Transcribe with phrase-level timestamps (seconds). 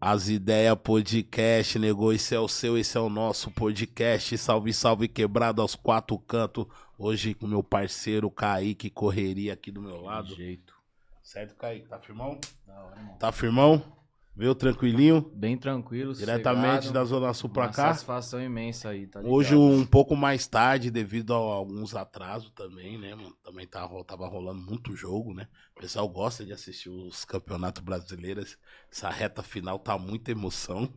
[0.00, 2.10] As Ideias Podcast, negou.
[2.10, 4.38] Esse é o seu, esse é o nosso podcast.
[4.38, 6.64] Salve, salve, quebrado aos quatro cantos.
[6.98, 10.34] Hoje com meu parceiro Kaique Correria aqui do meu lado.
[10.34, 10.74] jeito.
[11.22, 11.86] Certo, Kaique?
[11.86, 12.40] Tá firmão?
[12.66, 13.16] Hora, irmão.
[13.18, 13.99] Tá firmão?
[14.34, 15.20] Veio tranquilinho?
[15.34, 16.92] Bem tranquilo, Diretamente sossegado.
[16.94, 17.88] da Zona Sul pra cá?
[17.88, 19.34] satisfação imensa aí, tá ligado?
[19.34, 23.36] Hoje um pouco mais tarde, devido a alguns atrasos também, né, mano?
[23.44, 25.46] Também tá, ro- tava rolando muito jogo, né?
[25.76, 28.56] O pessoal gosta de assistir os campeonatos brasileiros.
[28.90, 30.88] Essa reta final tá muita emoção.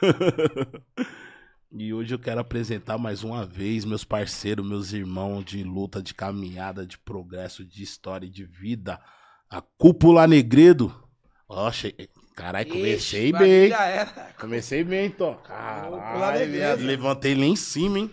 [1.72, 6.14] e hoje eu quero apresentar mais uma vez meus parceiros, meus irmãos de luta, de
[6.14, 9.00] caminhada, de progresso, de história e de vida.
[9.50, 10.94] A Cúpula Negredo.
[11.48, 11.94] Ó, che...
[12.34, 13.68] Caralho, comecei Ixi, bem.
[13.68, 14.06] Já era.
[14.40, 15.34] Comecei bem, então.
[15.46, 18.10] Caralho, levantei lá em cima, hein?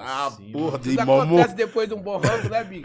[0.00, 1.34] Ah, Assim, porra, dei mó, mo...
[1.38, 2.84] acontece depois de um bom rango, né, Big?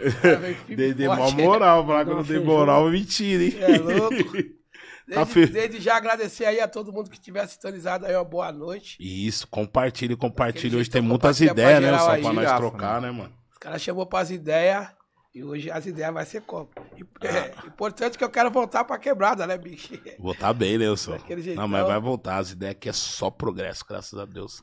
[0.74, 1.86] Dei, e dei mó moral.
[1.86, 3.54] Falar que eu não dei moral é mentira, hein?
[3.60, 4.14] É louco.
[5.12, 8.24] Tá fe- Desde, desde já agradecer aí a todo mundo que tiver sintonizado aí, uma
[8.24, 8.96] boa noite.
[8.98, 10.74] Isso, compartilhe, compartilhe.
[10.76, 11.98] Hoje tem muitas pra ideias, né?
[11.98, 13.30] Só aí, pra nós trocar, né, mano?
[13.52, 14.88] Os caras chamou pras ideias
[15.34, 16.68] e hoje as ideias vai ser como?
[16.96, 19.92] E- É, importante que eu quero voltar pra quebrada, né, bicho?
[20.18, 21.18] Vou tá bem, né, Wilson?
[21.56, 22.36] Não, mas vai voltar.
[22.38, 24.62] As ideias aqui é só progresso, graças a Deus.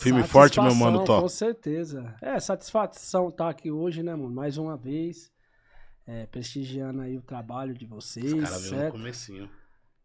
[0.00, 1.20] Firme e forte, meu mano, Tó.
[1.20, 2.14] Com certeza.
[2.20, 4.30] É, satisfação estar aqui hoje, né, mano?
[4.34, 5.30] Mais uma vez.
[6.10, 8.92] é, prestigiando aí o trabalho de vocês, Os caras veio no certo?
[8.92, 9.50] comecinho.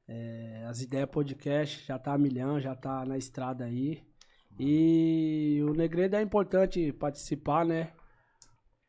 [0.06, 4.04] É, as ideias podcast já tá a milhão, já tá na estrada aí.
[4.60, 7.94] E o Negredo é importante participar, né?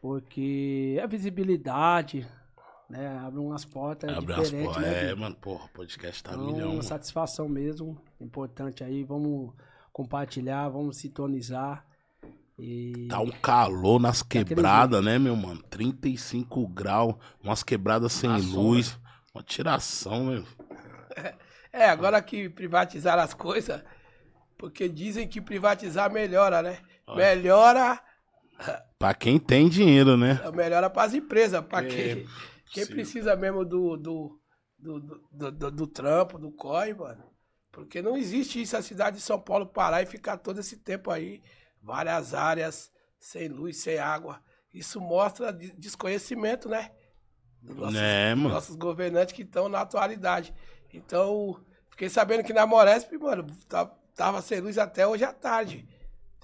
[0.05, 2.28] Porque é visibilidade,
[2.91, 3.16] né?
[3.24, 4.83] Abre umas portas Abre as diferentes, porras.
[4.86, 5.11] né?
[5.11, 6.69] É, mano, porra, o podcast tá Então, milhão.
[6.72, 6.83] mano.
[6.83, 9.02] satisfação mesmo, importante aí.
[9.02, 9.55] Vamos
[9.94, 11.86] compartilhar, vamos sintonizar.
[12.58, 15.62] E Tá um calor nas Daquele quebradas, né, meu mano?
[15.70, 19.00] 35 graus, umas quebradas sem Na luz.
[19.34, 20.44] Uma tiração, meu.
[21.72, 23.83] É, agora que privatizaram as coisas,
[24.56, 26.78] porque dizem que privatizar melhora, né?
[27.16, 27.98] Melhora,
[28.98, 30.40] Pra quem tem dinheiro, né?
[30.52, 32.27] melhora pras empresas, pra É, quem,
[32.73, 34.40] quem precisa mesmo do, do,
[34.79, 35.01] do,
[35.33, 37.24] do, do- do trampo, do COI, mano.
[37.73, 41.11] Porque não existe isso, a cidade de São Paulo parar e ficar todo esse tempo
[41.11, 41.42] aí,
[41.83, 44.40] várias áreas, sem luz, sem água.
[44.73, 46.90] Isso mostra de- desconhecimento, né?
[47.61, 48.50] Dos nossos, É, mano.
[48.55, 50.55] nossos governantes que estão na atualidade.
[50.92, 55.89] Então, fiquei sabendo que na Moresp, mano, tá- tava sem luz até hoje à tarde.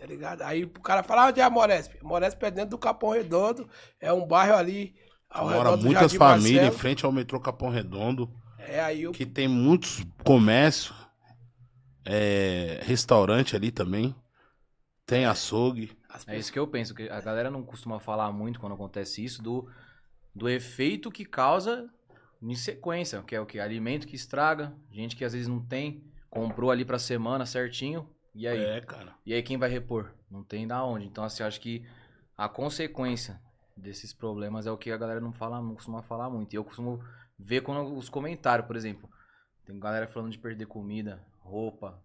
[0.01, 0.41] Tá ligado?
[0.41, 2.03] Aí o cara fala, onde é a Moresp?
[2.03, 3.69] Moresp é dentro do Capão Redondo,
[4.01, 4.95] é um bairro ali
[5.29, 9.07] ao Mora redor do muitas Jardim famílias em frente ao metrô Capão Redondo, É, aí
[9.07, 10.97] o que tem muitos comércios,
[12.03, 14.17] é, restaurante ali também,
[15.05, 15.95] tem açougue.
[16.27, 19.43] É isso que eu penso, que a galera não costuma falar muito quando acontece isso,
[19.43, 19.69] do,
[20.35, 21.91] do efeito que causa
[22.43, 23.61] em sequência, que é o que?
[23.61, 28.47] Alimento que estraga, gente que às vezes não tem, comprou ali pra semana certinho, e
[28.47, 28.63] aí?
[28.63, 29.15] É, cara.
[29.25, 30.13] E aí quem vai repor?
[30.31, 31.07] Não tem da onde.
[31.07, 31.87] Então, assim, eu acho que
[32.37, 33.41] a consequência
[33.77, 36.53] desses problemas é o que a galera não fala, não costuma falar muito.
[36.53, 37.03] E eu costumo
[37.39, 39.09] ver quando os comentários, por exemplo.
[39.65, 42.03] Tem galera falando de perder comida, roupa,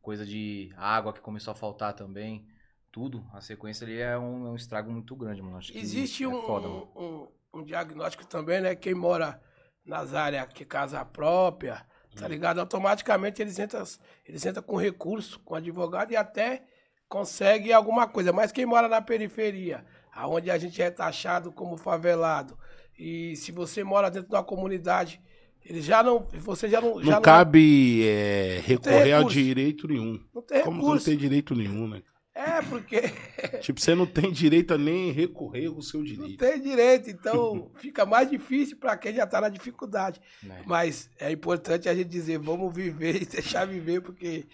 [0.00, 2.46] coisa de água que começou a faltar também.
[2.90, 3.26] Tudo.
[3.32, 5.56] A sequência ali é um, é um estrago muito grande, mano.
[5.56, 6.88] Acho que Existe é um, foda, mano.
[6.94, 8.76] um, um diagnóstico também, né?
[8.76, 9.42] Quem mora
[9.84, 11.84] nas áreas que casa própria.
[12.16, 12.60] Tá ligado?
[12.60, 13.82] Automaticamente eles entram,
[14.26, 16.62] eles entram com recurso, com advogado e até
[17.08, 18.32] consegue alguma coisa.
[18.32, 22.56] Mas quem mora na periferia, aonde a gente é taxado como favelado,
[22.98, 25.20] e se você mora dentro de uma comunidade,
[25.64, 26.26] ele já não.
[26.34, 27.02] Você já não.
[27.02, 29.38] já Não cabe é, recorrer ao recurso.
[29.38, 30.20] direito nenhum.
[30.34, 31.06] não tem Como que não recurso.
[31.06, 32.02] tem direito nenhum, né?
[32.34, 33.00] É, porque.
[33.62, 36.38] Tipo, você não tem direito a nem recorrer ao seu Não direito.
[36.38, 40.20] tem direito, então fica mais difícil para quem já tá na dificuldade.
[40.42, 40.62] né?
[40.66, 44.46] Mas é importante a gente dizer, vamos viver e deixar viver, porque.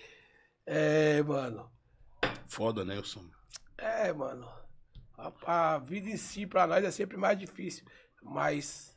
[0.66, 1.70] É, mano.
[2.46, 3.24] Foda, né, Wilson?
[3.78, 4.46] É, mano.
[5.16, 7.84] A, a vida em si, pra nós, é sempre mais difícil.
[8.22, 8.94] Mas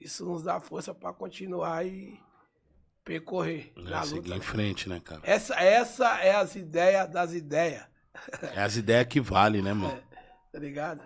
[0.00, 2.18] isso nos dá força pra continuar e
[3.04, 4.36] percorrer É, na seguir luta.
[4.36, 5.20] em frente, né, cara?
[5.24, 7.84] Essa, essa é as ideias das ideias,
[8.54, 9.98] É as ideias que valem, né, mano?
[10.52, 11.00] tá ligado?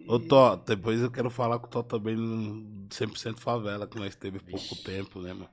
[0.00, 3.98] E- Ô, Tó, depois eu quero falar com o Tó também no 100% favela, que
[3.98, 5.50] nós teve pouco tempo, né, mano?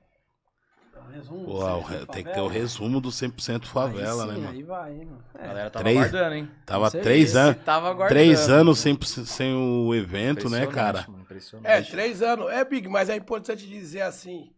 [1.13, 4.35] Resumo, Pô, certo, o re- tem que ter o resumo do 100% favela, Aí né,
[4.35, 4.53] sim, mano?
[4.57, 5.23] Aí vai, hein, mano.
[5.35, 6.51] A É, galera tava Três- aguardando, hein?
[6.65, 7.63] Tava três anos.
[7.63, 8.09] Tava aguardando.
[8.09, 11.05] Três anos sem, sem o evento, né, cara?
[11.07, 11.67] mano, impressionante.
[11.69, 12.49] É, três anos.
[12.51, 14.51] É, Big, mas é importante dizer assim.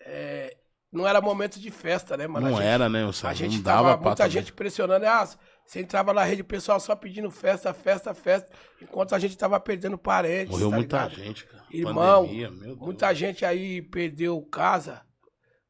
[0.00, 0.56] é,
[0.92, 2.46] não era momento de festa, né, mano?
[2.48, 3.26] Não gente- era, né, Wilson?
[3.26, 4.32] A gente Não tava dava pra muita também.
[4.32, 5.04] gente pressionando.
[5.06, 5.28] Ah,
[5.66, 8.52] você entrava na rede, o pessoal só pedindo festa, festa, festa.
[8.80, 10.50] Enquanto a gente tava perdendo parentes.
[10.50, 11.14] Morreu tá muita ligado?
[11.24, 11.64] gente, cara.
[11.70, 12.78] Irmão, Pandemia, meu Deus.
[12.78, 15.02] Muita gente aí perdeu casa.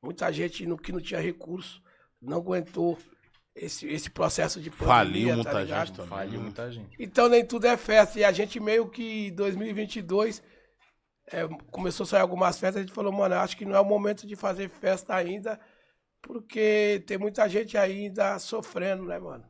[0.02, 1.82] Muita gente no, que não tinha recurso
[2.20, 2.98] não aguentou
[3.54, 5.86] esse, esse processo de pandemia, Faliu tá muita ligado?
[5.86, 6.10] gente também.
[6.10, 6.44] Faliu né?
[6.44, 6.96] muita gente.
[6.98, 8.18] Então nem tudo é festa.
[8.18, 10.42] E a gente meio que em 2022
[11.30, 12.82] é, começou a sair algumas festas.
[12.82, 15.60] A gente falou, mano, acho que não é o momento de fazer festa ainda,
[16.20, 19.44] porque tem muita gente ainda sofrendo, né, mano?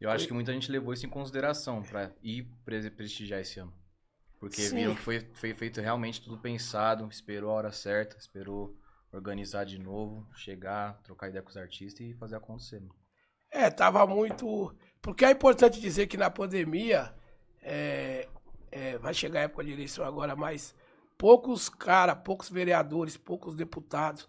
[0.00, 3.72] Eu acho que muita gente levou isso em consideração pra ir pre- prestigiar esse ano.
[4.38, 4.76] Porque Sim.
[4.76, 8.74] viram que foi, foi feito realmente tudo pensado, esperou a hora certa, esperou
[9.12, 12.82] organizar de novo, chegar, trocar ideia com os artistas e fazer acontecer.
[13.50, 14.74] É, tava muito.
[15.02, 17.14] Porque é importante dizer que na pandemia,
[17.60, 18.26] é,
[18.70, 20.74] é, vai chegar a época de eleição agora, mas
[21.18, 24.26] poucos caras, poucos vereadores, poucos deputados,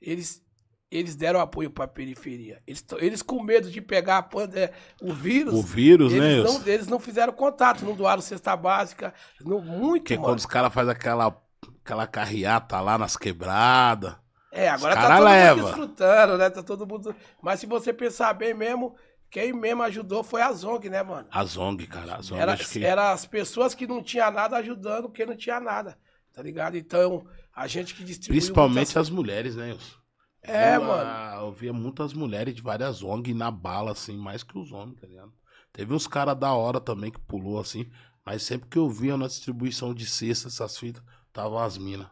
[0.00, 0.42] eles,
[0.90, 2.60] eles deram apoio pra periferia.
[2.66, 5.54] Eles, eles com medo de pegar a é, o vírus.
[5.54, 6.32] O vírus, né?
[6.32, 6.58] eles, Wilson?
[6.58, 9.14] não, eles não fizeram contato, não doaram cesta básica.
[9.40, 10.26] Não, muito, Porque mano.
[10.28, 11.40] quando os caras fazem aquela,
[11.84, 14.16] aquela carreata lá nas quebradas.
[14.52, 15.54] É, agora tá todo leva.
[15.56, 16.50] mundo desfrutando, né?
[16.50, 17.14] Tá todo mundo.
[17.40, 18.96] Mas se você pensar bem mesmo,
[19.30, 21.28] quem mesmo ajudou foi a Zong, né, mano?
[21.30, 22.16] A Zong, cara.
[22.16, 22.84] A Zong, Era, que.
[22.84, 25.96] era as pessoas que não tinham nada ajudando quem não tinha nada,
[26.32, 26.76] tá ligado?
[26.76, 28.40] Então, a gente que distribuiu.
[28.40, 29.99] Principalmente muitas- as mulheres, né, Wilson?
[30.42, 31.40] É, Eu, mano.
[31.46, 35.06] Eu via muitas mulheres de várias ONG na bala, assim, mais que os homens, tá
[35.06, 35.32] ligado?
[35.72, 37.90] Teve uns caras da hora também que pulou, assim,
[38.24, 41.02] mas sempre que eu via na distribuição de cestas, essas fitas,
[41.32, 42.08] tava as minas.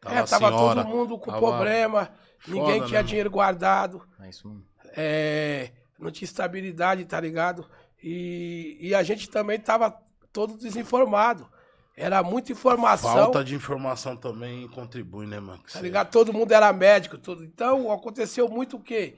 [0.00, 0.84] Tava é, a tava senhora.
[0.84, 2.10] todo mundo com tava problema,
[2.46, 4.64] ninguém foda, tinha né, dinheiro guardado, É isso mesmo.
[4.96, 7.68] é, não tinha estabilidade, tá ligado?
[8.02, 9.96] E, e a gente também tava
[10.32, 11.48] todo desinformado.
[11.96, 13.12] Era muita informação.
[13.12, 15.62] Falta de informação também contribui, né, mano?
[15.70, 16.10] Tá ligado?
[16.10, 17.44] Todo mundo era médico, tudo.
[17.44, 19.16] Então, aconteceu muito o quê?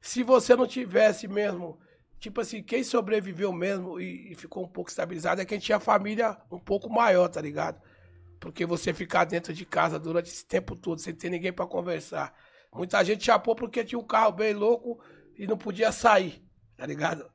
[0.00, 1.78] Se você não tivesse mesmo,
[2.18, 6.38] tipo assim, quem sobreviveu mesmo e, e ficou um pouco estabilizado é quem tinha família
[6.50, 7.80] um pouco maior, tá ligado?
[8.40, 12.34] Porque você ficar dentro de casa durante esse tempo todo sem ter ninguém pra conversar.
[12.72, 15.00] Muita gente chapou porque tinha um carro bem louco
[15.36, 16.42] e não podia sair,
[16.76, 17.30] tá ligado?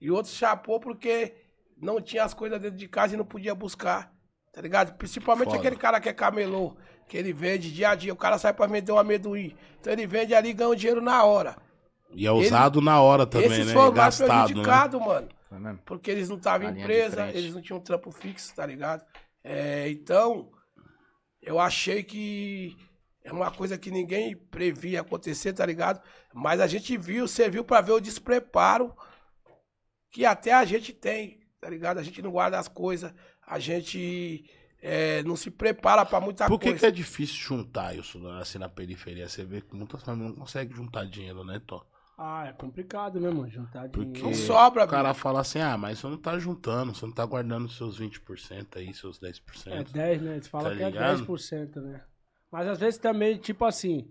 [0.00, 1.34] E outros chapou porque
[1.76, 4.13] não tinha as coisas dentro de casa e não podia buscar,
[4.54, 4.96] tá ligado?
[4.96, 5.58] Principalmente Foda.
[5.58, 6.76] aquele cara que é camelô,
[7.08, 9.54] que ele vende dia a dia, o cara sai pra vender um amendoim.
[9.80, 11.56] Então ele vende ali e ganha o dinheiro na hora.
[12.12, 13.72] E é usado na hora também, Esses né?
[13.72, 14.44] foram E mais gastado, né?
[14.44, 15.28] prejudicados, mano.
[15.84, 19.04] Porque eles não estavam em empresa, eles não tinham trampo fixo, tá ligado?
[19.42, 20.50] É, então,
[21.42, 22.76] eu achei que
[23.24, 26.00] é uma coisa que ninguém previa acontecer, tá ligado?
[26.32, 28.94] Mas a gente viu, serviu pra ver o despreparo
[30.10, 31.98] que até a gente tem, tá ligado?
[31.98, 33.12] A gente não guarda as coisas,
[33.46, 34.44] a gente
[34.82, 36.80] é, não se prepara pra muita Por que, coisa.
[36.80, 39.28] que é difícil juntar isso assim na periferia?
[39.28, 41.86] Você vê que muitas famílias não conseguem juntar dinheiro, né, Tó?
[42.16, 43.50] Ah, é complicado, né, mano?
[43.50, 44.28] Juntar Porque dinheiro.
[44.28, 47.24] Não sobra, o cara fala assim, ah, mas você não tá juntando, você não tá
[47.26, 49.40] guardando seus 20% aí, seus 10%.
[49.66, 50.32] É 10, né?
[50.34, 51.26] Eles falam Tá que é ligado?
[51.26, 52.04] 10%, né?
[52.52, 54.08] Mas às vezes também, tipo assim,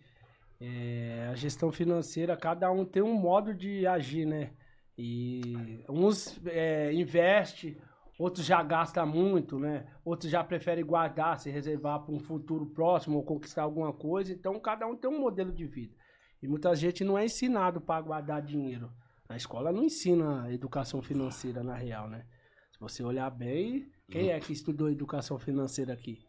[0.59, 4.51] é, a gestão financeira, cada um tem um modo de agir, né?
[4.97, 7.77] E uns é, investe,
[8.17, 9.85] outros já gastam muito, né?
[10.05, 14.31] Outros já preferem guardar, se reservar para um futuro próximo ou conquistar alguma coisa.
[14.33, 15.95] Então cada um tem um modelo de vida.
[16.41, 18.91] E muita gente não é ensinado para guardar dinheiro.
[19.29, 22.25] A escola não ensina educação financeira na real, né?
[22.71, 26.19] Se você olhar bem, quem é que estudou educação financeira aqui?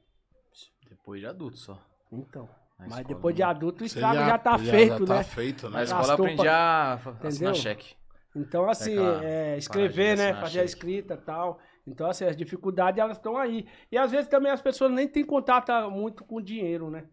[0.88, 1.80] Depois de adulto só.
[2.12, 2.48] então.
[2.78, 5.22] Na Mas escola, depois de adulto o estrago já, tá já feito, tá né?
[5.24, 5.84] feito, Na né?
[5.84, 7.94] escola eu Gastou aprendi pra- a assinar cheque.
[8.34, 10.34] Então, assim, Aquela é, escrever, né?
[10.34, 11.60] Fazer a escrita e tal.
[11.86, 13.66] Então, assim, as dificuldades, elas estão aí.
[13.92, 17.04] E às vezes também as pessoas nem têm contato muito com dinheiro, né?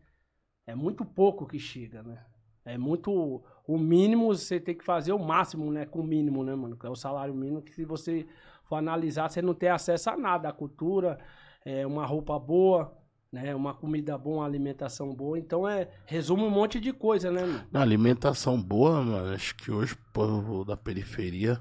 [0.66, 2.24] É muito pouco que chega, né?
[2.64, 3.44] É muito.
[3.68, 5.86] O mínimo, você tem que fazer o máximo, né?
[5.86, 6.78] Com o mínimo, né, mano?
[6.78, 8.26] Que é o salário mínimo, que se você
[8.64, 10.50] for analisar, você não tem acesso a nada.
[10.50, 11.20] A cultura,
[11.66, 12.98] é, uma roupa boa,
[13.32, 13.54] né?
[13.56, 15.38] Uma comida boa, uma alimentação boa.
[15.38, 15.90] Então, é.
[16.06, 17.68] Resume um monte de coisa, né, mano?
[17.72, 21.60] Na alimentação boa, mano, acho que hoje o povo da periferia,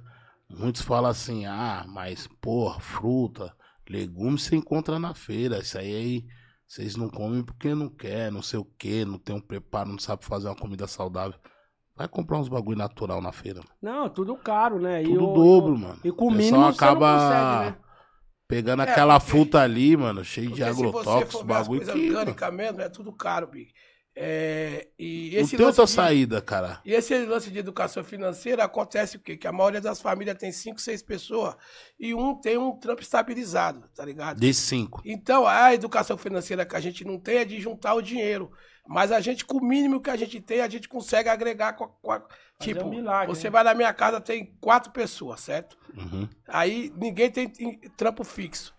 [0.51, 3.55] muitos falam assim, ah, mas, porra, fruta,
[3.89, 6.27] legumes você encontra na feira, isso aí, aí
[6.67, 9.99] vocês não comem porque não quer, não sei o que, não tem um preparo, não
[9.99, 11.39] sabe fazer uma comida saudável.
[11.97, 13.59] Vai comprar uns bagulho natural na feira.
[13.61, 13.71] mano.
[13.83, 15.03] Não, tudo caro, né?
[15.03, 16.01] E Tudo o- dobro, mano.
[16.05, 17.85] E com o mínimo pessoal você não acaba consegue, né?
[18.49, 22.11] pegando É, aquela porque- fruta ali, mano, cheio de agrotóxicos, bagulho que
[22.51, 23.71] mesmo, é tudo caro, Big.
[24.23, 26.79] É, e não esse tem outra de- saída, cara.
[26.85, 29.35] E esse lance de educação financeira acontece o quê?
[29.35, 31.57] Que a maioria das famílias tem cinco, seis pessoas
[31.99, 34.39] e um tem um trampo estabilizado, tá ligado?
[34.39, 35.01] De cinco.
[35.07, 38.53] Então, a educação financeira que a gente não tem é de juntar o dinheiro.
[38.87, 41.85] Mas a gente, com o mínimo que a gente tem, a gente consegue agregar com
[41.85, 41.89] a.
[41.89, 42.23] com a-
[42.61, 43.51] tipo, um milagre, você né?
[43.53, 45.79] vai na minha casa, tem quatro pessoas, certo?
[45.97, 46.29] Uhum.
[46.47, 48.75] Aí ninguém tem tem trampo fixo.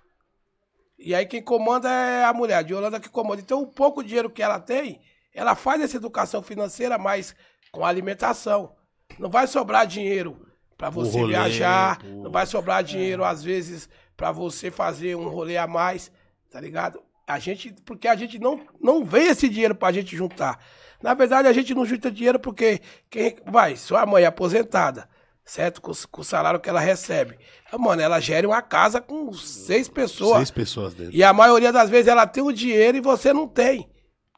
[0.99, 3.41] E aí quem comanda é a mulher, de Holanda que comanda.
[3.41, 5.01] Então, o pouco dinheiro que ela tem,
[5.33, 7.35] ela faz essa educação financeira, mas
[7.71, 8.73] com alimentação.
[9.19, 10.47] Não vai sobrar dinheiro
[10.77, 15.27] para você rolê, viajar, pro- não vai sobrar dinheiro, às vezes, para você fazer um
[15.29, 16.11] rolê a mais,
[16.49, 17.01] tá ligado?
[17.27, 20.59] A gente, porque a gente não, não vê esse dinheiro pra gente juntar.
[21.01, 25.07] Na verdade, a gente não junta dinheiro porque quem vai, sua mãe é aposentada,
[25.45, 25.81] certo?
[25.81, 27.37] Com, com o salário que ela recebe.
[27.71, 30.37] Ah, Mano, ela gera uma casa com seis pessoas.
[30.37, 31.15] Seis pessoas dentro.
[31.15, 33.89] E a maioria das vezes ela tem o dinheiro e você não tem.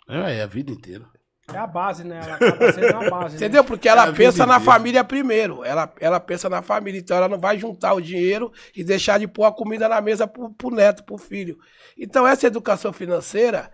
[0.07, 1.05] É, é a vida inteira.
[1.53, 2.21] É a base, né?
[2.23, 3.31] Ela acaba sendo a base.
[3.33, 3.35] né?
[3.35, 3.63] Entendeu?
[3.65, 5.63] Porque É ela vida pensa na família primeiro.
[5.63, 6.99] Ela, ela pensa na família.
[6.99, 10.25] Então ela não vai juntar o dinheiro e deixar de pôr a comida na mesa
[10.25, 11.57] pro, pro neto, pro filho.
[11.97, 13.69] Então essa educação financeira,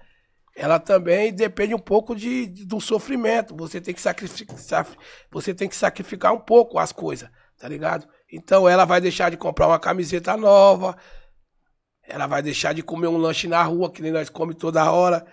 [0.55, 3.55] ela também depende um pouco de, de- do sofrimento.
[3.55, 4.87] Você tem, que sacrificar,
[5.31, 8.07] você tem que sacrificar um pouco as coisas, tá ligado?
[8.33, 10.97] Então ela vai deixar de comprar uma camiseta nova.
[12.09, 15.25] Ela vai deixar de comer um lanche na rua, que nem nós comemos toda hora.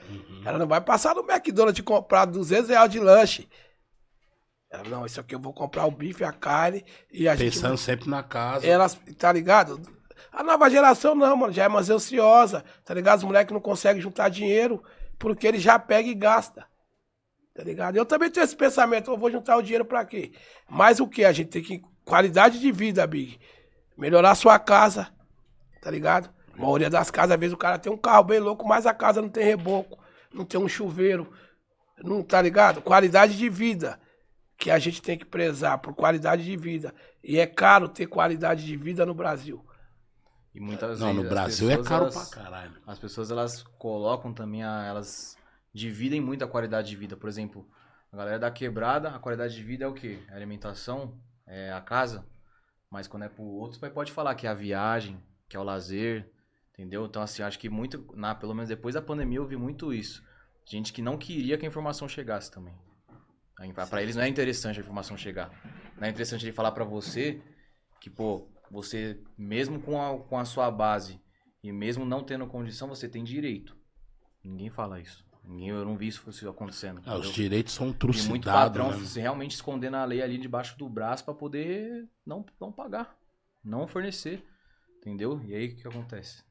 [0.45, 3.49] Ela não vai passar no McDonald's e comprar 200 reais de lanche.
[4.71, 7.80] Ela, não, isso aqui eu vou comprar o bife, a carne e a Pensando gente.
[7.80, 8.66] sempre na casa.
[8.66, 9.80] Elas, tá ligado?
[10.30, 13.18] A nova geração não, mano, já é mais ansiosa, tá ligado?
[13.18, 14.83] Os moleques não conseguem juntar dinheiro
[15.18, 16.66] porque ele já pega e gasta.
[17.54, 17.97] Tá ligado?
[17.97, 20.33] Eu também tenho esse pensamento, eu vou juntar o dinheiro pra quê?
[20.68, 21.25] Mas o que?
[21.25, 21.83] A gente tem que.
[22.04, 23.40] Qualidade de vida, Big.
[23.97, 25.09] Melhorar a sua casa,
[25.80, 26.36] tá ligado?
[26.57, 28.95] A maioria das casas, às vezes o cara tem um carro bem louco, mas a
[28.95, 29.99] casa não tem reboco,
[30.33, 31.33] não tem um chuveiro,
[32.03, 32.83] não tá ligado?
[32.83, 34.01] Qualidade de vida
[34.59, 36.95] que a gente tem que prezar por qualidade de vida.
[37.23, 39.65] E é caro ter qualidade de vida no Brasil.
[40.55, 42.73] E muitas Não, vezes no as Brasil é pessoas, caro elas- pra caralho.
[42.87, 45.37] As pessoas elas colocam também, a, elas
[45.73, 47.17] dividem muito a qualidade de vida.
[47.17, 47.69] Por exemplo,
[48.11, 50.19] a galera da quebrada, a qualidade de vida é o quê?
[50.29, 52.25] É a alimentação, é a casa.
[52.91, 56.31] Mas quando é pro outro, pode falar que é a viagem, que é o lazer,
[56.76, 57.06] entendeu?
[57.06, 60.23] Então, assim, acho que muito, na, pelo menos depois da pandemia, eu vi muito isso.
[60.68, 62.75] Gente que não queria que a informação chegasse também.
[63.88, 65.50] Pra eles não é interessante a informação chegar.
[65.97, 67.40] Não é interessante ele falar pra você
[68.00, 71.21] que, pô, você, mesmo com a, com a sua base
[71.62, 73.76] e mesmo não tendo condição, você tem direito.
[74.45, 75.25] Ninguém fala isso.
[75.45, 77.00] Ninguém, eu não vi isso acontecendo.
[77.06, 79.04] Ah, os direitos são E muito trucidados, patrão né?
[79.04, 83.16] se realmente escondendo a lei ali debaixo do braço pra poder não, não pagar,
[83.64, 84.45] não fornecer.
[84.99, 85.40] Entendeu?
[85.45, 86.42] E aí o que acontece?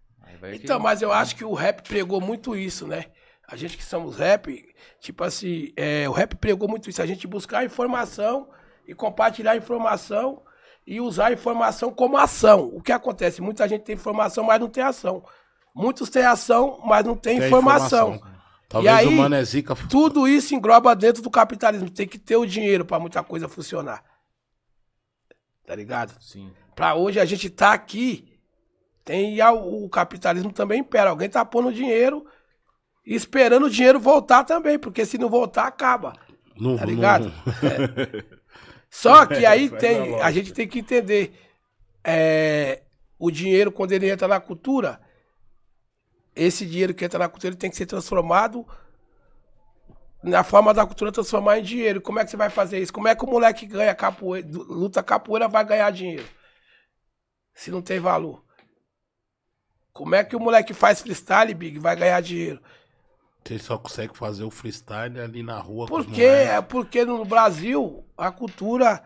[0.54, 3.06] Então, que- mas eu acho que o rap pregou muito isso, né?
[3.48, 4.64] A gente que somos rap,
[5.00, 7.02] tipo assim, é, o rap pregou muito isso.
[7.02, 8.50] A gente buscar informação
[8.88, 10.42] e compartilhar a informação
[10.86, 12.70] e usar a informação como ação.
[12.74, 13.42] O que acontece?
[13.42, 15.24] Muita gente tem informação, mas não tem ação.
[15.76, 18.20] Muitos têm ação, mas não tem, Tem informação.
[18.68, 19.76] Talvez E aí, o Mano é Zica...
[19.90, 21.90] Tudo isso engloba dentro do capitalismo.
[21.90, 24.04] Tem que ter o dinheiro pra muita coisa funcionar.
[25.66, 26.16] Tá ligado?
[26.22, 26.52] Sim.
[26.76, 28.35] Pra hoje a gente tá aqui,
[29.06, 31.12] tem a- o capitalismo também impera.
[31.12, 32.26] Alguém tá pondo dinheiro
[33.06, 36.14] e esperando o dinheiro voltar também, porque se não voltar, acaba.
[36.60, 37.32] Não, Tá não- ligado?
[38.90, 41.34] Só que aí Faz a tem, a gente tem que entender.
[42.04, 42.82] é,
[43.18, 45.00] o dinheiro, quando ele entra na cultura,
[46.36, 48.66] esse dinheiro que entra na cultura tem que ser transformado
[50.22, 52.02] na forma da cultura transformar em dinheiro.
[52.02, 52.92] Como é que você vai fazer isso?
[52.94, 56.26] Como é que o moleque ganha capoeira, luta capoeira vai ganhar dinheiro?
[57.54, 58.44] Se não tem valor.
[59.96, 62.60] Como é que o moleque faz freestyle, Big, vai ganhar dinheiro?
[63.42, 65.88] Você só consegue fazer o freestyle ali na rua.
[65.88, 66.50] Porque, moleques.
[66.50, 69.02] é porque no Brasil a cultura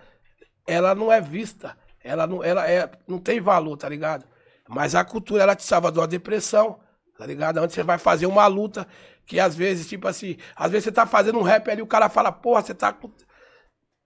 [0.65, 4.25] ela não é vista, ela não, ela é, não tem valor, tá ligado?
[4.67, 6.79] Mas a cultura ela te salva de uma depressão,
[7.15, 7.61] tá ligado?
[7.61, 8.87] Onde você vai fazer uma luta
[9.27, 12.09] que às vezes, tipo assim, às vezes você tá fazendo um rap ali, o cara
[12.09, 12.97] fala, porra, você tá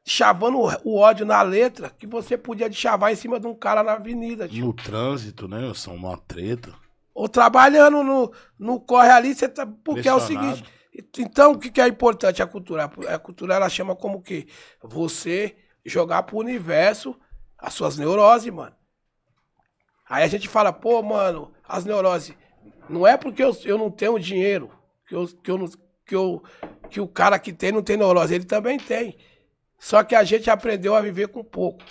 [0.06, 3.94] chavando o- ódio na letra que você podia chavar em cima de um cara na
[3.94, 4.66] avenida, tio.
[4.66, 5.72] No trânsito, né?
[5.74, 6.74] São uma treta.
[7.14, 9.66] Ou trabalhando no, no corre ali, você tá.
[9.66, 10.64] Porque é o seguinte.
[11.18, 12.86] Então, o que, que é importante a cultura?
[13.08, 14.48] A cultura ela chama como que?
[14.82, 15.56] Você
[15.86, 17.16] jogar pro universo
[17.58, 18.76] as suas neuroses, mano.
[20.10, 22.36] Aí a gente fala, pô, mano, as neuroses.
[22.90, 24.70] Não é porque eu, eu não tenho dinheiro
[25.08, 25.70] que, eu, que, eu
[26.06, 26.44] que, eu,
[26.90, 28.34] que o cara que tem não tem neurose.
[28.36, 29.18] Ele também tem.
[29.84, 31.84] Só que a gente aprendeu a viver com pouco.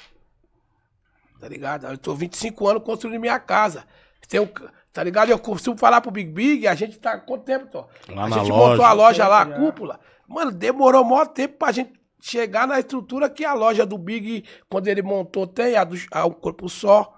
[1.38, 1.86] Tá ligado?
[1.86, 3.84] Eu tô 25 anos construindo minha casa.
[4.30, 4.48] Tem um,
[4.90, 5.28] tá ligado?
[5.28, 7.18] Eu costumo falar pro Big Big, a gente tá.
[7.18, 7.80] Quanto tempo, tô?
[8.08, 8.70] Lá a na gente loja.
[8.70, 10.00] montou a loja lá, a cúpula.
[10.26, 14.88] Mano, demorou maior tempo pra gente chegar na estrutura que a loja do Big, quando
[14.88, 17.12] ele montou, tem a do a, o corpo só.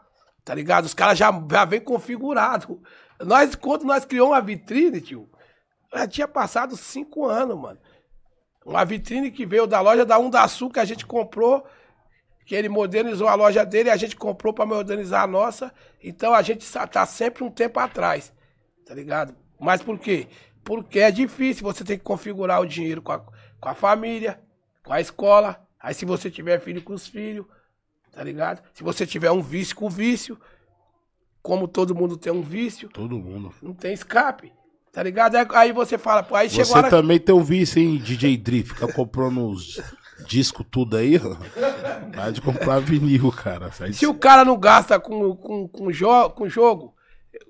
[0.44, 0.86] Tá ligado?
[0.86, 2.82] Os caras já, já vem configurado.
[3.24, 5.30] Nós, quando nós criamos uma vitrine, tio,
[5.94, 7.78] já tinha passado cinco anos, mano.
[8.64, 11.66] Uma vitrine que veio da loja da da Sul, que a gente comprou,
[12.46, 15.72] que ele modernizou a loja dele e a gente comprou pra modernizar a nossa.
[16.02, 18.32] Então a gente tá sempre um tempo atrás,
[18.86, 19.34] tá ligado?
[19.60, 20.28] Mas por quê?
[20.62, 24.40] Porque é difícil, você tem que configurar o dinheiro com a, com a família,
[24.82, 25.62] com a escola.
[25.78, 27.46] Aí se você tiver filho com os filhos,
[28.12, 28.62] tá ligado?
[28.72, 30.40] Se você tiver um vício com o vício,
[31.42, 33.52] como todo mundo tem um vício, Todo mundo.
[33.60, 34.52] não tem escape.
[34.94, 35.34] Tá ligado?
[35.54, 36.90] Aí- você fala, pô, aí chegou Você a hora...
[36.90, 38.62] também tem um vício, hein, DJ Dri?
[38.62, 39.80] Fica comprando os
[40.26, 41.34] discos tudo aí, ó.
[42.14, 43.72] Para de comprar vinil, cara.
[43.72, 46.94] Sai de- Se o cara não gasta com, com, com, jo com jogo,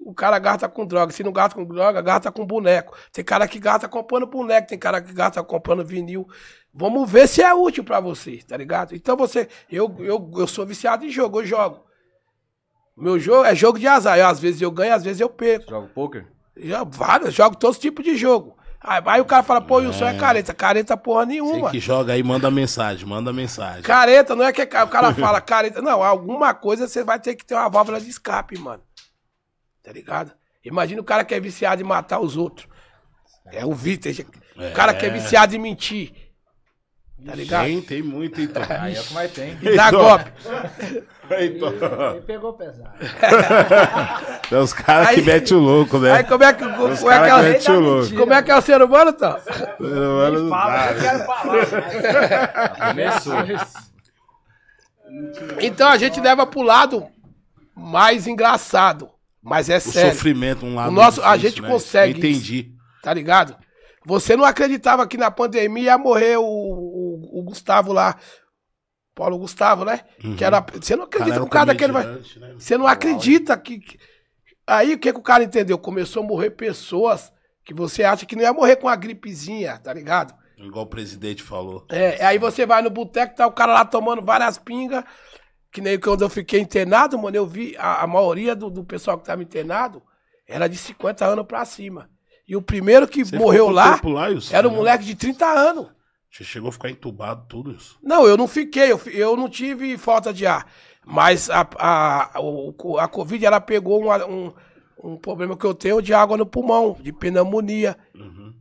[0.00, 1.12] o cara gasta com droga.
[1.12, 2.96] Se não gasta com droga, gasta com boneco.
[3.12, 6.26] Tem cara que gasta comprando boneco, tem cara que gasta comprando vinil.
[6.72, 8.94] Vamos ver se é útil pra você, tá ligado?
[8.96, 9.48] Então você.
[9.70, 11.84] Eu, eu, eu sou viciado em jogo, eu jogo.
[12.96, 14.18] Meu jogo é jogo de azar.
[14.18, 15.68] Eu, às vezes eu ganho, às vezes eu perco.
[15.70, 16.26] Joga poker?
[16.56, 18.56] Já, vários, jogo todos os tipos de jogo.
[18.80, 20.52] Aí, aí o cara fala, pô, o Wilson é careta.
[20.52, 21.70] Careta porra Você nenhuma.
[21.70, 23.82] que joga aí, manda mensagem, manda mensagem.
[23.82, 25.80] Careta, não é que é o cara fala careta.
[25.80, 28.82] Não, alguma coisa você vai ter que ter uma válvula de escape, mano.
[29.82, 30.32] Tá ligado?
[30.62, 32.68] Imagina o cara que é viciado em matar os outros.
[33.46, 34.12] É o Vitor.
[34.56, 36.12] O cara que é viciado em mentir.
[37.26, 37.64] Tá ligado?
[37.64, 38.62] Tem, tem muito, então.
[38.68, 39.56] Aí é o que mais tem.
[39.62, 40.00] E dá Então.
[40.00, 40.32] golpe.
[41.40, 42.10] então.
[42.12, 42.90] Ele pegou pesado.
[44.50, 46.12] Tem os caras que metem o louco, né?
[46.12, 48.14] Aí como é que, como é que, é, o louco.
[48.14, 49.38] como é que é o ser humano, então?
[49.80, 52.88] Mano, não Fala, dá, eu quero falar.
[52.90, 53.34] Começou.
[55.60, 57.06] Então a gente leva pro lado
[57.74, 59.08] mais engraçado.
[59.42, 60.12] Mas é O sério.
[60.12, 60.88] sofrimento, um lado.
[60.88, 61.68] O nosso- a difícil, gente né?
[61.68, 62.70] consegue Entendi.
[63.02, 63.56] Tá ligado?
[64.06, 66.42] Você não acreditava que na pandemia ia morrer o,
[67.32, 68.16] o, o Gustavo lá.
[69.14, 70.00] Paulo Gustavo, né?
[70.36, 72.04] Que era, você não acredita que o cara daquele vai.
[72.04, 72.20] né?
[72.58, 73.80] Você não acredita que.
[74.66, 75.78] Aí o que, que o cara entendeu?
[75.78, 77.32] Começou a morrer pessoas
[77.64, 80.34] que você acha que não ia morrer com uma gripezinha, tá ligado?
[80.58, 81.86] Igual o presidente falou.
[81.90, 85.04] É, aí você vai no boteco, tá o cara lá tomando várias pingas.
[85.70, 89.18] Que nem quando eu fiquei internado, mano, eu vi a, a maioria do, do pessoal
[89.18, 90.02] que tava internado
[90.46, 92.08] era de 50 anos pra cima.
[92.46, 95.88] E o primeiro que Você morreu lá lá, era um moleque de 30 anos.
[96.36, 97.96] Você chegou a ficar entubado, tudo isso.
[98.02, 100.66] Não, eu não fiquei, eu, eu não tive falta de ar.
[101.06, 104.52] Mas a, a, o- a Covid, ela pegou uma- um,
[105.02, 107.96] um problema que eu tenho de água no pulmão, de pneumonia.
[108.16, 108.52] Uhum.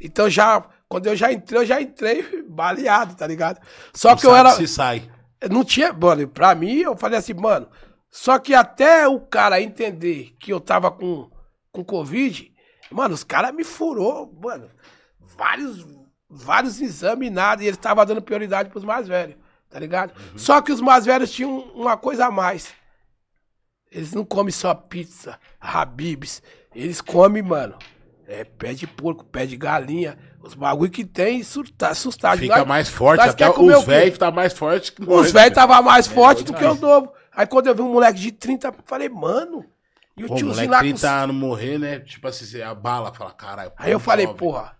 [0.00, 3.60] Então já, quando eu já entrei, eu já entrei baleado, tá ligado?
[3.92, 4.50] Só Não que eu era...
[4.52, 5.10] Se sai.
[5.50, 7.66] Não tinha, mano, pra mim, eu falei assim, mano,
[8.10, 11.30] só que até o cara entender que eu tava com,
[11.72, 12.52] com Covid,
[12.92, 14.68] mano, os caras me furou, mano,
[15.18, 15.84] vários,
[16.30, 19.36] vários exames e nada, e eles estavam dando prioridade pros mais velhos,
[19.68, 20.12] tá ligado?
[20.36, 22.72] Só que os mais velhos tinham uma coisa a mais.
[23.90, 26.40] Eles não comem só pizza, habibs,
[26.74, 27.74] eles comem, mano,
[28.28, 32.38] é, pé de porco, pé de galinha, os bagulho que tem, surta- assustado.
[32.38, 33.20] Fica Nós- mais forte.
[33.20, 35.26] Até os velhos tá mais forte que nós.
[35.26, 37.12] Os velhos estavam mais É, fortes do que o novo.
[37.32, 39.64] Aí quando eu vi um moleque de 30, eu falei, mano.
[40.16, 41.14] E o Pô, tiozinho moleque lá 30 com.
[41.14, 41.98] anos morrer, né?
[42.00, 43.72] Tipo assim, você abala, fala, caralho.
[43.76, 44.38] Aí eu falei, jovem.
[44.38, 44.76] porra,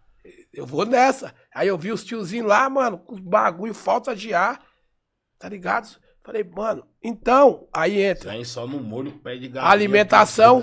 [0.52, 1.34] eu vou nessa.
[1.54, 4.60] Aí eu vi os tiozinhos lá, mano, com os bagulho, falta de ar.
[5.38, 5.88] Tá ligado?
[6.22, 8.32] Falei, mano, então, aí entra.
[8.32, 9.72] Aí só no molho, pé de galinha.
[9.72, 10.62] Alimentação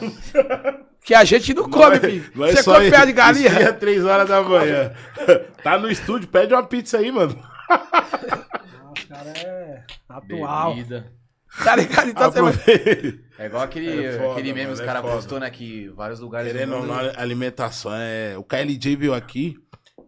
[1.04, 2.32] que a gente não Não come, é- filho.
[2.36, 3.48] não é Você come pé de isso, galinha?
[3.48, 4.94] esfria três horas da manhã.
[5.64, 7.34] tá no estúdio, pede uma pizza aí, mano.
[8.98, 10.76] Os caras é atual.
[10.76, 11.12] Bebida.
[11.64, 12.10] Tá ligado?
[12.10, 12.54] Então você vai.
[13.40, 15.14] É igual aquele, É foda, aquele meme mano, os é caras foda.
[15.16, 15.50] postou, né?
[15.50, 16.52] Que vários lugares.
[16.52, 18.38] do Querendo ou mundo- não, alimentação é.
[18.38, 19.56] O KLJ veio aqui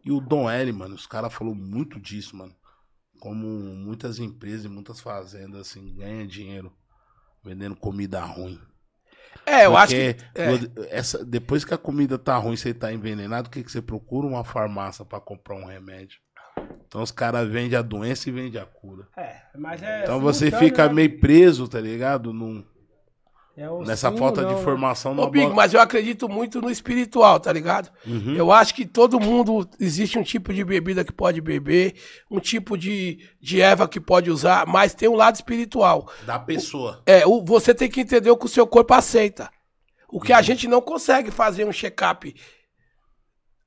[0.04, 2.56] e o Dom L, mano, os caras falaram muito disso, mano.
[3.20, 6.72] Como muitas empresas e muitas fazendas, assim, ganham dinheiro
[7.44, 8.60] vendendo comida ruim.
[9.46, 10.16] É, eu acho que.
[10.34, 10.98] Porque é.
[10.98, 14.28] essa, depois que a comida tá ruim, você tá envenenado, o que, que você procura?
[14.28, 16.20] Uma farmácia pra comprar um remédio.
[16.88, 19.08] Então os caras vendem a doença e vendem a cura.
[19.16, 20.04] É, mas é.
[20.04, 20.94] Então você simultâneo, fica né?
[20.94, 22.34] meio preso, tá ligado?
[22.34, 22.66] Num-
[23.62, 24.60] É o nessa sim falta de né?
[24.62, 25.12] informação.
[25.12, 27.92] Ô, não Big, bola- mas eu acredito muito no espiritual, tá ligado?
[28.08, 28.34] Uhum.
[28.34, 31.96] Eu acho que todo mundo existe um tipo de bebida que pode beber,
[32.32, 36.10] um tipo de, de erva que pode usar, mas tem um lado espiritual.
[36.26, 37.04] Da pessoa.
[37.06, 39.52] É, o, você tem que entender o que o seu corpo aceita.
[40.08, 42.34] O que a gente não consegue fazer um check-up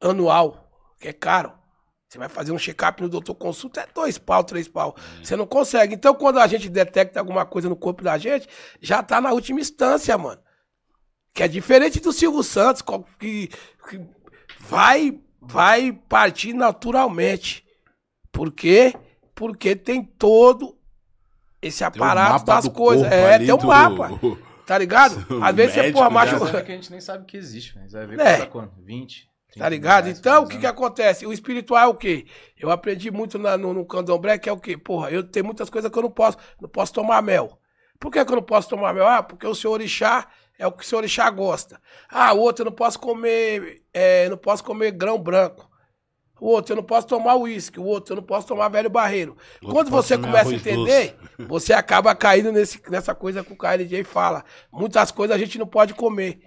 [0.00, 1.52] anual, que é caro.
[2.12, 4.94] Você vai fazer um check-up no doutor consulta, é dois pau, três pau.
[5.22, 5.94] Você não consegue.
[5.94, 8.46] Então, quando a gente detecta alguma coisa no corpo da gente,
[8.82, 10.38] já tá na última instância, mano.
[11.32, 12.82] Que é diferente do Silvio Santos,
[13.18, 13.48] que,
[13.88, 13.98] que
[14.60, 17.64] vai, vai partir naturalmente.
[18.30, 18.92] Por quê?
[19.34, 20.76] Porque tem todo
[21.62, 23.10] esse um aparato mapa das coisas.
[23.10, 24.10] É, tem um do- mapa.
[24.66, 25.26] Tá ligado?
[25.42, 26.38] Às vezes você, porra, macho.
[26.38, 28.46] Coisa que a gente nem sabe que existe, mas vai ver É.
[28.46, 28.80] quanto?
[28.82, 29.28] 20?
[29.52, 30.08] 30 Tá ligado?
[30.08, 31.26] Então, o que que acontece?
[31.26, 32.26] O espiritual é o quê?
[32.58, 34.76] Eu aprendi muito na- no, no candomblé, que é o quê?
[34.76, 36.38] Porra, eu tenho muitas coisas que eu não posso.
[36.60, 37.58] Não posso tomar mel.
[38.00, 39.06] Por que, que eu não posso tomar mel?
[39.06, 40.26] Ah, porque o senhor orixá
[40.58, 41.80] é o que o seu orixá gosta.
[42.08, 45.70] Ah, o outro eu não posso comer, é, não posso comer grão branco.
[46.40, 49.36] O outro eu não posso tomar uísque, o outro eu não posso tomar velho barreiro.
[49.60, 54.02] Outro Quando você começa a entender, você acaba caindo nesse, nessa coisa que o KLJ
[54.02, 54.44] fala.
[54.72, 56.40] Muitas coisas a gente não pode comer.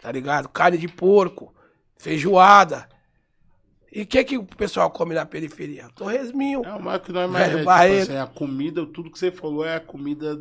[0.00, 0.48] Tá ligado?
[0.48, 1.53] Carne de porco,
[1.96, 2.88] feijoada.
[3.92, 5.88] E o que, que o pessoal come na periferia?
[5.94, 6.64] Torresminho.
[6.64, 7.46] É o mais que não é mais.
[7.46, 10.36] Velho É, tipo assim, a comida, tudo que você falou é a comida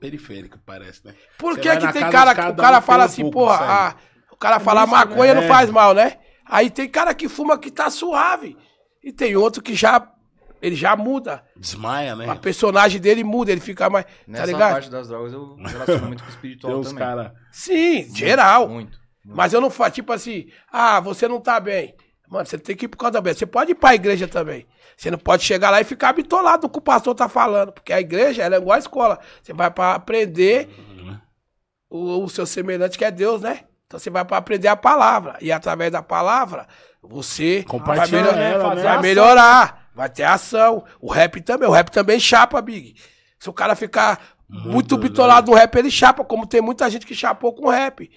[0.00, 1.14] periférica, parece, né?
[1.38, 3.68] Por que que tem cara o cara um, fala assim, pouco porra, aí.
[3.70, 3.94] ah,
[4.30, 4.98] o cara fala isso, né?
[4.98, 5.48] maconha não É.
[5.48, 6.18] faz mal, né?
[6.46, 8.56] Aí tem cara que fuma que tá suave.
[9.02, 10.10] E tem outro que já
[10.62, 11.44] ele já muda.
[11.54, 12.26] Desmaia, né?
[12.28, 14.72] A personagem dele muda, ele fica mais, Nessa tá ligado?
[14.72, 17.04] parte das drogas eu relaciono muito com o espiritual Tem uns também.
[17.04, 17.32] caras.
[17.52, 18.66] Sim, geral.
[18.68, 18.98] Muito.
[19.24, 21.94] Mas eu não faço, tipo assim, ah, você não tá bem.
[22.28, 23.32] Mano, você tem que ir por causa da.
[23.34, 24.66] Você pode ir pra igreja também.
[24.96, 27.72] Você não pode chegar lá e ficar bitolado no que o pastor tá falando.
[27.72, 29.18] Porque a igreja, ela é igual a escola.
[29.42, 30.68] Você vai pra aprender
[31.90, 33.60] o, o seu semelhante, que é Deus, né?
[33.86, 35.36] Então você vai pra aprender a palavra.
[35.40, 36.66] E através da palavra,
[37.02, 37.62] você
[37.98, 38.82] vai, melhor- ela, né?
[38.82, 39.88] vai melhorar.
[39.94, 40.84] Vai ter ação.
[41.00, 41.68] O rap também.
[41.68, 42.94] O rap também chapa, Big.
[43.38, 46.24] Se o cara ficar muito, Muito, bitolado no rap, ele chapa.
[46.24, 48.10] Como tem muita gente que chapou com rap.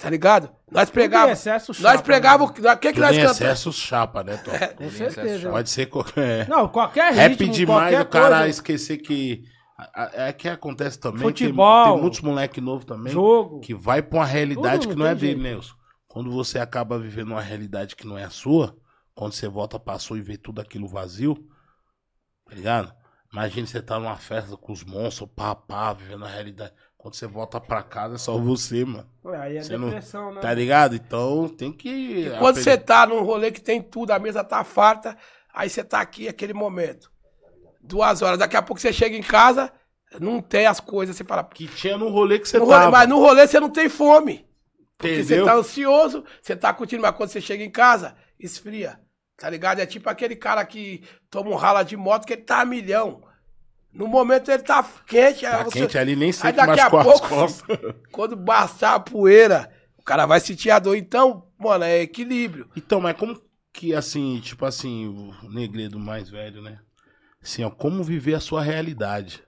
[0.00, 0.50] Tá ligado?
[0.70, 1.32] Nós pregava.
[1.32, 2.44] excesso Nós chapa, pregava.
[2.46, 2.50] né?
[2.72, 3.40] o que, que, nós cantamos?
[3.40, 4.52] excesso chapa, né, Tom?
[4.76, 5.50] Com certeza.
[5.50, 6.48] Pode ser qualquer.
[6.48, 9.44] Não, qualquer Rap ritmo, demais, qualquer o cara coisa, esquecer que.
[10.14, 11.20] É que acontece também.
[11.20, 11.84] Futebol.
[11.84, 13.12] Tem, tem muitos moleque novo também.
[13.12, 13.60] jogo.
[13.60, 15.40] Que vai pra uma realidade Tudo, que não é dele.
[15.40, 15.74] Nelson.
[16.06, 18.76] Quando você acaba vivendo uma realidade que não é a sua,
[19.14, 21.34] quando você volta pra sua e vê tudo aquilo vazio,
[22.46, 22.92] tá ligado?
[23.32, 26.72] Imagina você tá numa festa com os monstros, pá, pá, vivendo a realidade.
[27.02, 29.08] Quando você volta pra casa é só você, mano.
[29.24, 30.40] Ué, Aí é Você não- depressão, né?
[30.42, 30.94] Tá ligado?
[30.94, 32.24] Então tem que.
[32.38, 32.62] Quando aprender.
[32.62, 35.16] você tá num rolê que tem tudo, a mesa tá farta,
[35.54, 37.10] aí você tá aqui, aquele momento.
[37.82, 39.72] Duas horas, daqui a pouco você chega em casa,
[40.20, 41.42] não tem as coisas, você fala.
[41.44, 44.46] Que tinha no rolê que você No rolê, mas no rolê você não tem fome.
[44.98, 45.44] Porque Entendeu?
[45.46, 49.00] você tá ansioso, você tá curtindo, mas quando você chega em casa, esfria.
[49.38, 49.78] Tá ligado?
[49.80, 53.22] É tipo aquele cara que toma um rala de moto que ele tá a milhão.
[53.92, 55.44] No momento ele tá quente.
[55.44, 57.64] aí Tá você- quente ali, nem Aí sei que daqui a pouco, costas.
[58.12, 60.96] quando bastar a poeira, o cara vai sentir a dor.
[60.96, 62.68] Então, mano, é equilíbrio.
[62.76, 63.40] Então, mas como
[63.72, 65.08] que, assim, tipo assim,
[65.42, 66.78] o negredo mais velho, né?
[67.42, 69.42] Assim, ó, como viver a sua realidade.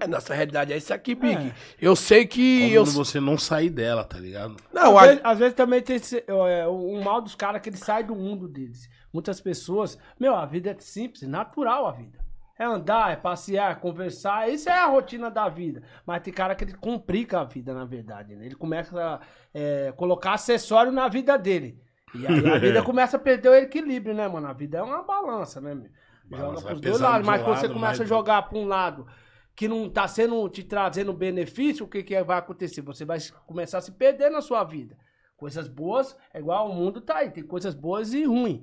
[0.00, 1.36] É, nossa realidade é isso aqui, Big.
[1.36, 1.54] É.
[1.80, 2.62] Eu sei que.
[2.62, 2.84] Como Eu...
[2.84, 4.56] você não sair dela, tá ligado?
[4.72, 7.68] Não, às, a- vezes, às vezes também tem esse, é, o mal dos caras que
[7.68, 8.88] eles saem do mundo deles.
[9.12, 12.18] Muitas pessoas, meu, a vida é simples, é natural a vida.
[12.56, 15.82] É andar, é passear, conversar, isso é a rotina da vida.
[16.06, 18.36] Mas tem cara que ele complica a vida, na verdade.
[18.36, 18.46] Né?
[18.46, 19.20] Ele começa a
[19.52, 21.80] é, colocar acessório na vida dele.
[22.14, 24.46] E aí a vida começa a perder o equilíbrio, né, mano?
[24.46, 25.90] A vida é uma balança, né, meu?
[26.30, 27.26] Joga pros dois lados.
[27.26, 29.06] Mas quando você lado, começa a mais- jogar pra um lado
[29.56, 32.80] que não tá sendo te trazendo benefício, o que, que vai acontecer?
[32.82, 34.96] Você vai começar a se perder na sua vida.
[35.36, 38.62] Coisas boas, é igual o mundo tá aí, tem coisas boas e ruins.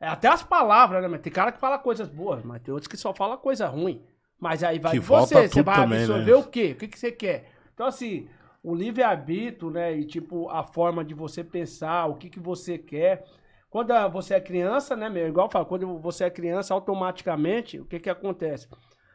[0.00, 1.08] É, até as palavras, né?
[1.08, 4.02] Mas tem cara que fala coisas boas, mas tem outros que só fala coisa ruim.
[4.40, 6.36] Mas aí vai Que de você, você vai também, absorver né?
[6.36, 6.72] o quê?
[6.72, 7.50] O que, que você quer?
[7.74, 8.28] Então, assim,
[8.62, 9.96] o livre-arbítrio, né?
[9.96, 13.24] E tipo, a forma de você pensar, o que, que você quer.
[13.68, 15.28] Quando ah, você é criança, né, meu?
[15.28, 18.68] Igual eu falo, quando você é criança, automaticamente, o que que acontece?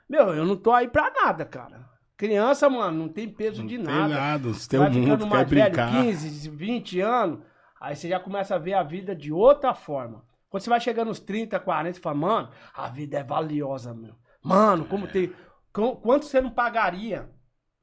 [0.07, 1.89] Meu, eu não tô aí pra nada, cara.
[2.15, 4.13] Criança, mano, não tem peso Não de tem nada.
[4.13, 5.91] nada, você tem vai um ficando mundo, quer mais velho, brincar.
[6.03, 7.39] 15, 20 anos,
[7.81, 10.23] aí você já começa a ver a vida de outra forma.
[10.53, 14.13] Quando você vai chegando nos 30, 40, você fala, mano, a vida é valiosa, meu.
[14.43, 15.33] Mano, como tem.
[15.73, 17.27] qu- Quanto você não pagaria,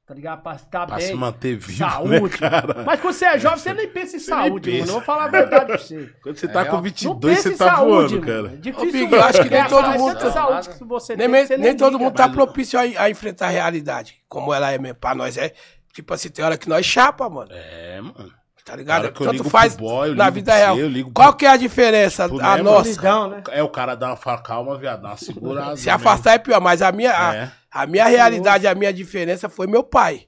[0.05, 0.41] tá ligado?
[0.41, 1.07] Pra estar Pra bem.
[1.07, 2.09] se manter vivo, saúde.
[2.21, 2.83] né, cara?
[2.85, 4.79] Mas quando você é jovem, você nem pensa em Você nem saúde, mano.
[4.79, 4.89] pensa.
[4.89, 6.13] Eu vou falar a verdade pra você.
[6.23, 6.69] Quando você É tá real.
[6.71, 8.43] com Não 22, pensa você tá saúde, voando, mano.
[8.43, 8.53] cara.
[8.53, 8.91] É difícil.
[8.93, 11.57] Big, eu acho que nem É, todo mundo- essa saúde que você nem, tem, você
[11.57, 12.03] nem todo liga.
[12.05, 14.21] mundo tá propício a, a enfrentar a realidade.
[14.29, 14.95] Como ela é mesmo.
[14.95, 15.53] Pra nós é.
[15.93, 17.51] Tipo assim, tem hora que nós chapa, mano.
[17.51, 18.31] É, mano.
[18.63, 19.03] Tá ligado?
[19.03, 20.75] hora que eu Tanto ligo faz pro boy, eu na ligo vida real.
[20.75, 22.27] você, ligo Qual pro- que é a diferença?
[22.29, 23.27] pro A nossa.
[23.29, 23.43] Né?
[23.49, 25.77] É, o cara dá uma calma, viado, dá uma segurada.
[25.77, 27.51] Se afastar é pior, mas a minha, a- É.
[27.71, 30.27] a, minha realidade, a minha diferença foi meu pai.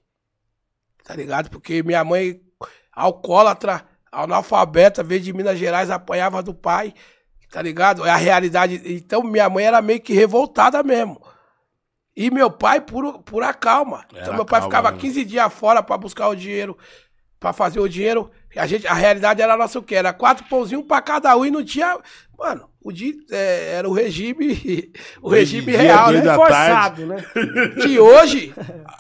[1.04, 1.50] Tá ligado?
[1.50, 2.40] Porque minha mãe,
[2.92, 6.94] alcoólatra, analfabeta, veio de Minas Gerais, apanhava do pai.
[7.52, 8.06] Tá ligado?
[8.06, 8.82] É a realidade.
[8.86, 11.22] Então minha mãe era meio que revoltada mesmo.
[12.16, 14.06] E meu pai, puro, pura calma.
[14.12, 15.02] Era então meu pai calma ficava mesmo.
[15.02, 16.78] 15 dias fora pra buscar o dinheiro,
[17.44, 18.32] pra fazer o dinheiro.
[18.56, 19.96] A, gente, a realidade era nossa o quê?
[19.96, 22.00] Era quatro pãozinhos pra cada um e não tinha.
[22.40, 24.94] Mano, o dia é, era o regime.
[25.22, 26.36] O regime Dia real, dois né?
[26.36, 27.18] Forçado, né?
[27.82, 28.54] Que hoje,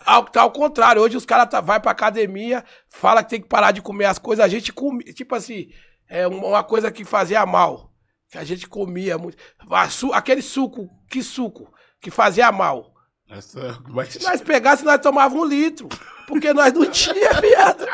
[0.05, 1.01] ao, tá ao contrário.
[1.01, 4.19] Hoje os caras tá, vai pra academia, fala que tem que parar de comer as
[4.19, 4.43] coisas.
[4.43, 5.69] A gente come, tipo assim,
[6.09, 7.93] é uma uma coisa que fazia mal.
[8.29, 9.37] Que a gente comia muito.
[9.89, 12.91] Su- Aquele suco, que suco, que fazia mal.
[13.29, 15.87] Essa, mas, Se nós pegássemos, nós tomávamos um litro.
[16.27, 17.85] Porque nós não tinha, viado.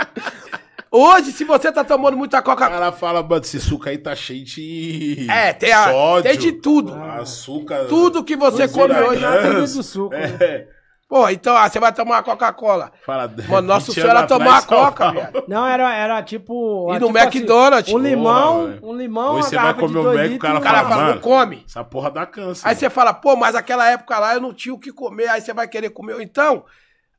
[0.92, 2.80] Hoje, se você tá tomando muita O Coca-Cola.
[2.80, 5.28] cara fala, mano, esse suco aí tá cheio de.
[5.30, 6.94] É, tem, a, sódio, tem de tudo.
[6.96, 7.86] Açúcar.
[7.88, 9.22] Tudo que você come hoje.
[9.22, 10.10] Nada do suco.
[10.16, 10.38] né?
[10.40, 10.80] É.
[11.10, 12.92] Pô, então, ah, você vai tomar uma Coca-Cola.
[13.04, 15.12] Fala, Mano, Nossa 20 Senhora anos tomar atrás, Coca.
[15.12, 15.46] Paulo.
[15.48, 16.88] Não, era, era tipo.
[16.92, 17.92] E ah, no tipo McDonald's.
[17.92, 20.58] um limão, Porra, um limão, Hoje uma você vai comer o Mac, o cara e
[20.60, 21.66] O cara fala, mano, não come.
[21.68, 22.68] Essa porra dá câncer.
[22.68, 25.42] Aí você fala, pô, mas aquela época lá eu não tinha o que comer, aí
[25.42, 26.22] você vai querer comer.
[26.22, 26.64] Então,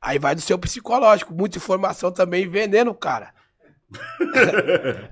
[0.01, 1.33] aí vai do seu psicológico.
[1.33, 3.33] Muita informação também veneno, cara.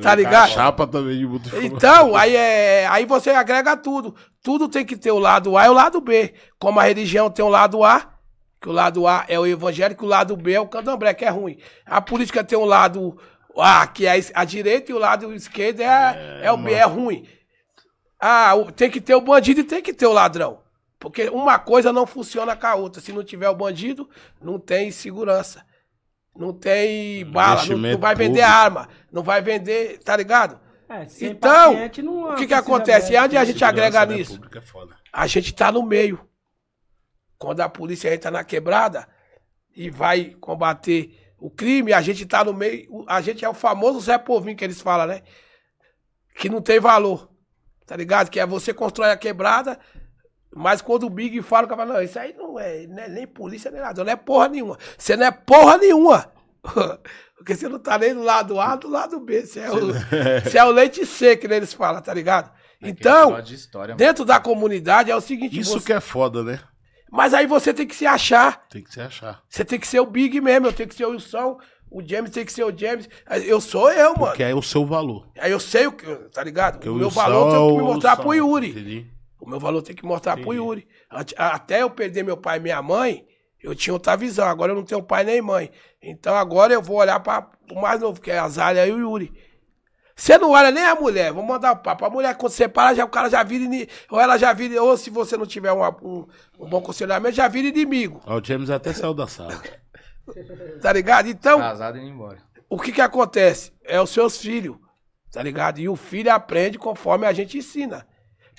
[0.00, 0.50] tá ligado?
[0.50, 1.76] Chapa também de muito informação.
[1.76, 4.14] Então, aí, é, aí você agrega tudo.
[4.42, 6.34] Tudo tem que ter o lado A e o lado B.
[6.58, 8.14] Como a religião tem o lado A,
[8.60, 11.30] que o lado A é o evangélico, o lado B é o candomblé, que é
[11.30, 11.58] ruim.
[11.84, 13.18] A política tem um lado
[13.56, 17.26] A, que é a direita, e o lado esquerdo é, é, o B, é ruim.
[18.20, 20.60] Ah, tem que ter o bandido e tem que ter o ladrão.
[20.98, 23.00] Porque uma coisa não funciona com a outra.
[23.00, 24.08] Se não tiver o bandido,
[24.40, 25.64] não tem segurança.
[26.34, 28.58] Não tem bala, não, não vai vender público.
[28.58, 30.60] arma, não vai vender, tá ligado?
[30.88, 33.12] É, Então, paciente não o que que precisa acontece?
[33.12, 34.34] E onde a gente agrega né, nisso?
[34.34, 34.96] pública é foda.
[35.12, 36.20] A gente tá no meio.
[37.36, 39.06] Quando a polícia entra na quebrada
[39.74, 43.04] e vai combater o crime, a gente tá no meio.
[43.06, 45.22] A gente é o famoso Zé Povinho que eles falam, né?
[46.36, 47.30] Que não tem valor.
[47.86, 48.30] Tá ligado?
[48.30, 49.78] Que é você constrói a quebrada,
[50.54, 53.08] mas quando o Big fala, o cara fala, não, isso aí não é, não é
[53.08, 54.78] nem polícia nem nada, não é porra nenhuma.
[54.96, 56.32] Você não é porra nenhuma.
[57.36, 59.46] Porque você não tá nem do lado A, do lado B.
[59.46, 59.92] Você é o,
[60.44, 62.50] você é o leite seco, que eles falam, tá ligado?
[62.82, 66.42] É Então, de história, dentro da comunidade é o seguinte, Isso você- que é foda,
[66.42, 66.60] né?
[67.10, 68.66] mas aí você tem que se achar.
[68.68, 69.42] Tem que se achar.
[69.48, 71.58] Você tem que ser o Big mesmo, eu tenho que ser o Wilson,
[71.90, 73.08] o James tem que ser o James.
[73.46, 74.26] Eu sou eu, mano.
[74.26, 75.26] Porque é o seu valor.
[75.38, 76.74] Aí eu sei o que, tá ligado?
[76.74, 78.70] Porque o meu Wilson valor tem é que o me mostrar Wilson, pro Yuri.
[78.70, 79.06] entendi.
[79.40, 80.58] O meu valor tem que mostrar pro Entendi.
[80.58, 80.88] Yuri.
[81.36, 83.26] Até eu perder meu pai e minha mãe,
[83.62, 84.46] eu tinha outra visão.
[84.48, 85.70] Agora eu não tenho pai nem mãe.
[86.02, 88.98] Então agora eu vou olhar para o mais novo, que é a Zália e o
[88.98, 89.32] Yuri.
[90.16, 92.04] Você não olha nem a mulher, vou mandar o papo.
[92.04, 93.64] A mulher, quando separa, já, o cara já vira.
[94.10, 94.82] Ou ela já vira.
[94.82, 96.26] Ou se você não tiver uma- um,
[96.58, 98.20] um bom aconselhamento, já vira inimigo.
[98.26, 99.54] Ó, o James até saiu da sala.
[100.82, 101.26] Tá ligado?
[101.28, 102.38] Então, Casado e indo embora.
[102.68, 103.72] o que que acontece?
[103.82, 104.76] É os seus filhos,
[105.32, 105.78] tá ligado?
[105.78, 108.06] E o filho aprende conforme a gente ensina.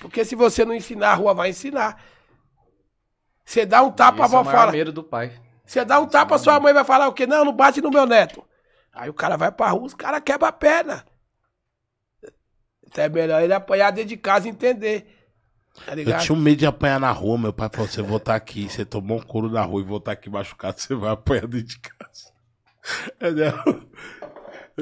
[0.00, 2.02] Porque se você não ensinar, a rua vai ensinar.
[3.44, 4.72] Você dá um tapa, a Esse é avó o maior fala.
[4.72, 5.32] medo do pai.
[5.64, 7.26] Você dá um tapa, sua mãe vai falar o quê?
[7.26, 8.42] Não, não bate no meu neto.
[8.92, 11.04] Aí o cara vai pra rua, os caras quebram a perna.
[12.84, 15.06] Então é melhor ele apanhar dentro de casa e entender.
[15.86, 17.38] Tá Eu tinha um medo de apanhar na rua.
[17.38, 20.28] Meu pai falou: você voltar aqui, você tomou um couro na rua e voltar aqui
[20.28, 22.30] machucado, você vai apanhar dentro de casa.
[23.20, 23.89] Eu já, eu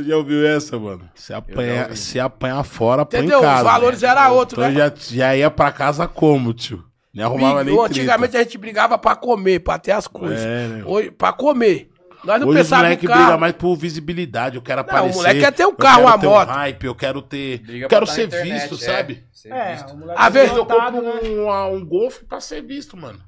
[0.02, 1.08] já ouviu essa, mano?
[1.14, 3.38] Se apanhar, se apanhar fora, põe Entendeu?
[3.40, 3.56] em casa.
[3.58, 4.76] Os valores eram outros, Então né?
[4.78, 6.84] já, já ia pra casa como, tio?
[7.14, 8.00] Nem arrumava nem Briga- treta.
[8.00, 10.40] Antigamente a gente brigava pra comer, pra ter as coisas.
[10.40, 10.82] É, né?
[10.86, 11.90] Hoje, pra comer.
[12.24, 13.20] Nós não Hoje pensávamos moleque carro.
[13.22, 14.56] briga mais por visibilidade.
[14.56, 15.14] Eu quero aparecer.
[15.16, 16.48] moleque quer ter um eu carro, quero uma ter um moto.
[16.48, 17.58] hype, eu quero ter.
[17.60, 18.78] Briga eu quero tá ser internet, visto, é.
[18.78, 19.24] sabe?
[19.32, 19.92] Ser É, visto.
[19.92, 21.10] o moleque A vez Eu compro né?
[21.22, 23.20] um, um, golfe pra ser visto, mano.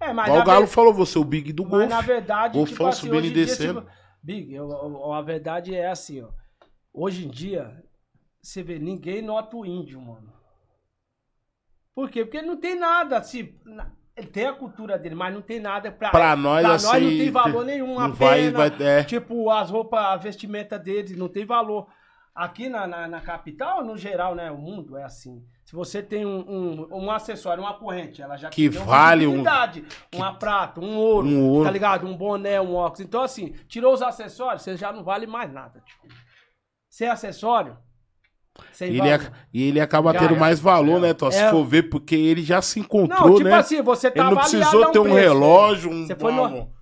[0.00, 1.86] É, mas o Galo ver- falou, você é o Big do Mas golfe.
[1.88, 3.80] na verdade, Golfão tipo assim, subindo e em dia, descendo.
[3.82, 3.92] tipo,
[4.24, 6.30] Big, eu- eu- a verdade é assim, ó.
[6.92, 7.84] Hoje em dia,
[8.40, 10.32] você vê, ninguém nota o índio, mano.
[11.94, 12.24] Por quê?
[12.24, 13.54] Porque não tem nada, assim.
[14.16, 16.10] Ele tem a cultura dele, mas não tem nada pra.
[16.10, 17.98] Pra nós, pra assim, nós não tem valor nenhum.
[17.98, 19.04] a vai- pena, vai- é.
[19.04, 21.86] Tipo, as roupas, a vestimenta deles não tem valor.
[22.34, 24.50] Aqui na, na, na capital, no geral, né?
[24.50, 25.44] O mundo é assim.
[25.74, 29.84] Se você tem um, um, um acessório, uma corrente, ela já Que vale um- visibilidade.
[30.14, 31.64] Uma prata, um ouro, Um ouro.
[31.64, 32.06] tá ligado?
[32.06, 33.00] Um boné, um óculos.
[33.00, 35.82] Então, assim, tirou os acessórios, você já não vale mais nada.
[35.84, 36.14] Tipo.
[36.88, 37.76] Sem acessório,
[38.70, 39.00] sem ele,
[39.52, 40.38] e ele acaba Já tendo é.
[40.38, 41.28] mais valor, né, Tó?
[41.28, 41.50] Se É.
[41.50, 43.56] for ver, porque ele já se encontrou, Não, tipo né?
[43.56, 46.48] assim, você tá ele não precisou um ter um preço, relógio, um, Você foi uma-
[46.48, 46.72] no-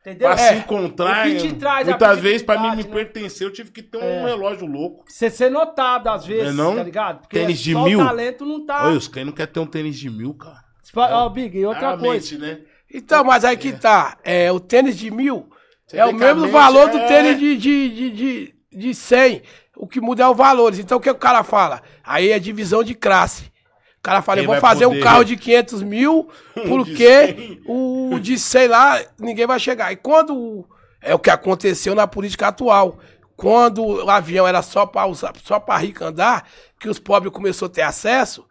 [0.00, 0.30] Entendeu?
[0.30, 0.52] pra É.
[0.52, 1.26] se encontrar.
[1.26, 2.90] O que te traz a Muitas vezes, pra mim me né?
[2.90, 4.24] pertencer, eu tive que ter um É.
[4.26, 5.04] relógio louco.
[5.08, 6.76] Você ser notado às vezes, É não?
[6.76, 7.20] tá ligado?
[7.22, 8.00] Porque Tênis de só mil?
[8.00, 8.86] o talento não tá.
[8.86, 10.64] Olha, os caras não querem ter um tênis de mil, cara.
[10.96, 12.38] Ó, Big, e outra Raramente, coisa.
[12.38, 12.60] né?
[12.92, 14.16] Então, mas aí que tá.
[14.24, 15.50] É, o tênis de mil
[15.92, 17.06] é o mesmo valor do é.
[17.06, 19.42] tênis de, de, de, de, de 100.
[19.76, 20.78] O que muda é os valores.
[20.78, 21.82] Então, o que o cara fala?
[22.02, 23.52] Aí é divisão de classe.
[23.98, 26.68] O cara fala, Quem eu vou fazer um poder- carro de 500 mil, Um de
[26.68, 27.62] porque 100.
[27.66, 29.92] o de 100 lá, ninguém vai chegar.
[29.92, 30.66] E quando...
[31.00, 32.98] É o que aconteceu na política atual.
[33.36, 35.08] Quando o avião era só para
[35.44, 36.48] só pra rico andar,
[36.80, 38.44] que os pobres começaram a ter acesso,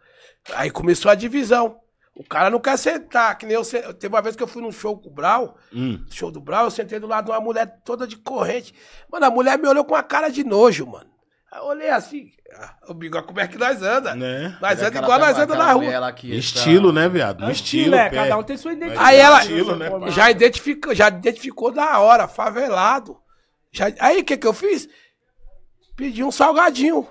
[0.54, 1.76] aí começou a divisão.
[2.16, 3.62] O cara não quer sentar, que nem eu.
[3.64, 6.02] Teve uma vez que eu fui num show com o Brau, Hum.
[6.10, 8.74] show do Brau, eu sentei do lado de uma mulher toda de corrente.
[9.12, 11.06] Mano, a mulher me olhou com uma cara de nojo, mano.
[11.50, 14.14] Aí eu olhei assim, ah, o bigode, como é que nós anda?
[14.14, 14.56] Né?
[14.60, 15.98] Nós anda Aquela- igual nós anda na rua.
[16.00, 17.44] lá Estilo, né, viado?
[17.44, 18.16] É estilo, é, pé.
[18.16, 19.06] cada um tem sua identidade.
[19.06, 23.16] Aí ela Estilo, né, já identificou, já identificou na hora, favelado.
[23.72, 24.88] Já, aí o que que eu fiz?
[25.96, 27.08] Pedi um salgadinho.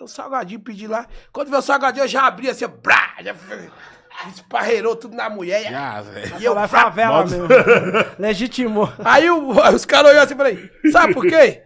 [0.00, 1.06] Um salgadinho, pedi lá.
[1.32, 3.34] Quando veio o salgadinho, eu já abri assim, brá, já
[4.28, 5.62] esparreirou tudo na mulher.
[5.70, 6.04] Já.
[6.38, 6.68] E eu, vrá.
[6.68, 7.48] favela mesmo.
[8.18, 8.92] Legitimou.
[9.02, 11.62] Aí o- os caras olharam assim e falei, sabe por quê?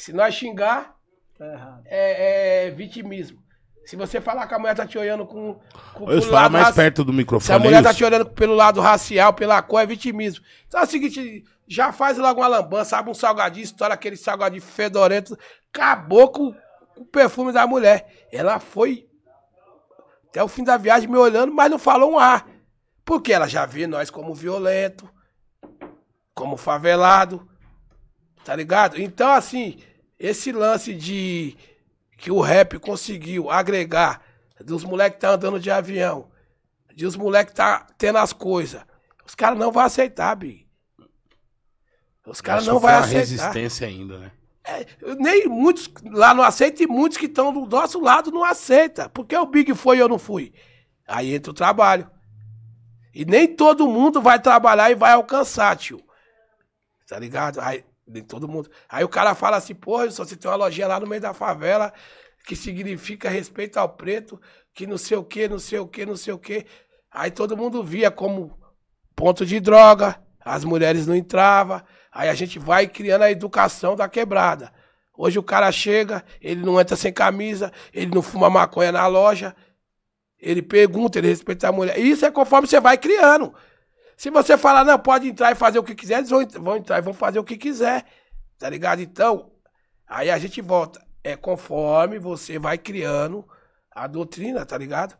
[0.00, 0.94] Se- nós xingar,
[1.38, 3.42] Tá é, é vitimismo.
[3.86, 5.58] Se você falar que a mulher tá te olhando com,
[5.94, 7.58] com Eu lado mais raci- perto do Se a microfone.
[7.64, 7.98] mulher tá isso.
[7.98, 10.44] te olhando pelo lado racial, pela cor, é vitimismo.
[10.68, 14.62] Então é o seguinte, já faz logo uma lambança, abre um salgadinho, estoura aquele salgadinho
[14.62, 15.36] fedorento,
[15.72, 16.52] acabou com,
[16.94, 18.26] com o perfume da mulher.
[18.30, 19.08] Ela foi
[20.28, 22.46] até o fim da viagem me olhando, mas não falou um ar.
[23.04, 25.08] Porque ela já vê nós como violento,
[26.34, 27.48] como favelado,
[28.44, 29.00] tá ligado?
[29.00, 29.80] Então, assim,
[30.20, 31.56] esse lance de
[32.18, 34.22] que o rap conseguiu agregar
[34.60, 36.30] dos moleques que tá andando de avião,
[36.94, 38.82] de os moleques tá tendo as coisas,
[39.24, 40.68] os caras não vão aceitar, Big.
[42.26, 43.18] Os caras não vão aceitar.
[43.18, 44.32] resistência ainda, né?
[44.62, 44.86] É,
[45.18, 49.08] nem muitos lá não aceitam e muitos que estão do nosso lado não aceitam.
[49.08, 50.52] Porque o Big foi e eu não fui.
[51.08, 52.08] Aí entra o trabalho.
[53.14, 56.00] E nem todo mundo vai trabalhar e vai alcançar, tio.
[57.08, 57.58] Tá ligado?
[57.60, 58.70] Aí, nem todo mundo.
[58.88, 61.32] Aí o cara fala assim, porra, só você tem uma lojinha lá no meio da
[61.32, 61.92] favela
[62.44, 64.40] que significa respeito ao preto,
[64.74, 66.66] que não sei o que, não sei o que, não sei o que.
[67.10, 68.58] Aí todo mundo via como
[69.14, 71.82] ponto de droga, as mulheres não entravam.
[72.12, 74.72] Aí a gente vai criando a educação da quebrada.
[75.16, 79.54] Hoje o cara chega, ele não entra sem camisa, ele não fuma maconha na loja,
[80.38, 81.98] ele pergunta, ele respeita a mulher.
[81.98, 83.54] Isso é conforme você vai criando.
[84.20, 86.98] Se você falar, não, pode entrar e fazer o que quiser, eles vão, vão entrar
[86.98, 88.04] e vão fazer o que quiser.
[88.58, 89.00] Tá ligado?
[89.00, 89.50] Então,
[90.06, 91.02] aí a gente volta.
[91.24, 93.48] É conforme você vai criando
[93.90, 95.16] a doutrina, tá ligado?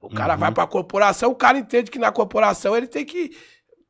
[0.00, 0.40] O cara Uhum.
[0.40, 3.36] vai pra corporação, o cara entende que na corporação ele tem que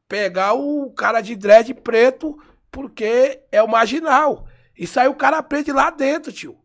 [0.09, 2.37] pegar o cara de dread preto
[2.73, 4.49] porque é o marginal.
[4.77, 6.59] Isso aí o cara aprende lá dentro, tio.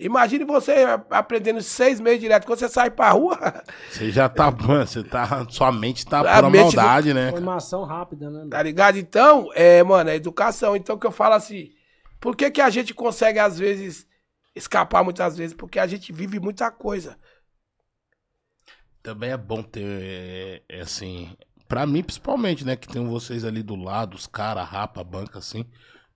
[0.00, 2.46] Imagine você aprendendo seis meses direto.
[2.46, 3.36] Quando você sai pra rua,
[3.90, 4.48] Você já tá.
[4.50, 5.46] Você tá.
[5.50, 7.30] Sua mente tá A pura mente do- maldade, né?
[7.30, 8.46] Formação rápida, né?
[8.50, 8.96] tá ligado?
[8.96, 10.74] Então, é, mano, é educação.
[10.74, 11.70] Então que eu falo assim,
[12.18, 14.06] por que, que a gente consegue, às vezes,
[14.56, 15.54] escapar muitas vezes?
[15.54, 17.18] Porque a gente vive muita coisa.
[19.02, 21.34] Também é bom ter, é, é, assim,
[21.68, 25.64] pra mim principalmente, né, que tem vocês ali do lado, os caras, rapa, banca, assim,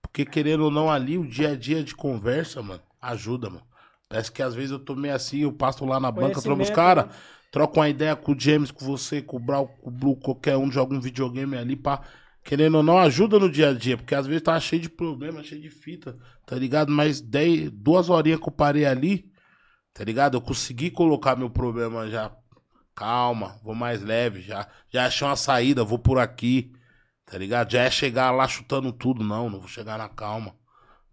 [0.01, 3.65] porque querendo ou não ali, o dia a dia de conversa, mano, ajuda, mano.
[4.07, 6.69] Parece que às vezes eu tô meio assim, eu passo lá na banca, troco os
[6.69, 7.11] caras, né?
[7.51, 10.57] troco uma ideia com o James, com você, com o Brau, com o Blue, qualquer
[10.57, 12.01] um, joga um videogame ali, pá.
[12.43, 15.41] Querendo ou não, ajuda no dia a dia, porque às vezes tá cheio de problema,
[15.41, 16.15] cheio de fita,
[16.45, 16.91] tá ligado?
[16.91, 19.31] Mas dez, duas horinhas que eu parei ali,
[19.91, 20.37] tá ligado?
[20.37, 22.31] Eu consegui colocar meu problema já.
[22.93, 26.71] Calma, vou mais leve, já, já achei uma saída, vou por aqui,
[27.25, 27.71] tá ligado?
[27.71, 30.55] Já é chegar lá chutando tudo, não, não vou chegar na calma,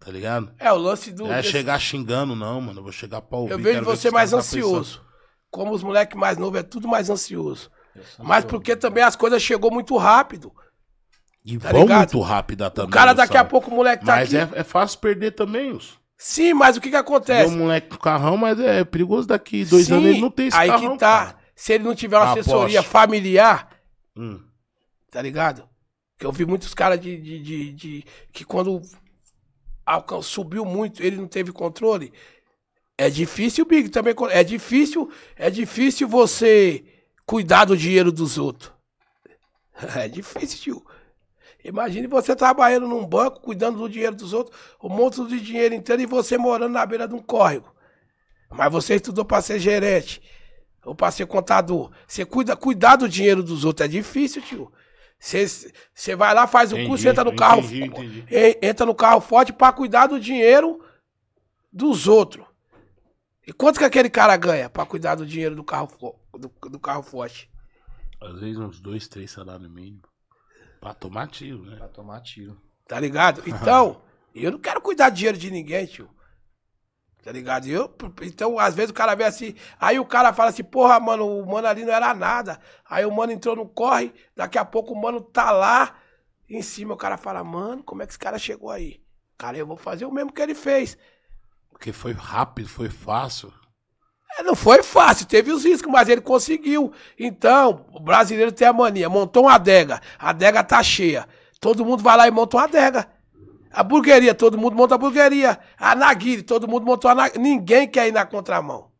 [0.03, 0.51] tá ligado?
[0.59, 1.27] É, o lance do.
[1.27, 3.53] Já é desse- chegar xingando, não, mano, eu vou chegar pra ouvir.
[3.53, 5.01] eu vejo você mais tá ansioso.
[5.49, 7.69] Como os moleques mais novos é tudo mais ansioso.
[8.19, 10.49] Mas porque também as coisas chegou muito rápido.
[10.49, 10.63] pensando.
[11.45, 11.97] E tá vão ligado?
[12.13, 12.89] muito rápida também.
[12.89, 13.49] o cara daqui a sabe?
[13.49, 14.55] pouco o moleque tá Mas aqui.
[14.55, 15.93] é, é fácil perder também, os.
[16.17, 17.53] Sim, mas o que que Tem acontece?
[17.53, 20.57] um moleque com carrão, mas é perigoso daqui dois Sim, anos ele não tem esse
[20.57, 21.25] aí carrão, que tá.
[21.25, 21.37] cara.
[21.53, 22.39] Se ele não tiver uma Aposte.
[22.49, 23.69] assessoria familiar,
[24.15, 24.39] Hum.
[25.11, 25.67] tá ligado?
[26.17, 28.81] Que eu vi muitos caras de, de, de, de- que quando
[30.21, 32.13] subiu muito, ele não teve controle.
[32.97, 34.13] É difícil, Big, também.
[34.31, 36.83] É difícil, é difícil você
[37.25, 38.71] cuidar do dinheiro dos outros.
[39.95, 40.85] É difícil, tio.
[41.63, 46.01] Imagine você trabalhando num banco, cuidando do dinheiro dos outros, um monte de dinheiro inteiro
[46.01, 47.73] e você morando na beira de um córrego.
[48.51, 50.21] Mas você estudou para ser gerente
[50.85, 51.89] ou para ser contador.
[52.05, 54.71] Você cuida, cuidar do dinheiro dos outros é difícil, tio.
[55.25, 58.25] Você, vai lá, faz o Entendi, curso, entra no carro, entendi, entendi.
[58.29, 60.83] en- entra no carro forte para cuidar do dinheiro
[61.71, 62.45] dos outros.
[63.47, 65.89] E quanto que aquele cara ganha para cuidar do dinheiro do carro,
[66.33, 67.49] do, do carro forte?
[68.21, 70.01] Às vezes uns dois, três salários mínimos.
[70.81, 71.77] Pra tomar tiro, né?
[71.77, 72.61] Pra tomar tiro.
[72.85, 73.41] Tá ligado?
[73.47, 74.01] Então,
[74.35, 76.09] eu não quero cuidar do dinheiro de ninguém, tio.
[77.23, 77.67] Tá ligado?
[77.67, 77.89] Eu,
[78.21, 81.45] então, às vezes o cara vê assim, aí o cara fala assim, porra, mano, o
[81.49, 82.59] mano ali não era nada.
[82.87, 85.95] Aí o mano entrou no corre, daqui a pouco o mano tá lá
[86.49, 86.95] em cima.
[86.95, 89.01] O cara fala, mano, como é que esse cara chegou aí?
[89.37, 90.97] Cara, eu vou fazer o mesmo que ele fez.
[91.69, 93.53] Porque foi rápido, foi fácil.
[94.37, 96.91] É, não foi fácil, teve os riscos, mas ele conseguiu.
[97.17, 101.25] Então, o brasileiro tem a mania, montou uma adega, a adega tá cheia.
[101.61, 103.12] Todo mundo vai lá e monta uma adega.
[103.73, 105.59] A burgueria, todo mundo monta a burgueria.
[105.77, 107.39] A Naguiri, todo mundo montou a Naguiri.
[107.41, 108.91] Ninguém quer ir na contramão.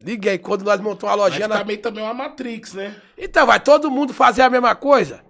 [0.00, 0.38] Ninguém.
[0.38, 1.48] Quando nós montamos uma Mas lojinha...
[1.48, 2.94] na- também também é uma Matrix, né?
[3.16, 5.22] Então, vai todo mundo fazer a mesma coisa?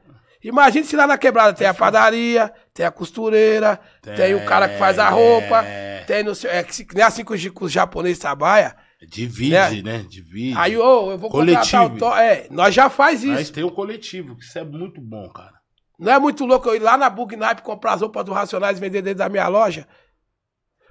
[0.42, 4.76] Imagina se lá na quebrada tem a padaria, tem a costureira, tem, o cara que
[4.78, 6.04] faz a roupa, É.
[6.06, 6.50] tem no seu.
[6.50, 8.72] É nem assim que os, os japoneses trabalham.
[9.08, 10.04] Divide, né?
[10.08, 10.54] Divide.
[10.58, 11.98] Aí, ô, eu vou contratar o Coletivo.
[11.98, 12.16] to...
[12.18, 13.32] É, nós já faz isso.
[13.32, 15.53] Mas tem o coletivo, que isso é muito bom, cara.
[15.98, 18.80] Não é muito louco eu ir lá na Bugnipe comprar as roupas do Racionais e
[18.80, 19.86] vender dentro da minha loja?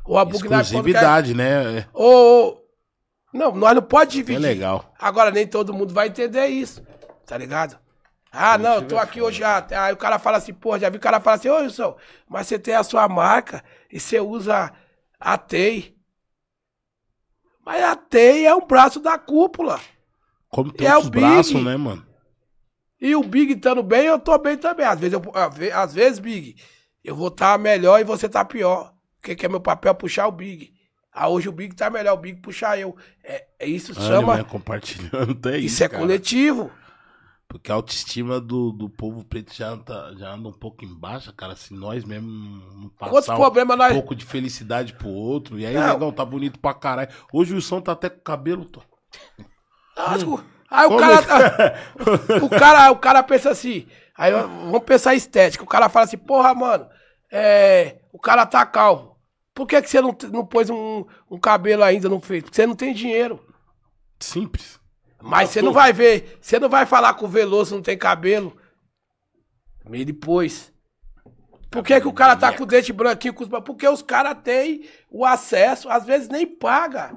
[0.06, 0.36] Ou a quer...
[0.36, 1.80] Exclusividade, né?
[1.80, 2.14] É- Ou,
[2.46, 2.64] ou-
[3.34, 4.40] Não, nós não pode É dividir.
[4.42, 4.94] legal.
[5.00, 6.86] Agora nem todo mundo vai entender isso,
[7.26, 7.78] tá ligado?
[8.32, 9.26] Ah, não, eu tô é aqui foda.
[9.28, 9.66] hoje já.
[9.86, 11.96] Aí o cara fala assim, pô, já vi o cara falar assim, ô Wilson,
[12.28, 14.72] mas você tem a sua marca e você usa
[15.20, 15.96] a TEI.
[17.66, 19.80] Mas a TEI é um braço da cúpula.
[20.50, 22.06] Como tem É o braços, né, mano?
[23.06, 24.86] E o Big estando bem, eu tô bem também.
[24.86, 26.56] Às vezes, eu, às ve- às vezes Big,
[27.04, 28.94] eu vou estar melhor e você tá pior.
[29.20, 29.94] O que, é meu papel?
[29.94, 30.72] Puxar o Big.
[31.12, 32.96] Ah, hoje o Big tá melhor, o Big puxar eu.
[33.22, 34.38] É, é isso Ânimo, chama.
[34.38, 34.44] né?
[34.46, 35.66] Compartilhando, é isso.
[35.68, 36.02] isso é cara.
[36.02, 36.72] coletivo.
[37.46, 41.56] Porque a autoestima do, do povo preto já anda, já anda um pouco embaixo, cara.
[41.58, 43.94] Se nós mesmo não passar um, nós.
[43.94, 45.60] pouco de felicidade pro outro.
[45.60, 45.88] E aí, Não.
[45.88, 47.10] negão, tá bonito pra caralho.
[47.32, 48.66] Hoje o Wilson tá até com o cabelo.
[48.66, 48.82] Tô...
[49.96, 50.44] Nossa, o-
[50.74, 51.74] Aí o cara, tá-
[52.44, 53.88] o cara, o cara pensa assim.
[54.18, 55.64] Aí vamos pensar estética.
[55.64, 56.88] O cara fala assim, porra, mano,
[57.32, 59.14] é, o cara tá calvo.
[59.54, 62.44] Por que, que você não, não pôs um, um cabelo ainda, não fez?
[62.44, 63.40] Porque você não tem dinheiro.
[64.20, 64.80] Simples.
[65.22, 68.58] Mas você não vai ver, você não vai falar que o Veloso não tem cabelo.
[69.92, 70.72] Ele pôs.
[71.70, 73.34] Por que, que o cara tá com o dente branquinho?
[73.34, 77.16] com os- Porque os caras têm o acesso, às vezes nem paga.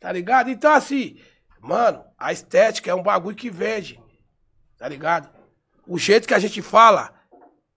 [0.00, 0.50] Tá ligado?
[0.50, 1.16] Então, assim,
[1.60, 4.00] mano, a estética é um bagulho que vende.
[4.78, 5.28] Tá ligado?
[5.86, 7.14] O jeito que a gente fala,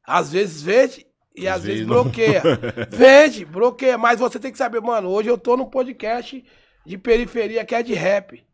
[0.06, 2.42] às vezes vende e às, Às vezes vezes bloqueia.
[2.90, 3.98] vende, bloqueia.
[3.98, 6.44] Mas você tem que saber, mano, hoje eu tô num podcast
[6.86, 8.46] de periferia que é de rap.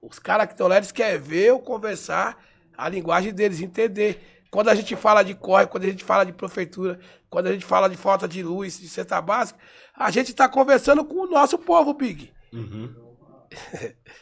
[0.00, 2.36] Os caras que estão lá, eles querem ver eu conversar
[2.76, 4.20] a linguagem deles, entender.
[4.50, 6.98] Quando a gente fala de corre, quando a gente fala de prefeitura,
[7.30, 9.58] quando a gente fala de falta de luz, de cesta básica,
[9.94, 12.32] a gente tá conversando com o nosso povo, Big.
[12.52, 13.11] Uhum.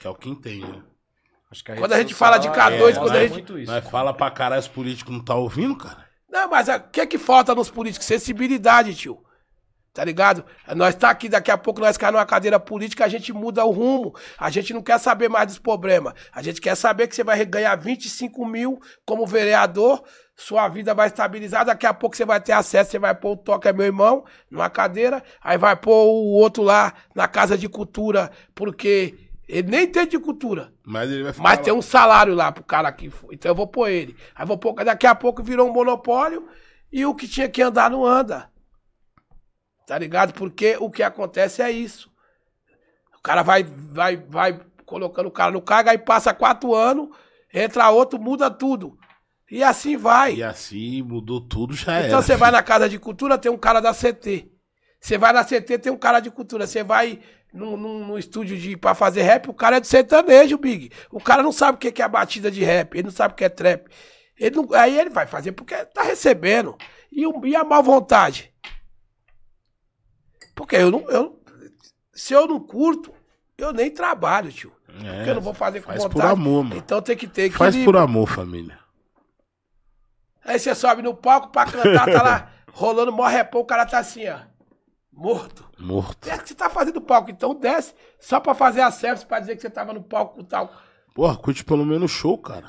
[0.00, 0.82] Que é o que entende, né?
[1.50, 3.58] Acho que Quando a gente fala de social, K2, é, quando a mostra gente- muito
[3.58, 3.72] isso.
[3.72, 6.06] Nós fala pra caralho, os políticos não tá ouvindo, cara?
[6.28, 8.06] Não, mas o que é que falta nos políticos?
[8.06, 9.20] Sensibilidade, tio.
[9.92, 10.44] Tá ligado?
[10.76, 13.72] Nós tá aqui, daqui a pouco nós caímos numa cadeira política, a gente muda o
[13.72, 14.14] rumo.
[14.38, 16.14] A gente não quer saber mais dos problemas.
[16.32, 20.04] A gente quer saber que você vai ganhar 25 mil como vereador,
[20.40, 23.36] sua vida vai estabilizar, daqui a pouco você vai ter acesso, você vai pôr o
[23.36, 27.68] Toca é meu irmão numa cadeira, aí vai pôr o outro lá na casa de
[27.68, 30.72] cultura, porque ele nem entende de cultura.
[30.82, 31.64] Mas ele vai ficar Mas lá.
[31.64, 33.34] tem um salário lá pro cara que foi.
[33.34, 34.16] Então eu vou pôr ele.
[34.34, 34.72] Aí vou pôr.
[34.84, 36.48] Daqui a pouco virou um monopólio
[36.90, 38.48] e o que tinha que andar não anda.
[39.86, 40.32] Tá ligado?
[40.32, 42.10] Porque o que acontece é isso.
[43.18, 47.08] O cara vai, vai, vai colocando o cara no cargo, aí passa quatro anos,
[47.52, 48.96] entra outro, muda tudo.
[49.50, 50.36] E assim vai.
[50.36, 52.06] E assim mudou tudo, já era.
[52.08, 54.48] Então você vai na casa de cultura, tem um cara da CT.
[55.00, 56.66] Você vai na CT, tem um cara de cultura.
[56.66, 57.20] Você vai
[57.52, 60.90] num, num- num estúdio de, pra fazer rap, o cara é do sertanejo, Big.
[61.10, 63.32] O cara não sabe o que que é a batida de rap, ele não sabe
[63.34, 63.88] o que é trap.
[64.38, 66.76] Ele não- aí ele vai fazer porque tá recebendo.
[67.10, 68.52] E, e a má vontade?
[70.54, 71.00] Porque eu não.
[71.10, 71.40] Eu,
[72.12, 73.12] se eu não curto,
[73.58, 74.72] eu nem trabalho, tio.
[75.04, 76.20] É, Porque eu não vou fazer com faz vontade.
[76.20, 76.76] por amor, mano.
[76.76, 77.72] Então tem que ter equilíbrio.
[77.72, 78.78] Faz por amor, família.
[80.50, 84.00] Aí você sobe no palco pra cantar, tá lá rolando mó repão, o cara tá
[84.00, 84.40] assim, ó.
[85.12, 85.64] Morto.
[85.78, 86.28] Morto.
[86.28, 89.54] É que você tá fazendo palco, então desce só pra fazer a selfie pra dizer
[89.54, 90.74] que você tava no palco com tal.
[91.14, 92.68] Porra, curte pelo menos show, cara.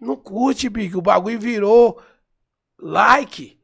[0.00, 0.96] Não curte, Big.
[0.96, 2.02] O bagulho virou
[2.80, 3.60] like.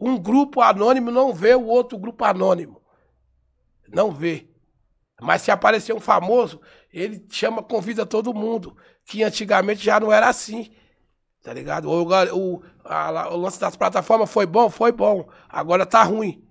[0.00, 2.80] Um grupo anônimo não vê o outro grupo anônimo.
[3.88, 4.48] Não vê.
[5.20, 6.60] Mas se aparecer um famoso,
[6.92, 8.76] ele chama, convida todo mundo.
[9.04, 10.70] Que antigamente já não era assim.
[11.42, 11.88] Tá ligado?
[11.90, 14.68] O, o, a- o lance das plataformas foi bom?
[14.68, 15.26] Foi bom.
[15.48, 16.42] Agora tá ruim.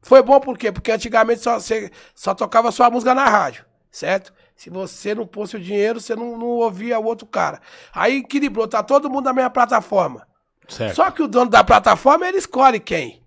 [0.00, 0.72] Foi bom por quê?
[0.72, 4.32] Porque antigamente só, você, só tocava sua música na rádio, certo?
[4.56, 7.60] Se você não pôsse o dinheiro, você não, não ouvia o outro cara.
[7.92, 10.26] Aí equilibrou, tá todo mundo na mesma plataforma.
[10.68, 10.96] Certo.
[10.96, 13.22] Só que o dono da plataforma, ele escolhe quem.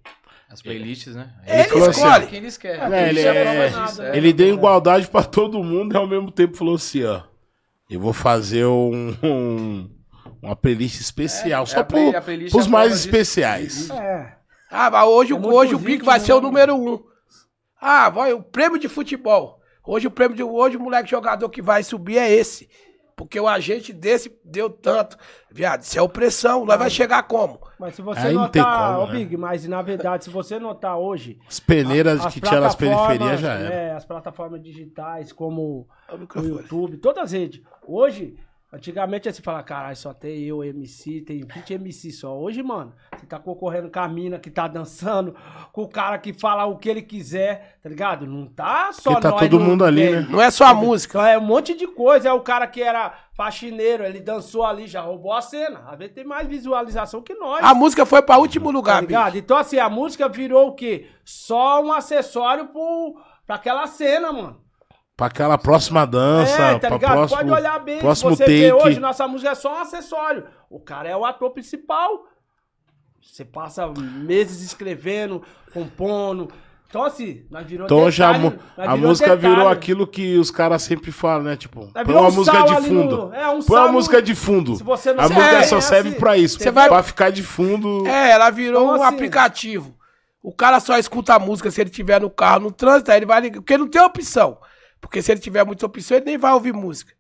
[0.49, 1.31] As playlists, né?
[1.45, 2.27] Ele assim, escolhe.
[2.27, 2.93] Quem eles querem.
[2.93, 4.17] É, ele, é- prova disso, é.
[4.17, 7.21] ele deu igualdade pra todo mundo e ao mesmo tempo falou assim, ó.
[7.89, 9.89] Eu vou fazer um, um-
[10.41, 13.89] uma playlist especial, só a play- pro, a playlist pros é a mais especiais.
[13.89, 14.35] É.
[14.69, 17.03] Ah, mas hoje, É hoje o Big ritmo, vai ser o né, número um.
[17.79, 19.59] Ah, vai, o prêmio de futebol.
[19.85, 22.69] Hoje o prêmio de hoje o moleque jogador que vai subir é esse.
[23.15, 25.15] Porque o agente desse deu tanto.
[25.51, 26.65] Viado, isso é opressão.
[26.65, 27.59] Nós vai chegar como?
[27.79, 29.19] Mas se você Aí não tem notar, como, né?
[29.19, 31.37] Big, mas na verdade, se você notar hoje.
[31.47, 33.69] As peneiras as que tinha nas periferias já era.
[33.69, 35.87] né, as plataformas digitais, como
[36.33, 36.39] o.
[36.41, 37.61] YouTube, todas as redes.
[37.85, 38.35] Hoje,
[38.73, 42.37] antigamente você fala, caralho, só tem eu, MC, tem 20 MC só.
[42.37, 45.35] Hoje, mano, você tá concorrendo com a mina que tá dançando,
[45.71, 48.25] com o cara que fala o que ele quiser, tá ligado?
[48.25, 50.27] Não tá só Porque tá nós todo no- mundo ali, é, né?
[50.29, 51.17] Não é só a música.
[51.19, 52.29] Então é um monte de coisa.
[52.29, 55.83] É o cara que era faxineiro, ele dançou ali, já roubou a cena.
[55.87, 57.63] Às vezes tem mais visualização que nós.
[57.63, 59.07] A música foi pra último Tá lugar, bicho.
[59.07, 59.37] ligado?
[59.37, 61.07] Então, assim, a música virou o quê?
[61.25, 63.15] Só um acessório pro,
[63.45, 64.61] pra aquela cena, mano.
[65.15, 67.11] Pra aquela próxima dança, é, tá pra ligado?
[67.13, 67.99] próximo, Pode olhar bem.
[67.99, 68.57] próximo você take.
[68.59, 70.45] vê hoje, nossa música é só um acessório.
[70.69, 72.23] O cara é o ator principal.
[73.21, 75.43] Você passa meses escrevendo,
[75.73, 76.51] compondo.
[76.89, 78.39] Então, assim, nós virou Então detalhe,
[78.75, 79.55] nós a música detalhe.
[79.55, 81.55] virou aquilo que os caras sempre falam, né?
[81.55, 83.17] Tipo, Nós põe uma um música de fundo.
[83.27, 84.75] no- é, um põe uma música de fundo.
[84.75, 86.19] Se você não a música é, só é serve assim.
[86.19, 86.57] pra isso.
[86.59, 88.05] Você vai- Pra ficar de fundo.
[88.07, 89.95] É, ela virou Então, um assim- aplicativo.
[90.43, 93.25] O cara só escuta a música se ele tiver no carro, no trânsito, aí ele
[93.27, 93.61] vai ligar.
[93.61, 94.57] Porque não tem opção.
[95.01, 97.11] Porque se ele tiver muita opção, ele nem vai ouvir música.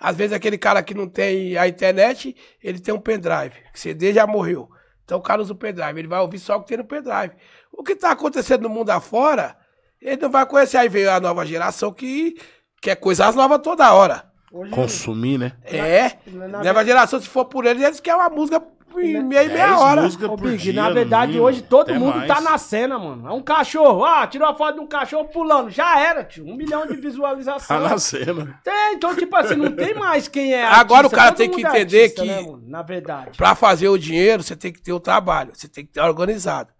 [0.00, 3.54] Às vezes aquele cara que não tem a internet, ele tem um pendrive.
[3.72, 4.68] que CD já morreu.
[5.04, 5.98] Então o cara usa o pendrive.
[5.98, 7.34] Ele vai ouvir só o que tem no pendrive.
[7.72, 9.56] O que tá acontecendo no mundo afora,
[10.00, 10.76] ele não vai conhecer.
[10.78, 12.36] Aí veio a nova geração que
[12.80, 14.24] quer coisas novas toda hora.
[14.50, 15.52] Hoje, Consumir, né?
[15.64, 16.12] É.
[16.26, 18.62] na- Nova geração, se for por eles, eles querem uma música
[19.00, 20.08] em meia e meia Dez hora.
[20.28, 22.28] Ô, Big, dia, na verdade, mínimo, hoje todo até mundo mais.
[22.28, 23.28] tá na cena, mano.
[23.28, 24.04] É um cachorro.
[24.04, 25.70] Ah, tirou a foto de um cachorro pulando.
[25.70, 26.46] Já era, tio.
[26.46, 27.82] Um milhão de Tá visualizações.
[27.90, 28.60] na cena.
[28.64, 31.50] Tem, então, tipo assim, não tem mais quem é Agora artista, o cara todo tem
[31.50, 32.58] que é entender artista, que- né?
[32.66, 33.36] Na verdade.
[33.36, 36.70] Pra fazer o dinheiro, você tem que ter o trabalho, você tem que ter organizado.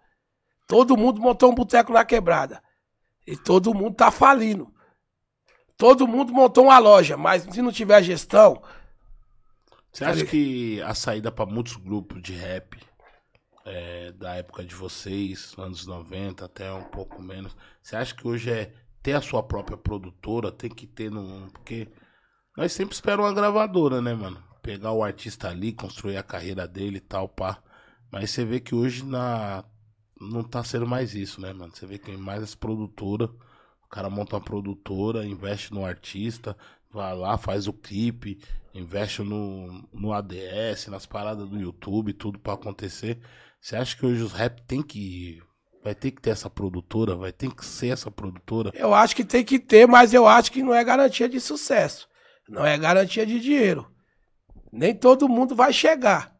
[0.66, 2.60] Todo mundo montou um boteco na quebrada.
[3.26, 4.68] E todo mundo tá falindo.
[5.76, 8.60] Todo mundo montou uma loja, mas se não tiver gestão,
[9.92, 12.78] Você acha que a saída pra muitos grupos de rap
[13.64, 18.50] é, da época de vocês, anos 90 até um pouco menos, você acha que hoje
[18.50, 18.72] é
[19.02, 21.48] ter a sua própria produtora, tem que ter num.
[21.50, 21.88] Porque
[22.56, 24.42] nós sempre esperamos uma gravadora, né, mano?
[24.62, 27.62] Pegar o artista ali, construir a carreira dele e tal, pá.
[28.10, 29.64] Mas você vê que hoje na.
[30.20, 31.74] Não tá sendo mais isso, né, mano?
[31.74, 33.30] Você vê que tem mais as produtoras.
[33.84, 36.56] O cara monta uma produtora, investe no artista,
[36.92, 38.38] vai lá, faz o clipe,
[38.74, 43.20] investe no, no ADS, nas paradas do YouTube, tudo pra acontecer.
[43.60, 45.42] Você acha que hoje os rap tem que.
[45.82, 47.14] Vai ter que ter essa produtora?
[47.14, 48.72] Vai ter que ser essa produtora?
[48.74, 52.08] eu acho que tem que ter, mas eu acho que não é garantia de sucesso.
[52.48, 53.90] Não é garantia de dinheiro.
[54.72, 56.37] Nem todo mundo vai chegar.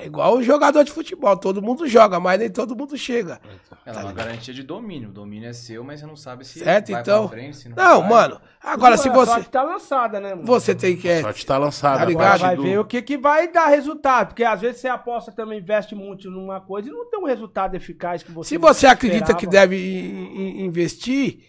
[0.00, 3.40] É igual o jogador de futebol, todo mundo joga, mas nem todo mundo chega.
[3.84, 5.08] Ela é uma garantia de domínio.
[5.08, 7.26] O domínio é seu, mas você não sabe se Certo, vai então?
[7.26, 8.08] pra frente, se não, Não, vai.
[8.08, 8.40] mano.
[8.62, 9.32] Agora, se A você.
[9.32, 10.46] sorte tá lançada, né, mano?
[10.46, 11.10] Você tem que.
[11.10, 11.96] A sorte tá lançada.
[11.96, 12.38] Tá a ligado?
[12.40, 14.28] Vai do- ver o que, que vai dar resultado.
[14.28, 17.74] Porque às vezes você aposta também, investe muito numa coisa e não tem um resultado
[17.74, 19.66] eficaz que você Se você acredita que esperava.
[19.68, 21.40] deve investir,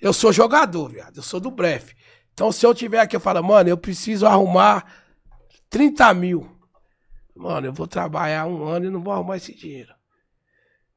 [0.00, 1.16] eu sou jogador, viado.
[1.16, 1.92] Eu sou do Bref.
[2.32, 4.84] Então, se eu tiver aqui, eu falo, mano, eu preciso arrumar
[5.68, 6.48] 30 mil.
[7.40, 9.94] Mano, eu vou trabalhar um ano e não vou arrumar esse dinheiro.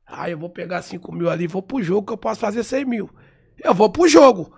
[0.05, 2.65] Aí eu vou pegar 5 mil ali e vou pro jogo que eu posso fazer
[2.65, 3.09] 100 mil.
[3.63, 4.53] Eu vou pro jogo.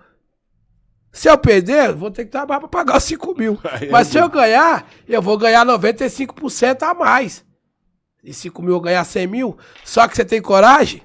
[1.12, 3.60] Se eu perder, eu vou ter que trabalhar pra pagar os 5 mil.
[3.70, 7.44] Aí é Mas se eu ganhar, eu vou ganhar 95% a mais.
[8.20, 9.56] De 5 mil eu ganhar 100 mil.
[9.84, 11.02] Só que você tem coragem?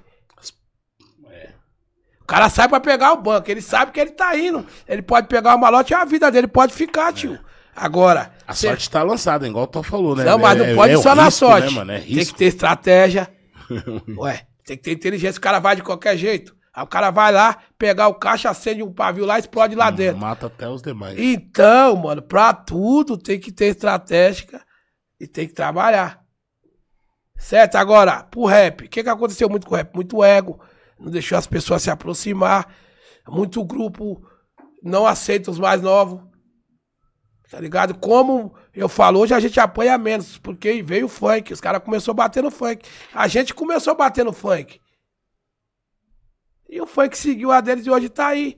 [2.22, 3.52] O cara sai pra pegar o banco.
[3.52, 4.66] Ele sabe que ele tá indo.
[4.88, 7.40] Ele pode pegar o malote e a vida dele pode ficar, tio.
[7.76, 8.34] Agora.
[8.48, 10.24] A cê- sorte tá lançada, igual tu falou, né?
[10.24, 11.68] Não, mas não É- pode é só na risco, sorte.
[11.70, 11.92] Né, mano?
[11.92, 12.38] É tem que risco.
[12.38, 13.32] ter estratégia.
[14.18, 15.38] Ué, tem que ter inteligência.
[15.40, 16.56] O cara vai de qualquer jeito.
[16.74, 19.90] Aí o cara vai lá, pegar o caixa, acende um pavio lá e explode lá
[19.92, 20.18] dentro.
[20.22, 21.20] Mata até os demais.
[21.20, 24.62] Então, mano, pra tudo tem que ter estratégia
[25.20, 26.22] e tem que trabalhar.
[27.38, 27.76] Certo?
[27.76, 29.94] Agora, pro rap, o que, que aconteceu muito com o rap?
[29.96, 30.60] Muito ego,
[31.00, 32.68] não deixou as pessoas se aproximar.
[33.28, 34.22] Muito grupo
[34.84, 36.22] não aceita os mais novos.
[37.52, 37.94] Tá ligado?
[37.96, 42.14] Como eu falo, hoje a gente apanha menos, porque veio o funk, os caras começaram
[42.14, 42.88] a bater no funk.
[43.14, 44.80] A gente começou a bater no funk.
[46.70, 48.58] E o funk seguiu a deles e hoje tá aí.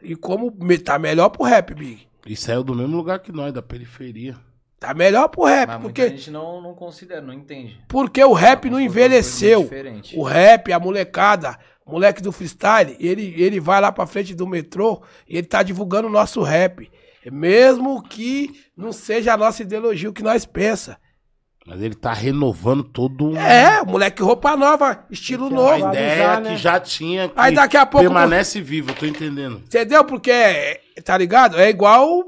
[0.00, 2.06] E como tá melhor pro rap, Big.
[2.24, 4.38] E saiu do mesmo lugar que nós, da periferia.
[4.78, 7.76] Tá melhor pro rap, Mas muita porque, gente não, não considera, não entende.
[7.88, 9.68] porque o rap não envelheceu.
[10.14, 14.46] O rap, a molecada, o moleque do freestyle, ele, ele vai lá pra frente do
[14.46, 16.88] metrô e ele tá divulgando o nosso rap.
[17.30, 20.96] Mesmo que não seja a nossa ideologia o que nós pensa.
[21.66, 23.36] Mas ele tá renovando todo um.
[23.36, 25.78] É, o moleque roupa nova, estilo A novo.
[25.80, 26.50] valorizar, ideia né?
[26.50, 27.28] que já tinha.
[27.28, 29.58] Que Aí daqui a pouco- Permanece viva, eu tô entendendo.
[29.58, 30.02] Entendeu?
[30.04, 31.58] Porque, tá ligado?
[31.60, 32.24] É igual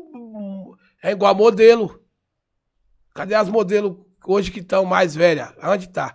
[1.02, 1.98] É igual modelo.
[3.14, 5.52] Cadê as modelos hoje que estão mais velhas?
[5.62, 6.14] Onde tá?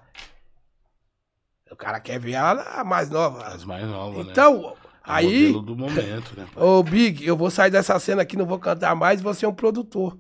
[1.72, 3.44] O cara quer ver a, a mais nova.
[3.48, 4.32] As mais novas, né?
[4.32, 4.74] Então,
[5.08, 6.46] aí, modelo do momento, né?
[6.54, 6.64] pai?
[6.64, 9.54] ô Big, eu vou sair dessa cena aqui, não vou cantar mais vou ser um
[9.54, 10.18] produtor.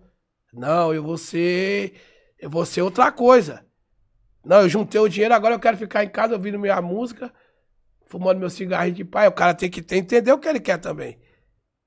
[0.53, 1.93] Não, eu vou ser.
[2.39, 3.65] Eu vou ser outra coisa.
[4.43, 7.33] Não, eu juntei o dinheiro, agora eu quero ficar em casa ouvindo minha música,
[8.05, 9.27] fumando meu cigarrinho de pai.
[9.27, 11.19] O cara tem que ter, entender o que ele quer também.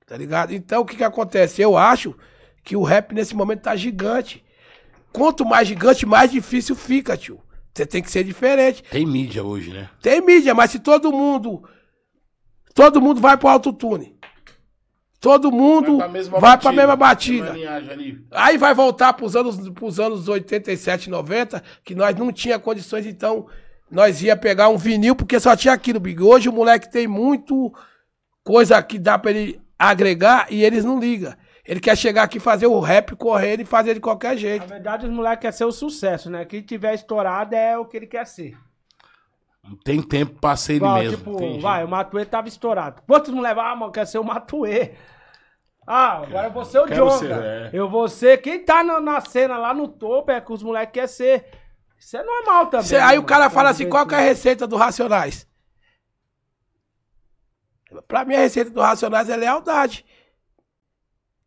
[0.07, 0.53] Tá ligado?
[0.53, 1.63] Então, o que que acontece?
[1.63, 2.15] Eu acho
[2.63, 4.45] que o rap nesse momento tá gigante.
[5.13, 7.41] Quanto mais gigante, mais difícil fica, tio.
[7.73, 8.83] Você tem que ser diferente.
[8.83, 9.89] Tem mídia hoje, né?
[10.03, 11.63] Tem mídia, mas se todo mundo.
[12.75, 14.17] Todo mundo vai pro autotune.
[15.21, 15.99] Todo mundo
[16.41, 17.55] vai pra mesma batida.
[18.31, 23.47] Aí vai voltar pros anos, pros anos 87, 90, que nós não tinha condições, então
[23.91, 26.23] nós ia pegar um vinil, porque só tinha aquilo, Big.
[26.23, 27.71] Hoje o moleque tem muito
[28.43, 31.35] coisa que dá pra ele agregar e eles não ligam.
[31.67, 34.67] Ele quer chegar aqui, fazer o rap, correr e fazer de qualquer Na jeito.
[34.67, 36.47] verdade, os moleques querem ser o sucesso, né?
[36.47, 38.57] Quem tiver estourado é o que ele quer ser.
[39.71, 41.17] Não tem tempo pra ser ele Igual, mesmo.
[41.19, 43.03] tipo, tem vai, o Matuê tava estourado.
[43.07, 44.95] Quantos moleques, ah, mano, quer ser o Matuê?
[45.87, 47.19] Ah, agora eu vou ser o Jonga.
[47.19, 47.71] ser, é.
[47.73, 48.39] Eu vou ser.
[48.39, 51.47] Quem tá na, na cena lá no topo é que os moleques querem ser.
[51.99, 52.87] Isso é normal também.
[52.87, 53.27] Cê- aí o mano.
[53.27, 55.47] cara fala assim: Tem qual que é a receita do Racionais?
[58.07, 60.05] Pra mim, a receita do Racionais é lealdade.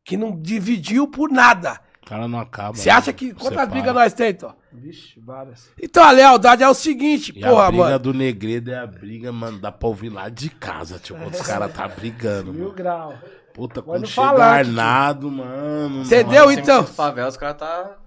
[0.03, 1.79] Que não dividiu por nada.
[2.05, 2.75] O cara não acaba.
[2.75, 2.95] Você né?
[2.95, 3.33] acha que.
[3.33, 4.55] Quantas brigas nós temos, então?
[4.73, 5.69] Vixe, várias.
[5.81, 7.99] Então a lealdade é o seguinte, E a porra, briga mano.
[7.99, 11.71] do Negredo é a briga, mano, dá pra ouvir lá de casa, tipo, os caras
[11.73, 12.75] tá brigando, Mil mano.
[12.75, 13.13] grau.
[13.53, 16.01] Puta, Vai quando chega Arnado, mano.
[16.03, 16.45] Entendeu?
[16.47, 16.59] nossa.
[16.59, 16.83] então?
[16.85, 17.97] Favela, os caras tá.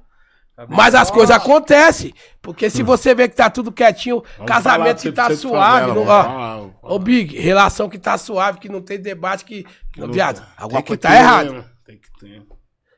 [0.56, 2.12] tá Mas as coisas acontecem.
[2.42, 4.22] Porque se você vê que tá tudo quietinho, Hum.
[4.38, 6.22] Vamos casamento que tá 100% suave, favela, não, ó.
[6.24, 6.60] falar.
[6.82, 9.64] Ô, Big, relação que tá suave, que não tem debate, que.
[9.96, 10.48] Não viado, tá.
[10.58, 11.52] alguma Tem coisa que tá ter, errada.
[11.52, 11.64] né?
[11.86, 12.42] Tem que ter.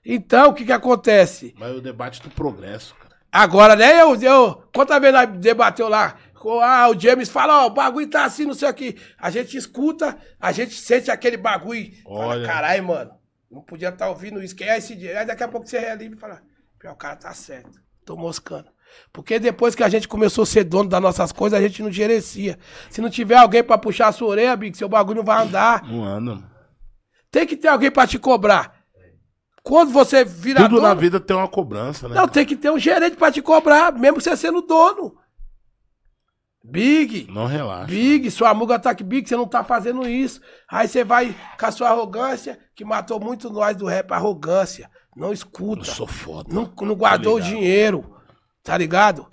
[0.04, 1.54] Então, o que que acontece?
[1.58, 3.16] Mas o debate do progresso, cara.
[3.30, 6.16] Agora, né, eu, eu quantas vezes nós debateu lá?
[6.62, 8.96] Ah, o James fala, ó, o bagulho tá assim, não sei o que.
[9.18, 11.90] A gente escuta, a gente sente aquele bagulho.
[12.04, 12.46] Fala, Olha.
[12.46, 13.10] caralho, mano,
[13.50, 14.54] não podia estar ouvindo isso.
[14.54, 15.18] Quem é esse dia?
[15.18, 16.40] Aí daqui a pouco você relivre e fala,
[16.78, 18.70] pior, o cara tá certo, tô moscando.
[19.12, 21.90] Porque depois que a gente começou a ser dono das nossas coisas, a gente não
[21.92, 22.58] gerencia.
[22.88, 25.82] Se não tiver alguém pra puxar a sua orelha, Big, seu bagulho não vai andar.
[25.82, 26.50] Não anda, mano.
[27.30, 28.77] Tem que ter alguém pra te cobrar.
[29.62, 32.14] Quando você vira Tudo na dono, vida tem uma cobrança, né?
[32.14, 35.14] não, tem que ter um gerente pra te cobrar, mesmo você sendo dono.
[36.64, 37.86] Big, Não relaxa.
[37.86, 40.40] Big, sua muga tá aqui, Big, você não tá fazendo isso.
[40.70, 44.90] Aí você vai com a sua arrogância, que matou muito nós do rap, arrogância.
[45.16, 45.84] Não Eu escuta.
[45.84, 46.52] sou foda.
[46.52, 47.54] Não, não guardou o ligado.
[47.54, 48.14] dinheiro,
[48.62, 49.26] tá ligado?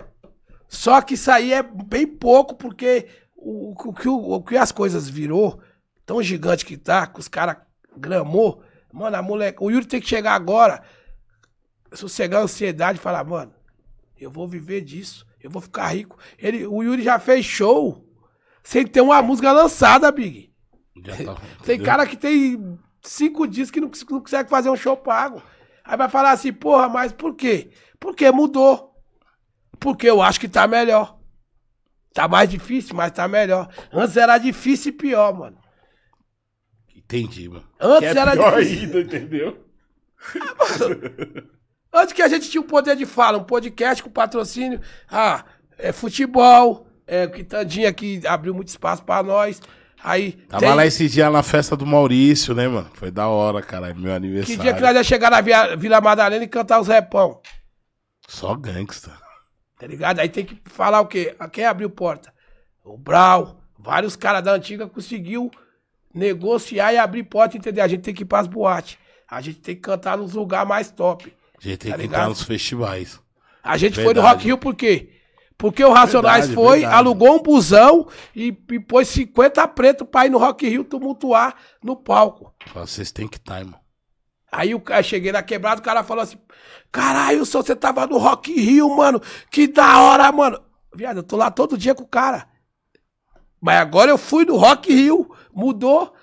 [0.68, 3.06] Só que isso aí é bem pouco, porque
[3.36, 5.60] o, o, que o, o que as coisas virou,
[6.06, 7.56] tão gigante que tá, que os caras
[7.96, 8.62] gramou,
[8.96, 10.82] mano, a moleque, o Yuri tem que chegar agora,
[11.92, 13.52] sossegar a ansiedade e falar, mano,
[14.18, 16.18] eu vou viver disso, eu vou ficar rico.
[16.38, 18.02] Ele, o Yuri já fez show
[18.64, 20.50] sem ter uma música lançada, Big.
[21.04, 25.42] Tá, Tem cara que tem cinco dias que não, não consegue fazer um show pago.
[25.84, 27.70] Aí vai falar assim, porra, mas por quê?
[28.00, 28.94] Porque mudou.
[29.78, 31.18] Porque eu acho que tá melhor.
[32.14, 33.68] Tá mais difícil, mas tá melhor.
[33.92, 35.58] Antes era difícil e pior, mano.
[37.06, 37.64] Entendi, mano.
[37.80, 38.82] Antes Que é era pior difícil.
[38.84, 39.64] ainda, entendeu?
[41.92, 44.80] Antes que a gente tinha o poder de fala, um podcast com patrocínio.
[45.10, 45.44] Ah,
[45.78, 46.86] é futebol.
[47.06, 49.62] É, Quitandinha que abriu muito espaço pra nós.
[50.02, 50.32] Aí.
[50.48, 52.90] Tava tem- lá esse dia na festa do Maurício, né, mano?
[52.94, 53.94] Foi da hora, cara.
[53.94, 54.60] Meu Que aniversário.
[54.60, 57.40] dia que nós ia chegar na Via- Vila Madalena e cantar os repão.
[58.28, 59.12] Só gangsta.
[59.78, 60.18] Tá ligado?
[60.18, 61.36] Aí tem que falar o quê?
[61.52, 62.32] Quem abriu porta?
[62.84, 63.62] O Brau.
[63.78, 65.50] Vários caras da antiga conseguiu
[66.16, 67.84] negociar e abrir porta, entendeu?
[67.84, 68.98] A gente tem que ir pras boates.
[69.28, 71.32] A gente tem que cantar nos lugares mais top.
[71.58, 72.20] A gente tem Tá que ligado?
[72.20, 73.20] entrar nos festivais.
[73.62, 74.34] A gente foi no Verdade.
[74.34, 75.12] Rock Rio por quê?
[75.58, 76.96] Porque o Racionais Verdade, foi, verdade.
[76.98, 81.96] alugou um busão e, e pôs 50 preto pra ir no Rock Rio tumultuar no
[81.96, 82.52] palco.
[82.74, 83.80] Vocês têm que estar, irmão.
[84.52, 86.38] Aí cara cheguei na quebrada, o cara falou assim:
[86.92, 89.20] Caralho, só você tava no Rock Rio, mano.
[89.50, 90.60] Que da hora, mano.
[90.94, 92.46] Viado, eu tô lá todo dia com o cara.
[93.60, 96.14] Mas agora eu fui no Rock Rio, mudou.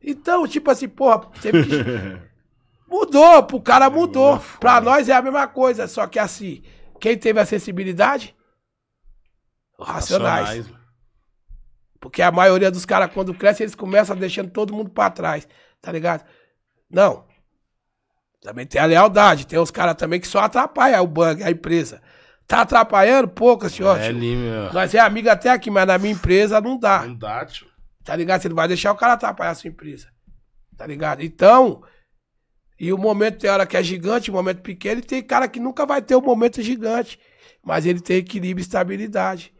[0.00, 1.50] Então, tipo assim, porra, que...
[2.88, 4.38] Mudou, pro cara mudou.
[4.40, 4.58] Foda.
[4.58, 6.62] Pra nós é a mesma coisa, só que assim,
[6.98, 8.34] quem teve a sensibilidade?
[9.78, 10.66] Racionais.
[10.66, 10.78] mano.
[12.00, 15.46] Porque a maioria dos caras, quando cresce, eles começam deixando todo mundo pra trás.
[15.82, 16.24] Tá ligado?
[16.90, 17.26] Não.
[18.40, 19.46] Também tem a lealdade.
[19.46, 22.00] Tem os caras também que só atrapalham o bang, a empresa.
[22.46, 23.28] Tá atrapalhando?
[23.28, 23.88] Poucas, tio.
[23.88, 24.72] É ali, meu.
[24.72, 27.04] Nós é amigo até aqui, mas na minha empresa não dá.
[27.04, 27.66] Não dá, tio.
[28.08, 28.40] Tá ligado?
[28.42, 30.08] Você não vai deixar o cara atrapalhar a sua empresa.
[30.76, 31.22] Tá ligado?
[31.22, 31.82] Então,
[32.78, 35.60] E o momento tem hora que é gigante, o momento pequeno, e tem cara que
[35.60, 37.18] nunca vai ter um momento gigante.
[37.62, 39.52] Mas ele tem equilíbrio e estabilidade.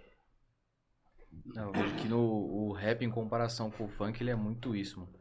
[1.54, 4.74] Não, eu vejo que no o rap, em comparação com o funk, ele é muito
[4.76, 5.12] isso, mano.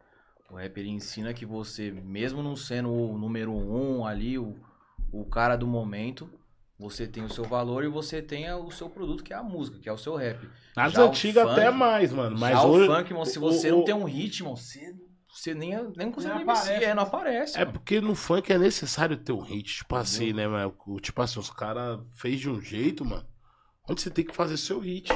[0.50, 4.56] O rap, ele ensina que você, mesmo não sendo o número um ali, o,
[5.12, 6.30] o cara do momento,
[6.80, 9.80] você tem o seu valor e você tem o seu produto, que é a música,
[9.80, 10.48] que é o seu rap.
[10.76, 12.38] Nas Já o antigas funk- até mais, mano.
[12.38, 12.90] Mas Já hoje.
[12.90, 14.94] o funk, mano, se o- você o- não tem um ritmo, você,
[15.28, 17.56] você nem, nem consegue MC, aparece, é, não aparece.
[17.58, 17.72] É mano.
[17.74, 20.76] porque no funk é necessário ter um hit, tipo assim, né, mano?
[20.86, 23.26] O- Tipo assim, os caras fez de um jeito, mano.
[23.90, 25.10] Onde você tem que fazer seu hit.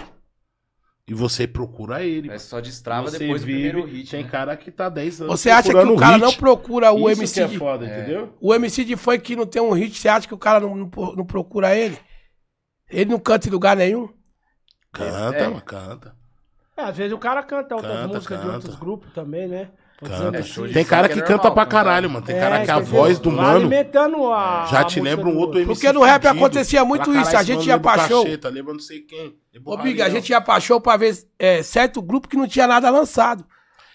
[1.11, 2.27] E você procura ele.
[2.27, 2.39] É mano.
[2.39, 4.29] só destrava Você depois do vive- primeiro hit, Tem né?
[4.29, 5.39] cara que tá 10 anos.
[5.41, 6.21] Você acha que o cara hit.
[6.23, 7.57] não procura o Isso MC que é de...
[7.57, 7.97] foda, É.
[7.99, 8.33] entendeu?
[8.39, 10.73] O MC de funk que não tem um hit, você acha que o cara não,
[10.73, 11.97] não, não procura ele?
[12.89, 14.07] Ele não canta em lugar nenhum?
[14.93, 15.61] Canta, É.
[15.61, 16.15] canta.
[16.77, 19.69] É, às vezes o cara canta outras Canta, músicas de outros grupos também, né?
[20.03, 20.43] Canta.
[20.73, 22.25] Tem cara é que normal, canta pra caralho, mano.
[22.25, 23.69] Tem cara É, que a voz do mano
[24.33, 24.65] a.
[24.65, 25.73] já te lembra um outro MC.
[25.73, 28.73] Porque no rap acontecia muito isso, a "Caralho, gente ia pra lembra show." Cacheta, lembra
[28.73, 29.35] não sei quem.
[29.63, 32.65] Ô, Big, a gente ia pra show pra ver é, certo grupo que não tinha
[32.65, 33.45] nada lançado.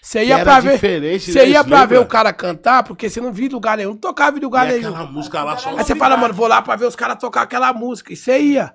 [0.01, 0.79] Você ia pra ver.
[1.19, 3.89] Você ia pra ver o cara cantar, porque você não via lugar nenhum.
[3.89, 4.89] Não tocava em lugar E nenhum.
[4.93, 5.69] aquela música lá só.
[5.71, 8.13] Aí você fala, mano, vou lá pra ver os caras tocar aquela música.
[8.13, 8.73] E você ia.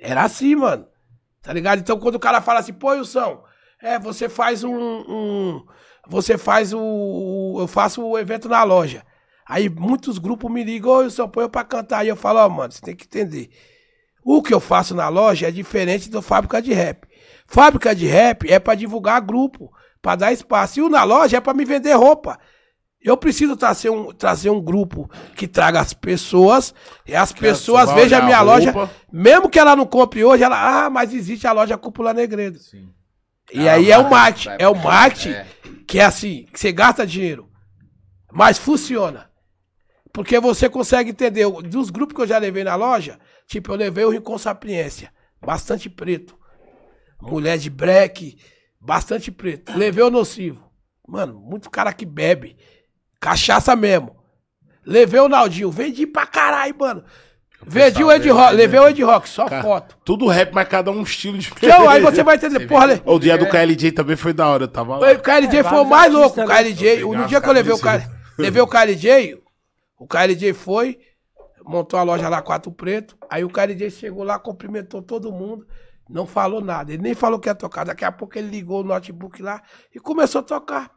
[0.00, 0.86] Era assim, mano.
[1.42, 1.78] Tá ligado?
[1.78, 3.42] Então quando o cara fala assim, pô, Wilson,
[3.80, 4.74] é, você faz um.
[4.74, 5.64] um-
[6.10, 9.04] você faz o, Eu faço o evento na loja.
[9.48, 12.00] Aí muitos grupos me ligam, ô Wilson, põe eu pra cantar.
[12.00, 13.48] Aí eu falo, ó, mano, você tem que entender.
[14.24, 17.06] O que eu faço na loja é diferente do fábrica de rap.
[17.46, 20.80] Fábrica de rap é pra divulgar grupo, pra dar espaço.
[20.80, 22.38] E o na loja é pra me vender roupa.
[23.02, 26.74] Eu preciso trazer um, trazer um grupo que traga as pessoas,
[27.06, 28.74] e as pessoas vai vejam a minha a loja,
[29.10, 32.58] mesmo que ela não compre hoje, ela, ah, mas existe a loja Cúpula Negredo.
[32.58, 32.90] Sim.
[33.52, 35.46] E Ah, aí é o vai, é o marketing É.
[35.86, 37.48] que é assim, que você gasta dinheiro,
[38.32, 39.28] mas funciona.
[40.12, 44.04] Porque você consegue entender, dos grupos que eu já levei na loja, tipo, eu levei
[44.04, 46.36] o Rincon Sapiência, bastante preto.
[47.20, 48.38] Mulher de break,
[48.80, 49.76] bastante preto.
[49.76, 50.68] Levei o Nocivo.
[51.06, 52.56] Mano, muito cara que bebe.
[53.20, 54.16] Cachaça mesmo.
[54.84, 57.04] Levei o Naldinho, vendi pra caralho, mano.
[57.66, 58.56] Vendi o Ed Rock, né?
[58.56, 59.96] levei o Ed Rock, só Cara, foto.
[60.04, 61.66] Tudo rap, mas cada um estilo diferente.
[61.74, 64.64] Então, aí você vai entender, porra, le- O dia do KLJ também foi da hora,
[64.64, 65.12] eu tava lá.
[65.12, 66.40] o KLJ É, foi o vários mais louco.
[66.40, 66.54] O né?
[66.56, 68.16] KLJ, no pegar dia que eu levei o, K, camisetas.
[68.38, 69.42] levei o KLJ,
[69.98, 70.98] o KLJ foi,
[71.64, 73.16] montou a loja lá, Quatro Preto.
[73.28, 75.66] Aí o KLJ chegou lá, cumprimentou todo mundo,
[76.08, 76.92] não falou nada.
[76.92, 77.84] Ele nem falou que ia tocar.
[77.84, 79.62] Daqui a pouco ele ligou o notebook lá
[79.94, 80.90] e começou a tocar.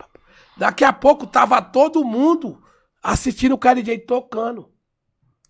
[0.58, 2.62] Daqui a pouco tava todo mundo
[3.04, 4.70] assistindo o KLJ tocando.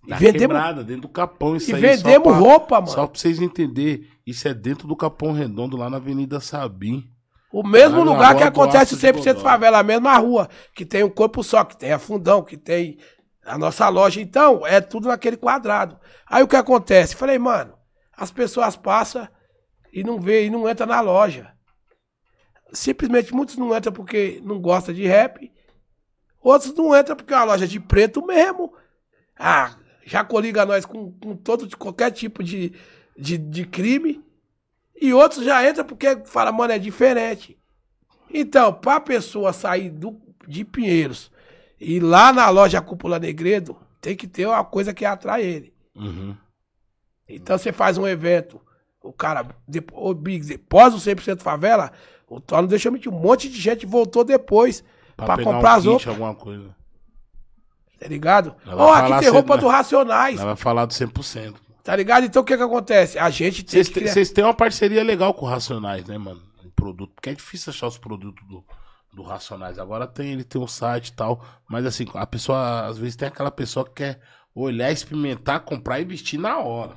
[0.05, 1.81] Na vendemos, quebrada, dentro do Capão, isso e aí.
[1.81, 2.87] vendemos pra- roupa, mano.
[2.91, 7.09] Só pra vocês entenderem, isso é dentro do Capão Redondo, lá na Avenida Sabim.
[7.51, 9.43] O mesmo Lá lugar que acontece Aço de 100% Godoy.
[9.43, 12.97] favela, a mesma rua, que tem um corpo só, que tem a fundão, que tem
[13.45, 14.19] a nossa loja.
[14.19, 15.97] Então, é tudo naquele quadrado.
[16.27, 17.15] Aí o que acontece?
[17.15, 17.73] Falei, mano,
[18.17, 19.27] as pessoas passam
[19.93, 21.53] e não vê, e não entra na loja.
[22.73, 25.51] Simplesmente muitos não entram porque não gostam de rap.
[26.41, 28.73] Outros não entram porque é uma loja de preto mesmo.
[29.37, 29.75] Ah,
[30.05, 32.73] já coliga nós com, com todo, qualquer tipo de,
[33.17, 34.23] de, de crime.
[34.99, 37.57] E outros já entram porque fala, mano, é diferente.
[38.33, 41.31] Então, pra pessoa sair do, de Pinheiros
[41.79, 45.73] e ir lá na loja Cúpula Negredo, tem que ter uma coisa que atrai ele.
[45.95, 46.35] Uhum.
[47.27, 48.59] Então você faz um evento,
[49.01, 51.91] o cara, depois, depois do 100% favela,
[52.27, 54.83] o Toro deixou mentir, um monte de gente voltou depois
[55.15, 56.03] pra, pegar comprar um as roupas.
[58.03, 58.55] Tá ligado?
[58.67, 61.55] Ó, falar aqui tem roupa do Racionais, Ela vai falar do 100%.
[61.83, 62.25] tá ligado?
[62.25, 63.17] Então o que que acontece?
[63.17, 64.33] A gente tem Vocês que criar...
[64.35, 66.41] têm uma parceria legal com o Racionais, né, mano?
[66.63, 67.13] Em produto.
[67.15, 68.63] Porque é difícil achar os produtos do,
[69.13, 69.79] do Racionais.
[69.79, 71.43] Agora tem, ele tem um site e tal.
[71.69, 74.19] Mas assim, a pessoa, às vezes tem aquela pessoa que quer
[74.53, 76.95] olhar, experimentar, comprar e vestir na hora.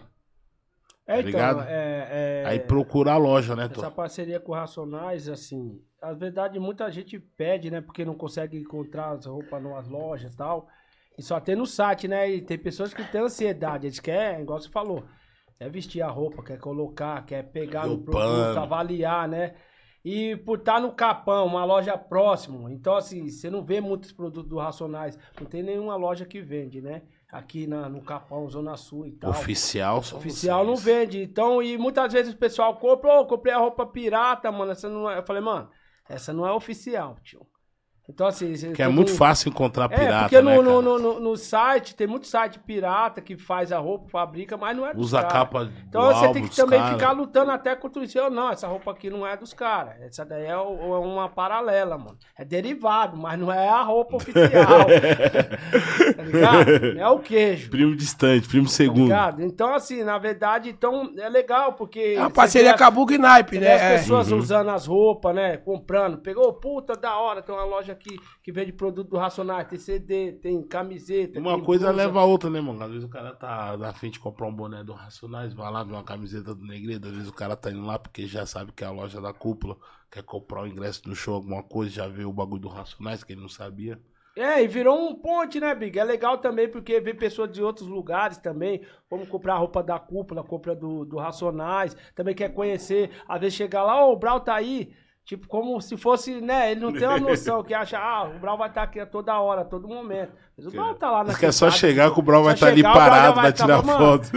[1.07, 1.61] É, então, ligado?
[1.63, 3.81] é, é- Aí procura a loja, né, Tô?
[3.81, 7.81] Essa parceria com o Racionais, assim, a verdade muita gente pede, né?
[7.81, 10.69] Porque não consegue encontrar as roupas nas lojas e tal.
[11.19, 12.31] E só tem no site, né?
[12.31, 15.05] E tem pessoas que têm ansiedade, eles querem, igual você falou,
[15.59, 19.55] quer vestir a roupa, quer colocar, quer pegar no produto, avaliar, né?
[20.05, 24.49] E por estar no Capão, uma loja próximo, então assim, você não vê muitos produtos
[24.49, 27.03] do Racionais, não tem nenhuma loja que vende, né?
[27.33, 29.31] Aqui na, no Capão, Zona Sul e tal.
[29.31, 30.99] Oficial só Oficial não vocês.
[30.99, 31.23] vende.
[31.23, 34.71] Então, e muitas vezes o pessoal compra, ô, comprei a roupa pirata, mano.
[34.71, 35.19] Essa não é.
[35.19, 35.69] Eu falei, mano,
[36.09, 37.45] essa não é oficial, tio.
[38.09, 38.53] Então, assim.
[38.73, 40.83] Que é tem muito um- fácil encontrar É, pirata, porque no, né, no, cara?
[40.83, 44.87] no, no- no site, tem muito site pirata que faz a roupa, fabrica, mas não
[44.87, 45.33] é dos Usa a cara.
[45.35, 46.95] capa do Então você álbum tem que também cara.
[46.95, 48.17] ficar lutando até contra isso.
[48.17, 50.01] Eu, não, essa roupa aqui não é dos caras.
[50.03, 52.17] Essa daí é, é uma paralela, mano.
[52.39, 54.87] É derivado, mas não é a roupa oficial.
[56.17, 56.99] tá ligado?
[56.99, 57.71] É o queijo.
[57.71, 59.03] Primo distante, primo Tá segundo.
[59.05, 59.43] ligado?
[59.43, 62.15] Então, assim, na verdade, então é legal, porque.
[62.17, 62.79] É uma parceria vê a
[63.19, 63.75] Naipe, você vê né?
[63.75, 63.97] as É.
[63.99, 65.57] pessoas usando as roupas, né?
[65.57, 66.19] Comprando.
[66.19, 67.43] Pegou, puta, da hora.
[67.43, 69.69] Tem uma loja aqui que vende produto do Racionais.
[69.69, 71.41] Tem CD, tem camiseta.
[71.41, 72.07] Uma tem coisa blusa.
[72.07, 72.83] leva a outra, né, mano?
[72.83, 75.83] Às vezes o cara tá na frente de comprar um boné do Racionais, vai lá
[75.83, 77.09] ver uma camiseta do Negredo.
[77.09, 79.33] Às vezes o cara tá indo lá porque já sabe que é a loja da
[79.33, 79.77] cúpula,
[80.11, 83.33] quer comprar o ingresso do show, alguma coisa, já vê o bagulho do Racionais, que
[83.33, 84.01] ele não sabia.
[84.37, 85.99] É, e virou um ponte, né, Big?
[85.99, 90.45] É legal também porque vê pessoas de outros lugares também, como comprar roupa da cúpula,
[90.45, 94.55] compra do, do Racionais, também quer conhecer, às vezes chegar lá, ô, o Brau tá
[94.55, 94.93] aí,
[95.27, 98.57] tipo, como se fosse, né, ele não tem uma noção, que acha, ah, o Brau
[98.57, 100.33] vai estar aqui a toda hora, a todo momento.
[100.57, 101.79] Mas o Brau tá lá na Mas que é só quebrada.
[101.79, 103.99] chegar que o Brown vai estar ali Brown já parado vai pra tá, tirar mano,
[103.99, 104.31] foto.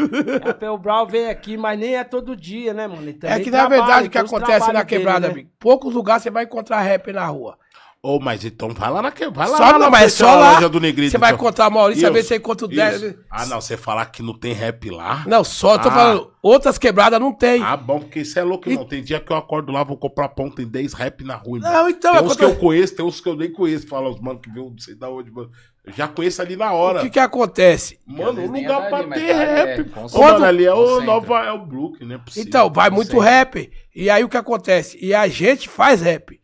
[0.66, 3.04] É, o Brau vem aqui, mas nem é todo dia, né, mano?
[3.04, 5.34] Ele É que na verdade o que acontece na trabalhos dele, quebrada, né?
[5.34, 5.50] amigo.
[5.60, 7.58] Poucos lugares você vai encontrar rap na rua.
[8.02, 10.10] Ô, mas então vai lá na que vai lá Só lá não, na mas é
[10.10, 10.54] só lá.
[10.54, 11.12] loja do Negrito.
[11.12, 11.38] Você vai então.
[11.42, 12.70] encontrar Maurício, às Isso, vezes você encontra o.
[12.70, 13.16] 10.
[13.30, 15.26] Ah, não, você falar que não tem rap lá?
[15.28, 15.92] Não, só eu tô Ah.
[15.92, 17.62] falando, outras quebradas não tem.
[17.62, 18.86] Ah, bom, porque isso é louco, irmão.
[18.86, 21.74] Tem dia que eu acordo lá, vou comprar pão, tem 10 rap na rua, irmão.
[21.74, 23.86] Não, então, tem é uns quando que eu conheço, tem uns que eu nem conheço.
[23.86, 25.52] Fala, os mano que veio não sei da onde, mano.
[25.86, 27.00] Eu já conheço ali na hora.
[27.00, 28.00] O que que acontece?
[28.08, 29.82] Mano, é lugar dali, pra mas ter dali é rap.
[29.82, 31.06] Ô, concentra, mano, ali é o concentra.
[31.06, 32.22] Nova, é o Brook, né?
[32.38, 33.20] Então, vai muito Sim.
[33.20, 33.70] rap.
[33.94, 34.98] E aí o que acontece?
[35.02, 36.40] E a gente faz rap.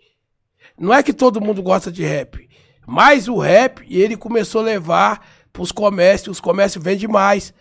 [0.78, 2.47] Não é que todo mundo gosta de rap.
[2.88, 6.38] Mas o rap, ele começou a levar pros comércios.
[6.38, 7.53] Os comércios vendem mais.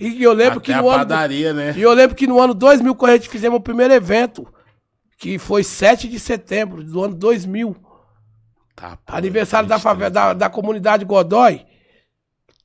[0.00, 0.98] E eu lembro Até que a no ano.
[0.98, 1.74] padaria, né?
[1.76, 4.46] E eu lembro que no ano 2000, quando a gente fizemos o primeiro evento,
[5.18, 7.76] que foi 7 de setembro do ano 2000,
[8.76, 9.82] Tá, pô, aniversário da, 23.
[9.82, 11.66] favela, da, da comunidade Godói,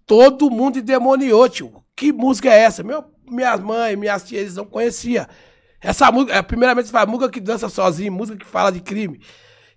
[0.06, 1.84] todo mundo endemoniou, tio.
[1.96, 2.84] Que música é essa?
[2.84, 5.26] Meu, minhas mães, minhas tias, eles não conheciam.
[5.82, 9.20] Essa música, é, primeiramente, você fala música que dança sozinho, música que fala de crime.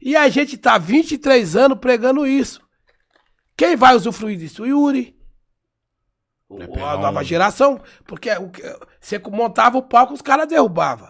[0.01, 2.61] E a gente tá 23 anos pregando isso.
[3.57, 4.63] Quem vai usufruir disso?
[4.63, 5.17] O Yuri.
[6.49, 7.81] O- pegar a nova geração.
[8.07, 8.29] Porque
[9.01, 11.09] você montava o palco, os caras derrubavam.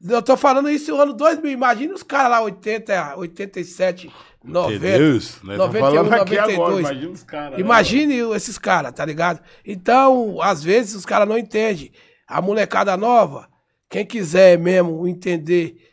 [0.00, 1.50] Eu tô falando isso no ano 2000.
[1.50, 4.12] Imagina os caras lá, 80, 87,
[4.44, 4.78] 90.
[4.78, 6.54] Deus, nós 91, estamos falando aqui 92.
[6.54, 7.50] agora, imagina os caras.
[7.52, 9.40] né, Imagine esses caras, tá ligado?
[9.64, 11.90] Então, às vezes os caras não entendem.
[12.28, 13.48] A molecada nova,
[13.88, 15.87] quem quiser mesmo entender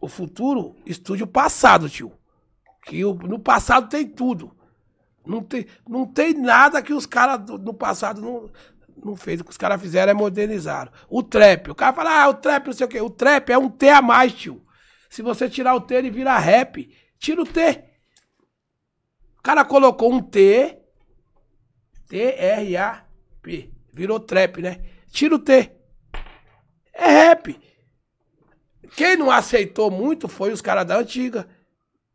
[0.00, 2.12] o futuro, estude o passado, tio.
[2.84, 4.54] Que o- no passado tem tudo.
[5.26, 8.50] Não tem, não tem nada que os caras no passado não,
[9.04, 9.40] não fez.
[9.40, 10.90] O que os caras fizeram é modernizaram.
[11.08, 11.70] O trap.
[11.70, 13.00] O cara fala, ah, o trap não sei o quê.
[13.00, 14.62] O trap é um T a mais, tio.
[15.10, 16.90] Se você tirar o T, ele vira rap.
[17.18, 17.84] Tira o T.
[19.38, 20.78] O cara colocou um T,
[22.08, 23.70] T-R-A-P.
[23.92, 24.80] Virou trap, né?
[25.10, 25.72] Tira o T.
[26.92, 27.58] É rap.
[28.96, 31.46] Quem não aceitou muito foi os caras da antiga.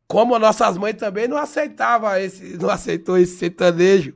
[0.07, 4.13] Como as nossas mães também não aceitavam esse, não aceitou esse sertanejo.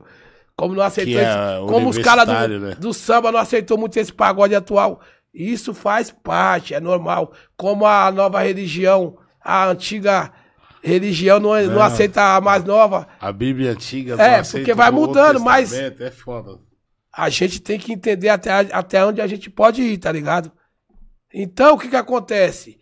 [0.56, 2.74] Como não aceitou é esse, como os caras do, né?
[2.74, 5.00] do samba não aceitou muito esse pagode atual.
[5.32, 7.32] Isso faz parte, é normal.
[7.56, 10.32] Como a nova religião, a antiga
[10.82, 11.82] religião não, não Não.
[11.82, 13.06] aceita a mais nova.
[13.20, 14.14] A Bíblia antiga.
[14.14, 16.58] É, não aceita porque vai mudando, mas- É foda.
[17.12, 20.50] a gente tem que entender até, até onde a gente pode ir, tá ligado?
[21.32, 22.78] Então, o que que acontece?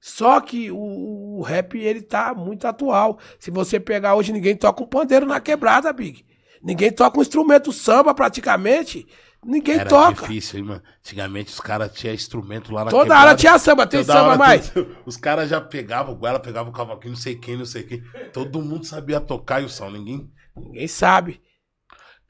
[0.00, 3.18] Só que o, o rap, ele tá muito atual.
[3.38, 6.24] Se você pegar hoje, ninguém toca um pandeiro na quebrada, Big.
[6.62, 9.06] Ninguém toca um instrumento samba, praticamente.
[9.44, 10.22] Ninguém Era toca.
[10.22, 10.82] difícil, hein, mano.
[11.00, 13.26] Antigamente os caras tinham instrumento lá na Toda quebrada.
[13.28, 14.68] hora tinha samba, tem Toda samba mais.
[14.70, 17.82] tudo- Os caras já pegavam o goela, pegavam o cavaquinho, não sei quem, não sei
[17.84, 18.02] quem.
[18.32, 20.30] Todo mundo sabia tocar e o som, ninguém.
[20.56, 21.40] Ninguém sabe.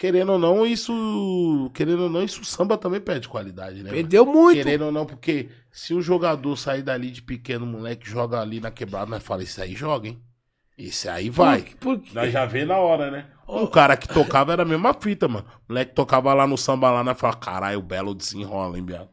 [0.01, 1.71] Querendo ou não, isso.
[1.75, 3.83] Querendo ou não, isso o samba também perde qualidade, né?
[3.83, 3.95] mano?
[3.97, 4.57] Perdeu muito.
[4.57, 8.71] Querendo ou não, porque se o jogador sair dali de pequeno moleque joga ali na
[8.71, 10.19] quebrada, nós fala, isso aí joga, hein?
[10.79, 11.61] Esse aí vai.
[11.79, 13.27] Por- por- Nós já vê na hora, né?
[13.47, 15.45] O cara que tocava era a mesma fita, mano.
[15.69, 19.07] O moleque tocava lá no samba lá, nós fala, caralho, o Belo desenrola, hein, Biel?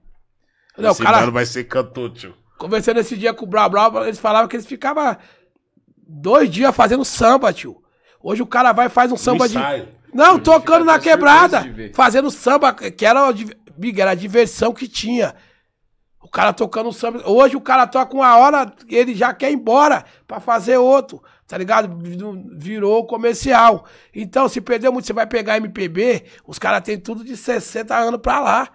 [0.78, 2.34] Não, o Esse cara, mano vai ser cantor, tio.
[2.58, 5.18] conversando esse dia com o Brau Brau, eles falavam que eles ficavam
[6.08, 7.84] dois dias fazendo samba, tio.
[8.24, 9.58] Hoje o cara vai e faz um samba de.
[10.18, 11.64] Não, tocando na quebrada,
[11.94, 13.32] fazendo samba, que era,
[13.78, 15.36] Big, era a diversão que tinha.
[16.20, 17.22] O cara tocando samba.
[17.30, 21.56] Hoje o cara toca uma hora, ele já quer ir embora pra fazer outro, tá
[21.56, 21.96] ligado?
[22.58, 23.86] Virou comercial.
[24.12, 28.20] Então, se perdeu muito, você vai pegar MPB, os caras têm tudo de 60 anos
[28.20, 28.70] pra lá.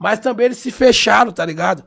[0.00, 1.84] Mas também eles se fecharam, tá ligado?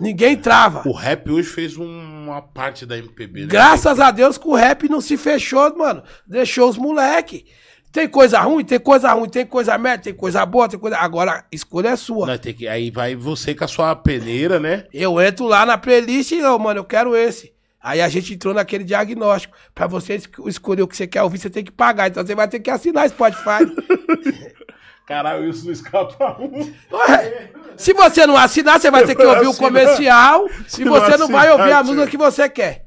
[0.00, 0.82] Ninguém trava.
[0.84, 3.46] O rap hoje fez uma parte da MPB, né?
[3.46, 6.02] Graças a Deus que o rap não se fechou, mano.
[6.26, 7.46] Deixou os moleque.
[7.92, 10.96] Tem coisa ruim, tem coisa ruim, tem coisa merda, tem coisa boa, tem coisa.
[10.98, 12.26] Agora, a escolha é sua.
[12.26, 14.84] Nós tem que, aí vai você com a sua peneira, né?
[14.92, 17.52] Eu entro lá na playlist e, eu, mano, eu quero esse.
[17.82, 19.56] Aí a gente entrou naquele diagnóstico.
[19.74, 22.08] Pra você es- escolher o que você quer ouvir, você tem que pagar.
[22.08, 23.64] Então você vai ter que assinar Spotify.
[25.06, 26.70] Caralho, isso não escapa um.
[26.92, 30.92] Ué, se você não assinar, você vai ter que ouvir o comercial Se e não
[30.92, 32.84] você não vai assinar, ouvir a música que você quer.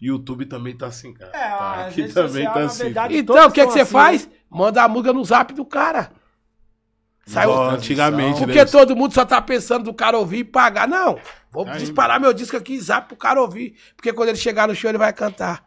[0.00, 1.30] YouTube também tá assim, cara.
[1.34, 2.82] É, tá, aqui também sociais, tá assim.
[2.84, 4.28] verdade, Então, o que, que estão você assim, faz?
[4.50, 6.10] Manda a música no zap do cara.
[7.26, 8.64] Saiu, antigamente, Porque né?
[8.64, 10.88] todo mundo só tá pensando do cara ouvir e pagar.
[10.88, 11.18] Não,
[11.52, 13.74] vou Aí, disparar meu disco aqui e zap pro cara ouvir.
[13.94, 15.62] Porque quando ele chegar no show, ele vai cantar.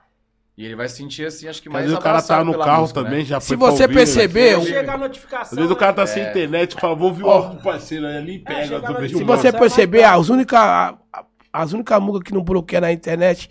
[0.58, 2.58] E ele vai se sentir assim, acho que Às mais vezes o cara tá no
[2.58, 3.26] carro música, também, né?
[3.26, 4.66] já Se você ouvir, perceber, né?
[4.66, 5.52] Chega a notificação.
[5.52, 6.08] Às vezes o cara tá né?
[6.08, 9.52] sem internet fala, vou ouvir o parceiro aí ali e pega no- Se você é
[9.52, 10.60] perceber, as únicas
[11.54, 13.50] as única músicas que não bloqueia na internet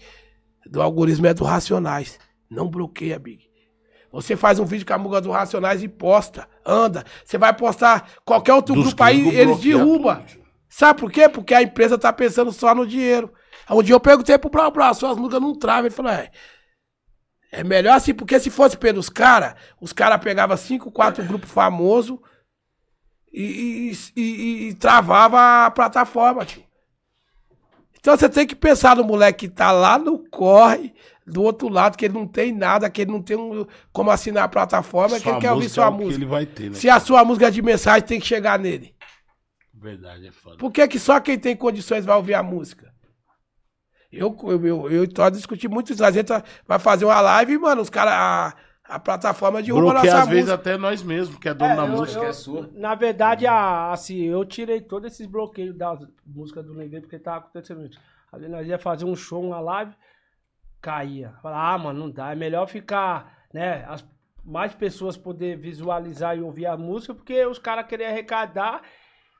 [0.66, 2.18] do algoritmo é do Racionais.
[2.50, 3.49] Não bloqueia, Big.
[4.12, 7.04] Você faz um vídeo com a música do Racionais e posta, anda.
[7.24, 10.24] Você vai postar qualquer outro Dos grupo aí, eles derrubam.
[10.68, 11.28] Sabe por quê?
[11.28, 13.32] Porque a empresa tá pensando só no dinheiro.
[13.70, 15.86] Um dia eu perguntei pro Brau Brau, suas músicas não travam.
[15.86, 16.30] Ele falou, é.
[17.52, 22.18] É melhor assim, porque se fosse pelos caras, os caras pegavam cinco, quatro grupos famosos
[23.32, 26.62] e, e, e- e travava a plataforma, tio.
[27.98, 30.94] Então você tem que pensar no moleque que tá lá no corre,
[31.26, 34.44] do outro lado, que ele não tem nada, que ele não tem um- como assinar
[34.44, 36.14] a plataforma, que Sua ele quer ouvir música sua é que música.
[36.16, 36.74] ele vai ter, né?
[36.76, 38.94] Se a sua música é de mensagem, tem que chegar nele.
[39.74, 40.56] Verdade, é foda.
[40.56, 42.90] Por que, que só quem tem condições vai ouvir a música?
[44.12, 46.04] Eu, eu, eu, eu e Todd discuti muito isso.
[46.04, 46.28] A gente
[46.66, 48.12] vai fazer uma live mano, os caras.
[48.14, 48.54] A,
[48.96, 50.54] a plataforma derruba a Bloqueia nossa às vezes música.
[50.60, 52.18] até nós mesmos, que é dono É, da eu- música.
[52.20, 52.68] que é sua.
[52.74, 57.38] Na verdade, a, assim, eu tirei todos esses bloqueios das músicas do Negreiro, porque tava
[57.38, 58.00] acontecendo isso.
[58.32, 59.92] Ali nós ia fazer um show, uma live,
[60.80, 61.34] caía.
[61.42, 62.32] Falava, ah, mano, não dá.
[62.32, 63.84] É melhor ficar, né?
[63.88, 64.04] As,
[64.44, 68.82] mais pessoas poder visualizar e ouvir a música, porque os caras querem arrecadar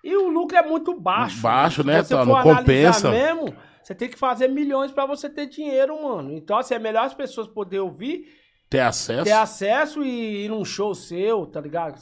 [0.05, 1.41] e o lucro é muito baixo.
[1.43, 3.11] Baixo, né, for Não compensa.
[3.11, 6.33] mesmo, você tem que fazer milhões pra você ter dinheiro, mano.
[6.33, 8.27] Então, assim, é melhor as pessoas poderem ouvir
[8.69, 9.25] Ter acesso.
[9.25, 11.99] ter acesso e ir num show seu, tá ligado?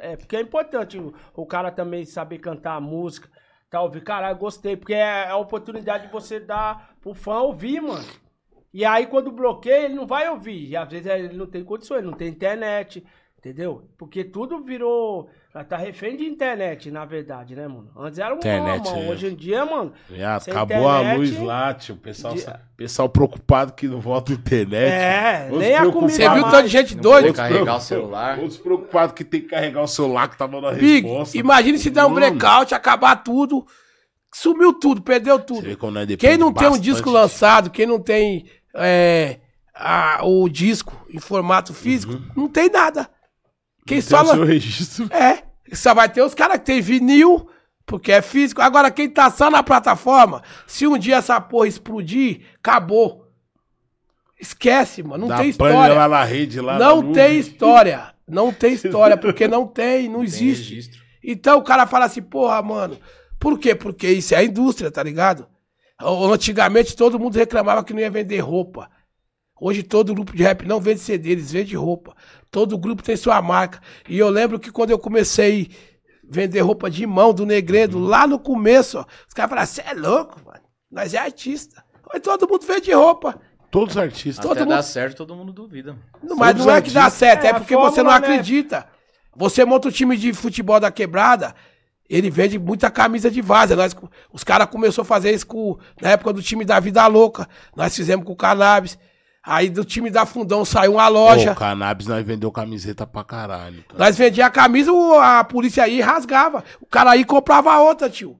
[0.00, 3.28] É porque é importante o, o cara também saber cantar a música,
[3.70, 4.04] tá ouvindo?
[4.04, 8.04] Caralho, gostei, porque é a oportunidade de você dar pro fã ouvir, mano.
[8.72, 10.68] E aí quando bloqueia, ele não vai ouvir.
[10.68, 13.04] E às vezes ele não tem condições, ele não tem internet,
[13.38, 13.82] entendeu?
[13.98, 15.28] Porque tudo virou.
[15.68, 17.90] Tá refém de internet, na verdade, né, mano?
[17.96, 19.08] Antes era um Internet, mão, é.
[19.08, 19.92] Hoje em dia, mano.
[20.08, 21.96] Já acabou a internet, luz lá, tio.
[21.96, 22.46] O pessoal, de-
[22.76, 24.92] pessoal preocupado que não volta a internet.
[24.92, 26.50] É, Outros nem a comida Você viu o mais.
[26.54, 27.32] tanto de gente doida?
[27.32, 28.38] carregar o celular.
[28.38, 31.36] Outros preocupados que tem que carregar o celular que tava na Big, resposta.
[31.36, 33.66] imagine se der um Mano, blackout, acabar tudo.
[34.32, 35.90] Sumiu tudo, perdeu Você tudo.
[35.90, 39.38] nós Quem não tem um disco lançado, quem não tem é,
[39.74, 43.08] a- o disco em formato físico, não tem nada.
[43.86, 44.24] Quem Não só.
[44.36, 45.08] tem registro.
[45.14, 45.42] É,
[45.74, 47.48] só vai ter os caras que tem vinil,
[47.86, 48.60] porque é físico.
[48.60, 53.26] Agora, quem tá só na plataforma, se um dia essa porra explodir, acabou.
[54.38, 55.22] Esquece, mano.
[55.22, 55.94] Não Dá tem história.
[55.94, 58.14] lá na rede, lá Não tem história.
[58.26, 60.70] Não tem história, porque não tem, não Tem existe.
[60.74, 61.00] registro.
[61.22, 62.98] Então o cara fala assim, porra, mano.
[63.38, 63.74] Por quê?
[63.74, 65.46] Porque isso é a indústria, tá ligado?
[66.00, 68.90] Antigamente todo mundo reclamava que não ia vender roupa.
[69.60, 72.14] Hoje todo grupo de rap não vende CD, eles vendem roupa.
[72.50, 73.80] Todo grupo tem sua marca.
[74.08, 78.26] E eu lembro que quando eu comecei a vender roupa de mão do Negredo, lá
[78.26, 80.60] no começo, ó, os caras falaram, você é louco, mano.
[80.90, 81.84] Nós é artista.
[82.10, 83.38] Hoje todo mundo vende roupa.
[83.70, 84.42] Todos os artistas.
[84.42, 85.96] Todo Até mundo- dá certo, todo mundo duvida.
[86.22, 88.26] Não, Mas Todos não é que dá certo, é, É, porque você não fórmula, né?
[88.34, 88.86] acredita.
[89.36, 91.54] Você monta um time de futebol da quebrada,
[92.10, 93.76] ele vende muita camisa de vaza.
[93.76, 93.96] Nós,
[94.32, 97.48] os caras começaram a fazer isso com, na época do time da Vida Louca.
[97.76, 98.98] Nós fizemos com o Cannabis.
[99.42, 101.52] Aí do time da Fundão saiu uma loja.
[101.52, 103.82] Ô, cannabis nós vendeu camiseta pra caralho.
[103.88, 103.98] cara.
[104.04, 106.62] Nós vendia a camisa, o- a polícia aí rasgava.
[106.78, 108.36] O cara aí comprava outra, tio.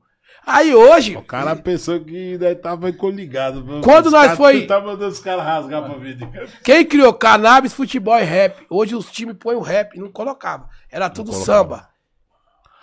[0.46, 3.64] Aí hoje, O cara pensou que nós tava coligado.
[3.82, 6.28] Quando Os nós caras foi- Tava mandando os caras rasgar pra vender.
[6.62, 8.66] quem criou cannabis, futebol e rap?
[8.68, 10.68] Hoje os times põem o rap, não colocava.
[10.90, 11.58] Era tudo colocava.
[11.58, 11.88] samba.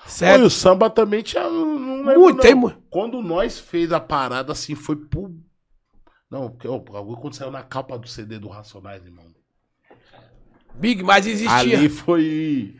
[0.07, 0.45] Olha, Certo?
[0.45, 1.43] o samba também tinha.
[1.49, 2.41] Não lembro, Muito, não.
[2.41, 5.35] tem Quando nós fez a parada assim, foi pro.
[6.31, 9.25] Não, porque ó, quando saiu na capa do CD do Racionais, irmão.
[10.75, 11.57] Big, mas existia.
[11.57, 12.75] Ali foi.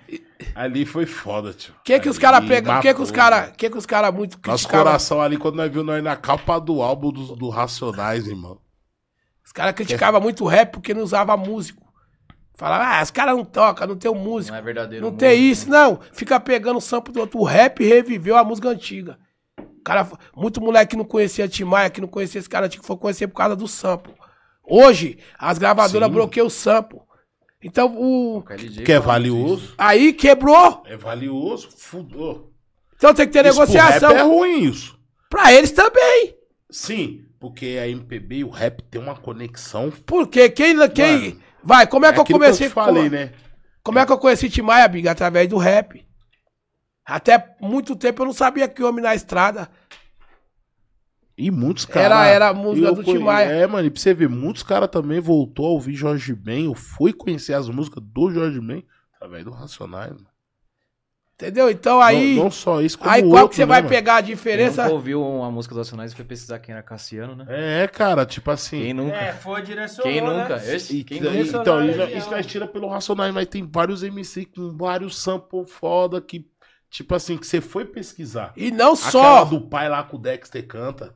[0.54, 1.74] Ali foi foda, tio.
[1.80, 2.78] O que que os pegam?
[2.78, 3.54] O que que os caras, mano.
[3.58, 4.86] que que os caras muito Nosso criticavam?
[4.86, 8.60] coração ali, quando nós vimos nós na capa do álbum do, do Racionais, irmão.
[9.44, 11.87] Os caras criticavam muito o rap porque não usava músico.
[12.58, 14.52] Falavam, ah, os caras não tocam, não tem um músico.
[14.52, 15.06] Não é verdadeiro.
[15.06, 15.46] Não músico, tem né?
[15.46, 16.00] isso, não.
[16.12, 17.40] Fica pegando o sample do outro.
[17.40, 19.20] O rap reviveu a música antiga.
[19.86, 22.88] cara, muito moleque que não conhecia Tim Maia, que não conhecia esse cara, tinha que
[22.88, 24.14] foi conhecer por causa do sample.
[24.64, 26.14] Hoje, as gravadoras Sim.
[26.14, 27.00] bloqueiam o sample.
[27.64, 28.42] Então, o.
[28.42, 29.74] KLJ Que é fala valioso.
[29.78, 30.84] Aí quebrou.
[30.86, 32.52] É valioso, fudou.
[32.96, 34.10] Então tem que ter Isso pro negociação.
[34.10, 34.98] rap é ruim isso.
[35.30, 36.36] Pra eles também.
[36.70, 39.92] Sim, porque a MPB e o rap tem uma conexão.
[40.06, 40.76] Porque quem.
[40.90, 43.34] quem Mano, vai, como é que eu aquilo comecei eu te falei, como, né?
[43.84, 45.12] como é que eu conheci Tim Maia, Biga?
[45.12, 46.06] Através do rap.
[47.06, 49.70] Até muito tempo eu não sabia que homem na estrada.
[51.38, 52.18] E muitos caras.
[52.18, 53.46] Era- era a música eu do conhe- Tim Maia.
[53.46, 56.66] É, mano, e pra você ver, muitos caras também voltou a ouvir Jorge Ben.
[56.66, 60.12] Eu fui conhecer as músicas do Jorge Ben através do Racionais.
[60.14, 60.28] mano.
[61.40, 61.70] Entendeu?
[61.70, 62.36] Então aí.
[62.36, 63.90] não, não só isso, como aí o qual outro, que você né, vai mano?
[63.90, 64.82] pegar a Quem diferença?
[64.84, 67.46] nunca ouviu uma música dos Racionais e foi pesquisar quem era Cassiano, né?
[67.84, 68.82] É, cara, tipo assim.
[68.82, 69.16] Quem nunca?
[69.18, 70.12] É, foi direcionado.
[70.12, 70.56] Quem nunca?
[70.58, 70.76] Né?
[70.76, 70.98] Esse?
[70.98, 71.58] E- Quem e- nunca?
[71.60, 76.44] Então, isso, nós tira pelo Racionais, mas tem vários MC com vários samples foda que,
[76.90, 78.52] tipo assim, que você foi pesquisar.
[78.58, 79.46] E não Aquela só.
[79.46, 81.10] do pai lá com o Dexter canta.
[81.10, 81.14] Tá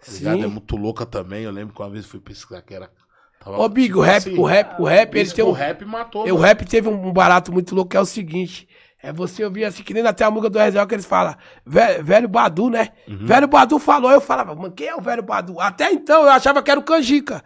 [0.00, 0.18] Sim.
[0.18, 0.44] ligado?
[0.44, 1.44] É muito louca também.
[1.44, 2.90] Eu lembro que uma vez eu fui pesquisar que era.
[3.38, 5.48] tava- Ô, Big, o tipo rap, assim, o rap, o rap, ele isso tem que
[5.48, 5.52] um.
[5.52, 6.26] O rap matou.
[6.26, 6.44] E o mano.
[6.44, 8.68] rap teve um barato muito louco que é o seguinte.
[9.00, 12.02] É você ouvir assim, que nem até a música do Rezel que eles falam, "Vé-
[12.02, 12.88] velho Badu, né?
[13.06, 13.18] Uhum.
[13.26, 15.60] Velho Badu falou, eu falava, mano, quem é o velho Badu?
[15.60, 17.42] Até então eu achava que era o Canjica.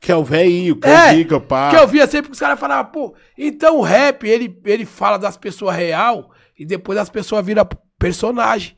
[0.00, 1.70] Que é o velhinho, que É, é, dica, pá.
[1.70, 5.16] Que eu via sempre que os caras falavam, pô, então o rap, ele, ele fala
[5.18, 7.66] das pessoas real e depois as pessoas viram
[7.98, 8.76] personagem.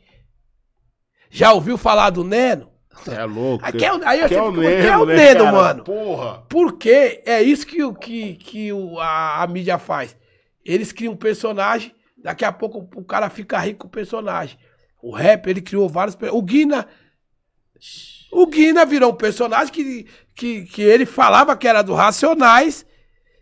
[1.30, 2.70] Já ouviu falar do Neno?
[3.06, 3.64] É louco.
[3.64, 5.16] Aí, que é aí eu que é o sempre pergunto, quem é Neno, o né,
[5.16, 5.52] Neno, cara?
[5.56, 5.84] mano?
[5.84, 6.42] Porra.
[6.48, 10.16] Porque é isso que, que, que o- a, a mídia faz.
[10.68, 14.58] Eles criam um personagem, daqui a pouco o cara fica rico com o personagem.
[15.02, 16.14] O rap, ele criou vários.
[16.30, 16.86] O Guina.
[18.30, 22.84] O Guina virou um personagem que, que, que ele falava que era do Racionais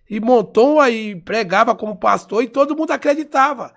[0.09, 3.75] e montou aí, pregava como pastor e todo mundo acreditava.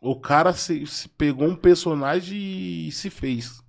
[0.00, 3.60] O cara se, se pegou um personagem e se fez.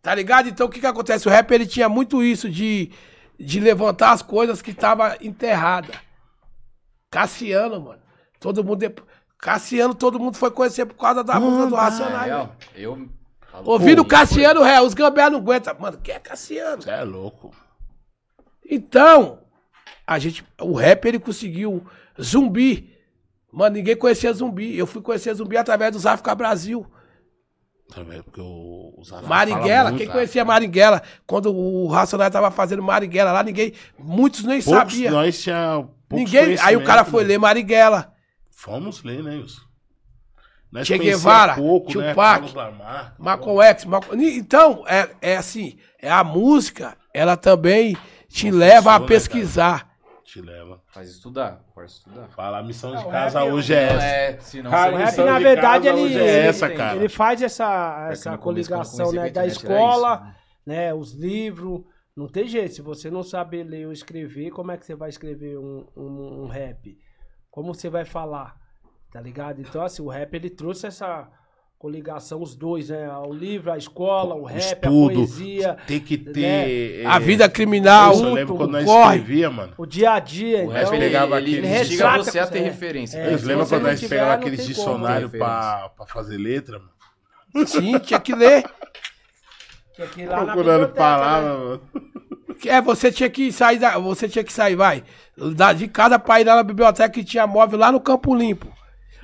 [0.00, 0.48] Tá ligado?
[0.48, 1.26] Então o que que acontece?
[1.26, 2.92] O rap ele tinha muito isso de,
[3.40, 6.07] de levantar as coisas que tava enterrada.
[7.10, 8.00] Cassiano, mano.
[8.40, 8.76] Todo mundo.
[8.78, 9.02] dep-
[9.38, 12.24] Cassiano, todo mundo foi conhecer por causa da música do Racionais.
[12.26, 12.82] Real, velho.
[12.82, 13.08] eu...
[13.64, 15.74] Ouvindo Pô, Cassiano, ré, os gambé não aguentam.
[15.78, 16.82] Mano, quem é Cassiano?
[16.82, 17.50] Você é louco.
[18.70, 19.40] Então,
[20.06, 21.84] a gente, o rap ele conseguiu
[22.20, 22.94] zumbi.
[23.50, 24.76] Mano, ninguém conhecia zumbi.
[24.76, 26.86] Eu fui conhecer zumbi através do África Brasil.
[27.88, 30.12] Também, porque o, os Marighella, muito, quem né?
[30.12, 31.02] conhecia Marighella?
[31.26, 35.12] Quando o Racionais tava fazendo Marighella lá, ninguém, muitos nem Poucos, sabiam.
[35.14, 37.28] nós tinha Ninguém, aí o cara foi né?
[37.28, 38.12] ler Marighella.
[38.50, 39.62] Fomos ler, né, Wilson?
[40.70, 42.10] Nós Che Guevara, pouco, né?
[42.10, 42.54] Tupac,
[43.18, 43.84] Malcolm X.
[43.86, 44.22] Malcolm...
[44.36, 47.96] Então, é, é assim, é a música, ela também
[48.28, 49.88] te Não leva a né, pesquisar.
[50.24, 50.82] Te leva.
[50.92, 52.28] Faz estudar, faz estudar.
[52.36, 54.04] Fala, a missão de casa rap- hoje é essa.
[54.04, 56.96] é, Ah, você O rap, na de verdade, ele, é essa, ele- cara.
[56.96, 60.38] ele faz essa, essa coligação né, da escola, isso.
[60.66, 61.80] né, os livros.
[62.18, 62.74] Não tem jeito.
[62.74, 66.42] Se você não saber ler ou escrever, como é que você vai escrever um, um,
[66.42, 66.98] um rap?
[67.48, 68.56] Como você vai falar?
[69.12, 69.60] Tá ligado?
[69.60, 71.28] Então, assim, o rap ele trouxe essa
[71.78, 73.08] coligação, os dois, né?
[73.18, 74.58] O livro, a escola, o rap, a
[74.88, 77.06] Estudo, poesia, Tem que ter.
[77.06, 79.16] A é, vida criminal, Wilson, eu lembro quando nós corre.
[79.18, 79.74] escrevia, mano.
[79.78, 80.58] o dia a dia.
[80.58, 83.16] O então, rap, pegava ele, aquele- ele Resgata você a ter é, referência.
[83.18, 87.64] é, Vocês se lembram você quando nós pegava aqueles dicionários pra, pra fazer letra, mano?
[87.64, 88.64] sim, tinha que ler.
[89.98, 91.64] Que aqui lá Procurando palavras, né?
[91.64, 91.80] mano.
[92.64, 95.04] É, você tinha que sair da, você tinha que sair, vai,
[95.54, 98.66] da, de cada pra ir lá na biblioteca que tinha móvel lá no Campo Limpo.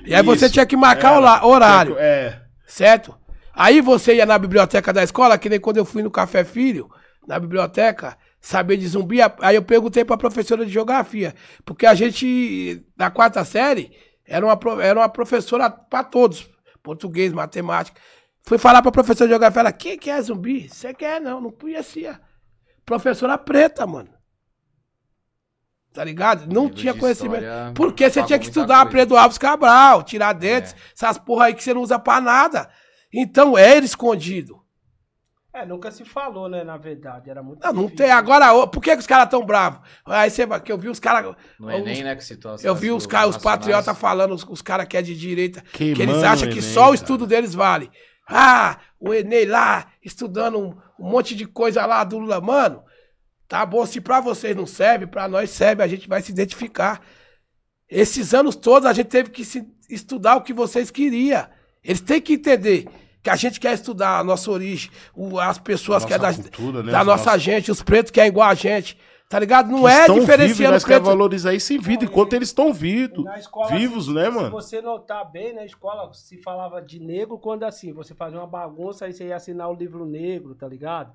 [0.05, 1.45] E aí você Isso, tinha que marcar era.
[1.45, 1.95] o horário.
[1.97, 2.41] É.
[2.65, 3.17] Certo?
[3.53, 6.89] Aí você ia na biblioteca da escola, que nem quando eu fui no Café Filho,
[7.27, 11.33] na biblioteca, saber de zumbi, aí eu perguntei pra professora de geografia,
[11.65, 13.91] porque a gente, na quarta série,
[14.25, 16.47] era uma, era uma professora pra todos,
[16.83, 17.99] português, matemática.
[18.47, 20.69] Fui falar pra professora de geografia, ela, quem que é zumbi?
[20.69, 21.19] Você quer?
[21.19, 22.19] Não, não conhecia.
[22.85, 24.09] Professora preta, mano.
[25.91, 26.53] Tá ligado?
[26.53, 27.41] Não tinha conhecimento.
[27.43, 28.91] história Porque você tinha que estudar coisa.
[28.97, 30.75] Pedro Alves Cabral, Tiradentes, É.
[30.93, 32.69] essas porra aí que você não usa pra nada.
[33.13, 34.61] Então é ele escondido.
[35.53, 37.29] É, nunca se falou, né, na verdade.
[37.29, 38.11] Era muito Não, não tem.
[38.11, 39.79] Agora, por que, que os caras tão bravos?
[40.05, 41.33] Aí você vai, que eu vi os caras.
[41.57, 44.85] No Enem, né, que as Eu vi os, cara, os patriotas falando, os, os caras
[44.85, 46.95] que é de direita, que Queimando eles acham que Enem, só o cara.
[46.95, 47.89] estudo deles vale.
[48.27, 52.41] Ah, o Enem lá, estudando um, um monte de coisa lá do Lula.
[52.41, 52.83] Mano,
[53.47, 57.01] tá bom, se pra vocês não serve, pra nós serve, a gente vai se identificar.
[57.89, 59.43] Esses anos todos a gente teve que
[59.89, 61.47] estudar o que vocês queriam.
[61.83, 62.87] Eles têm que entender
[63.21, 64.89] que a gente quer estudar a nossa origem,
[65.41, 66.91] as pessoas que é da, nossa cultura, né?
[66.91, 68.97] da Os nossa nossos- gente, os pretos que é igual a gente.
[69.27, 69.71] Tá ligado?
[69.71, 71.05] Não que é diferenciando nós quer preto.
[71.05, 73.23] valorizar isso em vida, Não, enquanto e- eles estão vivos.
[73.25, 74.51] Na escola, Vivos, se, né, Se mano?
[74.51, 79.05] você notar bem, na escola se falava de negro quando assim, você fazia uma bagunça,
[79.05, 81.11] aí você ia assinar o livro negro, tá ligado?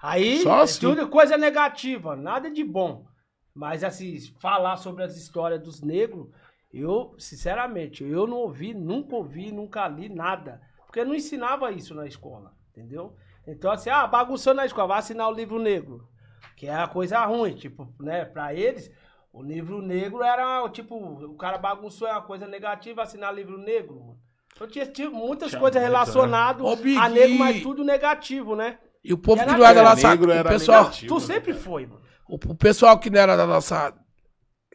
[0.00, 0.80] Aí, Só é assim.
[0.80, 3.06] tudo coisa negativa, nada de bom.
[3.54, 6.26] Mas assim, falar sobre as histórias dos negros,
[6.72, 10.60] eu, sinceramente, eu não ouvi, nunca ouvi, nunca li nada.
[10.86, 13.14] Porque não ensinava isso na escola, entendeu?
[13.46, 16.08] Então assim, ah, bagunçou na escola, vai assinar o livro negro.
[16.56, 18.90] Que é a coisa ruim, tipo, né, pra eles,
[19.32, 23.98] o livro negro era, tipo, o cara bagunçou é uma coisa negativa, assinar livro negro,
[24.00, 24.18] mano.
[24.54, 25.88] Então tinha, tinha muitas coisas né?
[25.88, 28.78] relacionadas Big, a negro, e- mas tudo negativo, né?
[29.02, 30.08] E o povo Era que não é da nossa.
[30.10, 31.08] negro O era pessoal, negativo.
[31.08, 31.64] Tu né, sempre cara?
[31.64, 32.00] foi, mano.
[32.28, 33.92] o, o pessoal que não era da nossa.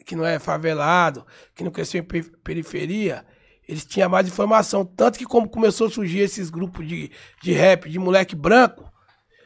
[0.05, 1.25] que não é favelado,
[1.55, 3.25] que não cresceu em pe- periferia,
[3.67, 4.83] eles tinham mais informação.
[4.85, 7.09] Tanto que, como começou a surgir esses grupos de,
[7.41, 8.91] de rap, de moleque branco,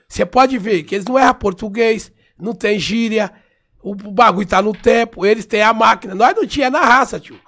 [0.09, 3.31] você pode ver que eles não erram português, não tem gíria,
[3.81, 6.15] o, bagulho tá no tempo, eles têm a máquina.
[6.15, 7.39] Nós não tinha na raça, tio.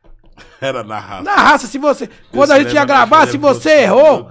[0.60, 1.22] Era na raça.
[1.22, 2.08] Na raça, se você.
[2.30, 4.30] Quando a gente ia gravar, se lembra- você errou,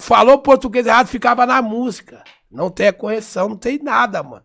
[0.00, 2.22] falou português errado, ficava na música.
[2.50, 4.42] Não tem a correção, não tem nada, mano.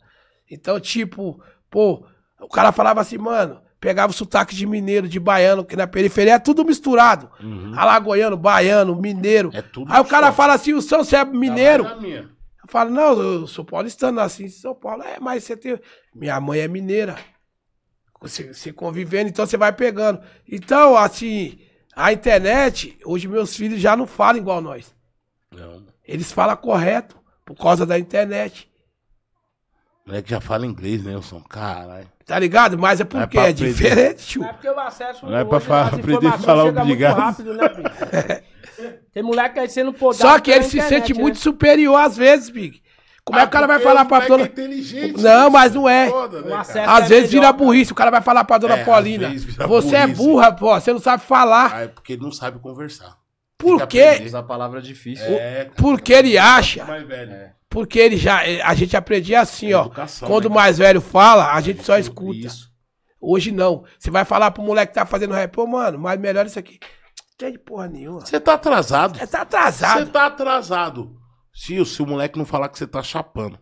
[0.49, 2.05] Então, tipo, pô,
[2.39, 6.33] o cara falava assim, mano, pegava o sotaque de mineiro, de baiano, que na periferia
[6.33, 7.29] é tudo misturado.
[7.75, 9.49] Alagoiano, baiano, mineiro.
[9.49, 9.57] Uhum.
[9.57, 10.35] É tudo Aí o cara misturado.
[10.35, 11.85] fala assim, o São você é mineiro.
[11.85, 11.95] Tá
[12.71, 15.03] falo, não, eu sou paulistano, nasci em São Paulo.
[15.03, 15.79] É, mas você tem.
[16.15, 17.17] Minha mãe é mineira.
[18.21, 20.21] Você, você convivendo, então você vai pegando.
[20.47, 21.59] Então, assim,
[21.95, 24.95] a internet, hoje meus filhos já não falam igual nós.
[25.51, 25.85] Não.
[26.03, 28.70] Eles falam correto, por causa da internet.
[30.05, 31.41] O moleque já fala inglês, Nelson.
[31.41, 32.07] Caralho.
[32.25, 32.77] Tá ligado?
[32.77, 33.53] Mas é É porque é aprender.
[33.73, 34.41] diferente, tio.
[34.41, 37.17] Não é porque o acesso Não é pra hoje, falar- aprender a falar obrigado.
[37.17, 37.69] rápido, né?
[39.13, 41.21] Tem moleque aí sendo podado Só que ele se internet, sente né?
[41.21, 42.81] muito superior às vezes, Big.
[43.23, 44.43] Como é que o cara vai porque falar pra dona.
[44.43, 45.49] é inteligente, Não, né?
[45.51, 46.09] mas não é.
[46.09, 47.91] Foda, né, Às é vezes vira melhor, burrice.
[47.91, 49.29] O cara vai falar pra dona É, Paulina.
[49.67, 50.23] Você é burrice.
[50.23, 50.73] burra, pô.
[50.73, 51.71] Você não sabe falar.
[51.75, 53.15] Ah, é porque ele não sabe conversar.
[53.59, 54.01] Por quê?
[54.01, 54.25] aprender.
[54.25, 55.27] Usar palavra difícil.
[55.27, 55.71] É, cara.
[55.77, 56.83] Porque ele acha.
[56.83, 57.31] mais velho.
[57.31, 57.53] É.
[57.71, 58.45] Porque ele já.
[58.47, 59.85] eh, A gente aprendia assim, ó.
[59.85, 62.37] Educação, Quando o né, mais velho fala, a gente só escuta.
[62.37, 62.69] Isso.
[63.19, 63.83] Hoje não.
[63.97, 66.77] Você vai falar pro moleque que tá fazendo rap, pô, mano, mas melhor isso aqui.
[66.81, 68.19] Não tem de porra nenhuma.
[68.19, 69.17] Você tá atrasado.
[69.17, 70.11] Você tá Você atrasado.
[70.11, 71.15] tá atrasado.
[71.53, 73.57] Se, se o moleque não falar que você tá chapando.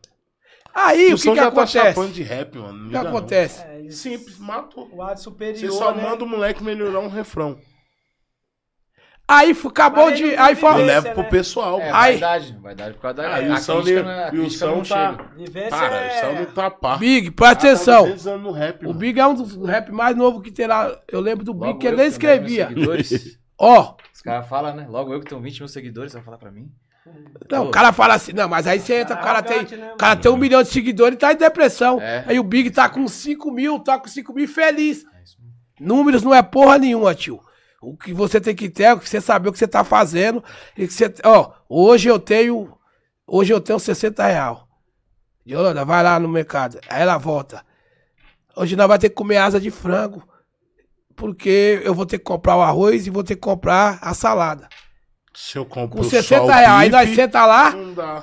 [0.73, 1.77] Aí, o o que que já acontece?
[1.79, 2.73] tá chapando de rap, mano.
[2.77, 3.61] Não O que acontece?
[3.63, 3.89] É.
[3.91, 4.87] Simples, matou.
[4.91, 6.03] O lado Você superior, só né?
[6.03, 7.57] manda o moleque melhorar um refrão.
[9.31, 10.35] Aí acabou Mas de.
[10.35, 10.79] Aí fala.
[10.79, 11.29] Eu Esse, levo pro né?
[11.29, 11.79] pessoal.
[11.79, 12.57] É, Aí- vaidade.
[12.59, 13.59] Vaidade por causa da Ah, e o não- a
[14.33, 14.49] e o
[14.83, 15.17] tá-
[15.69, 16.07] Cara, é...
[16.07, 16.97] o céu não tá pá.
[16.97, 18.03] Big, presta tá atenção.
[18.05, 18.99] 10 anos no rap, O mano.
[18.99, 20.91] Big é um dos rap mais novos que tem lá.
[21.07, 22.67] Eu lembro do Big Logo que eu ele nem que tenho 10 mil escrevia.
[22.69, 24.87] seguidores, Ó, Os caras falam, né?
[24.89, 26.67] Logo eu que tenho 20 mil seguidores, você vai falar pra mim?
[27.51, 27.67] não, Pô.
[27.69, 29.63] o cara fala assim, não, mas aí você entra, o cara tem.
[29.77, 31.99] Né, O cara tem um milhão de seguidores e tá em depressão.
[32.01, 32.23] É.
[32.27, 35.03] Aí o Big tá com 5 mil, tá com 5 mil feliz.
[35.03, 35.83] É.
[35.83, 37.39] Números não é porra nenhuma, tio.
[37.81, 39.83] O que você tem que ter é o que você saber o que você tá
[39.83, 40.43] fazendo.
[40.77, 41.13] E que você.
[41.23, 42.77] Ó, hoje eu tenho.
[43.25, 44.67] Hoje eu tenho 60 real.
[45.47, 46.79] Yolanda, vai lá no mercado.
[46.89, 47.63] Aí ela volta.
[48.55, 50.27] Hoje nós vamos ter que comer asa de frango.
[51.15, 54.67] Porque eu vou ter que comprar o arroz e vou ter que comprar a salada.
[55.33, 56.69] Se eu compro Com só 60 o reais.
[56.69, 57.73] Aí nós bife, senta lá.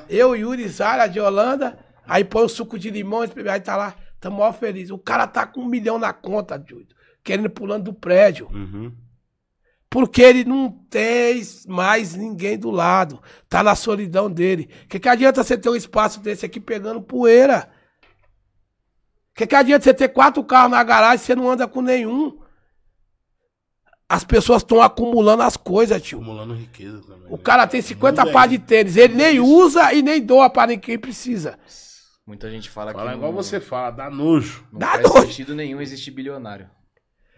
[0.08, 4.28] Eu, Yuri, Zara de Holanda, aí põe o suco de limão, aí tá lá, tá
[4.28, 4.90] mó feliz.
[4.90, 6.88] O cara tá com um milhão na conta, Júlio,
[7.22, 8.48] querendo pulando do prédio.
[8.52, 8.92] Uhum.
[9.88, 13.22] Porque ele não tem mais ninguém do lado.
[13.48, 14.68] Tá na solidão dele.
[14.88, 17.70] Que que adianta você ter um espaço desse aqui pegando poeira?
[19.34, 22.38] Que que adianta você ter quatro carros na garagem e você não anda com nenhum?
[24.08, 26.18] As pessoas estão acumulando as coisas, tio.
[26.18, 27.26] Acumulando riqueza também.
[27.28, 27.42] O né?
[27.42, 30.66] cara tem 50 Mundo é par de tênis, ele nem usa e nem doa pra
[30.66, 31.58] ninguém precisa.
[32.26, 34.64] Muita gente fala, Fala que igual não, você fala, dá nojo.
[34.72, 35.20] não Dá faz nojo.
[35.26, 36.68] sentido nenhum existir bilionário.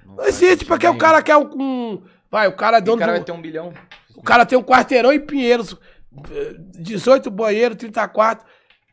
[0.05, 0.99] Não faz existe, porque o nenhum.
[0.99, 1.51] cara quer um.
[1.61, 3.73] um- vai, o cara é O dono cara do- vai ter um bilhão.
[4.17, 5.77] O cara tem um quarteirão em Pinheiros,
[6.31, 8.45] eh, 18 banheiros, 30 quartos,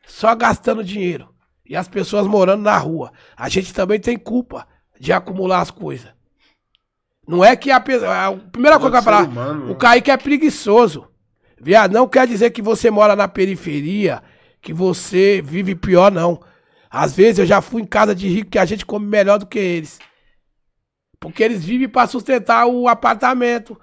[0.05, 1.33] só gastando dinheiro.
[1.67, 3.11] E as pessoas morando na rua.
[3.35, 4.67] A gente também tem culpa
[4.99, 6.13] de acumular as coisas.
[7.27, 8.27] Não é que a pessoa.
[8.27, 9.75] A primeira coisa que eu falar, humano, o né?
[9.75, 11.07] Kaique é preguiçoso.
[11.59, 14.21] Viado, não quer dizer que você mora na periferia,
[14.61, 16.39] que você vive pior, não.
[16.87, 19.47] Às vezes eu já fui em casa de rico que a gente come melhor do
[19.47, 19.97] que eles.
[21.19, 23.79] Porque eles vivem para sustentar o apartamento.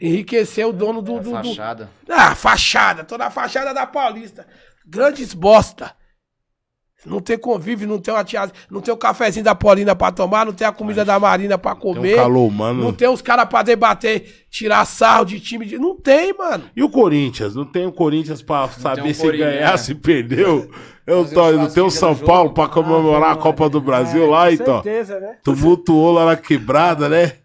[0.00, 1.16] Enriquecer o dono do.
[1.16, 1.90] A do- do- fachada.
[2.08, 3.04] Ah, fachada.
[3.04, 4.46] Tô na fachada da Paulista.
[4.86, 5.94] Grandes bosta.
[7.04, 10.46] Não tem convívio, não tem uma tia, não tem o cafezinho da Paulina pra tomar,
[10.46, 12.14] não tem a comida da Marina pra Tem comer.
[12.14, 12.80] um calor humano.
[12.80, 15.66] Não tem os caras pra debater, tirar sarro de time.
[15.66, 15.78] De...
[15.78, 16.70] Não tem, mano.
[16.76, 17.56] E o Corinthians?
[17.56, 19.76] Não tem o Corinthians pra saber um se ganhar, é.
[19.76, 20.70] se perdeu?
[21.06, 22.26] Eu tô indo, tem o São jogo.
[22.26, 24.82] Paulo pra Ah, comemorar a vamos, Copa do é, Brasil lá, com então.
[24.82, 25.36] certeza, né?
[25.42, 27.36] Tumultuou lá na quebrada, né?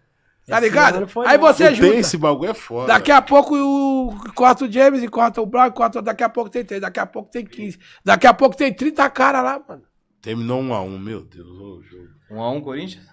[0.46, 1.06] Tá ligado?
[1.26, 1.46] Aí bom.
[1.46, 2.86] você Não tem esse bagulho, é foda.
[2.86, 6.48] Daqui a pouco o corta o James, e corta o Brown, corta, daqui a pouco
[6.48, 7.78] tem 3, daqui a pouco tem 15.
[8.02, 9.82] Daqui a pouco tem 30 cara lá, mano.
[10.22, 12.08] Terminou um a um, meu Deus, ô jogo.
[12.30, 13.04] Um a um, Corinthians?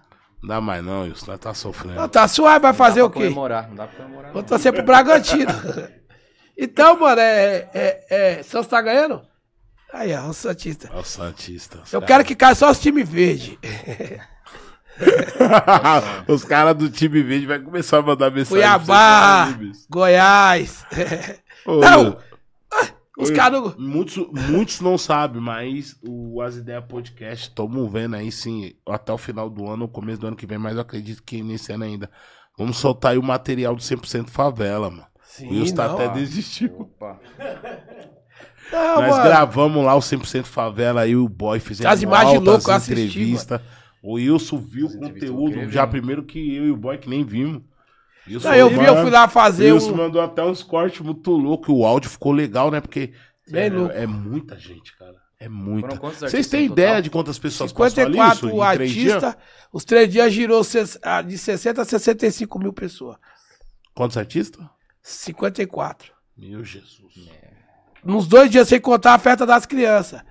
[0.41, 1.95] Não dá mais não, isso nós tá sofrendo.
[1.95, 3.27] Não, tá suave, vai fazer Não o dá pra quê?
[3.29, 4.31] comemorar, não dá pra comemorar.
[4.31, 5.51] Vou torcer pro Bragantino.
[6.57, 7.69] então, mano, é.
[7.73, 8.05] é,
[8.37, 9.21] é Santos tá ganhando?
[9.95, 10.89] Aí, ó, o Santista.
[10.93, 11.77] É o Santista.
[11.91, 13.57] Eu cara- quero que caia só os times verdes.
[16.27, 18.61] Os caras do time verde vai começar a mandar mensagem.
[18.61, 19.49] Cuiabá,
[19.89, 20.85] Goiás.
[21.67, 22.17] Ô, Não, meu,
[23.17, 23.75] Os caras.
[23.77, 24.15] Muitos,
[24.49, 29.49] muitos não sabem, mas o As Ideias Podcast estamos vendo aí sim, até o final
[29.49, 32.09] do ano, começo do ano que vem, mas eu acredito que nesse ano ainda.
[32.57, 35.05] Vamos soltar aí o material do 100% favela, mano.
[35.25, 36.13] Sim, o Wilson tá até ó.
[36.13, 36.73] desistiu.
[36.79, 37.19] Opa.
[38.71, 39.23] Não, Nós mano.
[39.23, 43.61] gravamos lá o 100% favela aí, o boy fizemos As imagens loucas, assisti, entrevistas.
[44.01, 47.23] O Wilson viu o conteúdo queria já primeiro que eu e o boy que nem
[47.23, 47.63] vimos.
[48.27, 49.97] Wilson, Não, eu vi, eu mano, fui lá fazer Wilson um.
[49.97, 51.69] mandou até uns cortes muito loucos.
[51.69, 52.81] O áudio ficou legal, né?
[52.81, 53.13] Porque
[53.47, 53.93] Bem é, louco.
[53.93, 55.15] é muita gente, cara.
[55.39, 55.95] É muita.
[55.97, 57.01] Vocês têm ideia total?
[57.01, 59.23] de quantas pessoas passaram ali 54 isso em três dias?
[59.23, 59.43] artistas.
[59.71, 60.61] Os três dias girou
[61.03, 63.17] ah, de 60 a 65 mil pessoas.
[63.93, 64.65] Quantos artistas?
[65.01, 66.13] 54.
[66.37, 67.29] Meu Jesus.
[68.05, 70.21] Nos dois dias sem contar a festa das crianças.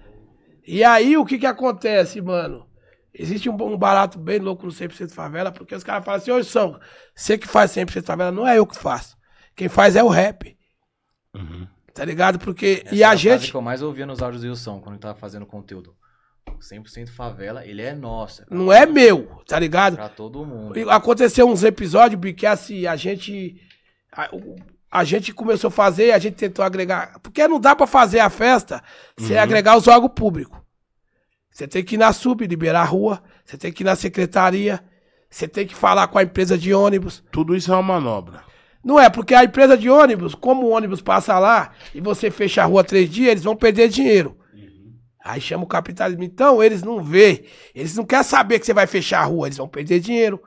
[0.66, 2.66] E aí o que que acontece, mano?
[3.12, 6.42] Existe um, um barato bem louco no 100% favela, porque os caras falam assim, ô
[6.42, 6.80] São,
[7.14, 9.16] você que faz 100% favela, não é eu que faço.
[9.54, 10.56] Quem faz é o rap.
[11.34, 11.66] Uhum.
[11.92, 12.40] Tá ligado?
[12.40, 12.82] Porque.
[12.84, 13.50] Essa e é a frase gente.
[13.52, 15.94] que eu mais ouvia nos áudios do Wilson, quando ele tava fazendo conteúdo.
[16.60, 18.46] 100% favela, ele é nossa.
[18.50, 19.96] Não é meu, tá ligado?
[19.96, 20.78] Pra todo mundo.
[20.78, 23.60] E Aconteceu uns episódios, que assim, a gente.
[24.94, 27.18] A, gente começou a fazer, a gente tentou agregar.
[27.20, 28.82] Porque não dá pra fazer a festa
[29.18, 29.42] sem Uhum.
[29.42, 30.56] agregar os órgãos públicos.
[31.50, 34.82] Você tem que ir na sub, liberar a rua, você tem que ir na secretaria,
[35.28, 37.22] você tem que falar com a empresa de ônibus.
[37.30, 38.42] Tudo isso é uma manobra.
[38.84, 42.62] Não é, porque a empresa de ônibus, como o ônibus passa lá e você fecha
[42.62, 44.36] a rua três dias, eles vão perder dinheiro.
[45.24, 46.22] Aí chama o capitalismo.
[46.22, 49.56] Então, eles não vê, eles não querem saber que você vai fechar a rua, eles
[49.56, 50.40] vão perder dinheiro.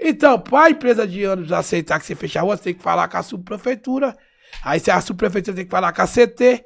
[0.00, 2.82] Então, para a empresa de ônibus aceitar que você fecha a rua, você tem que
[2.82, 4.16] falar com a subprefeitura.
[4.62, 6.64] Aí a subprefeitura tem que falar com a CT.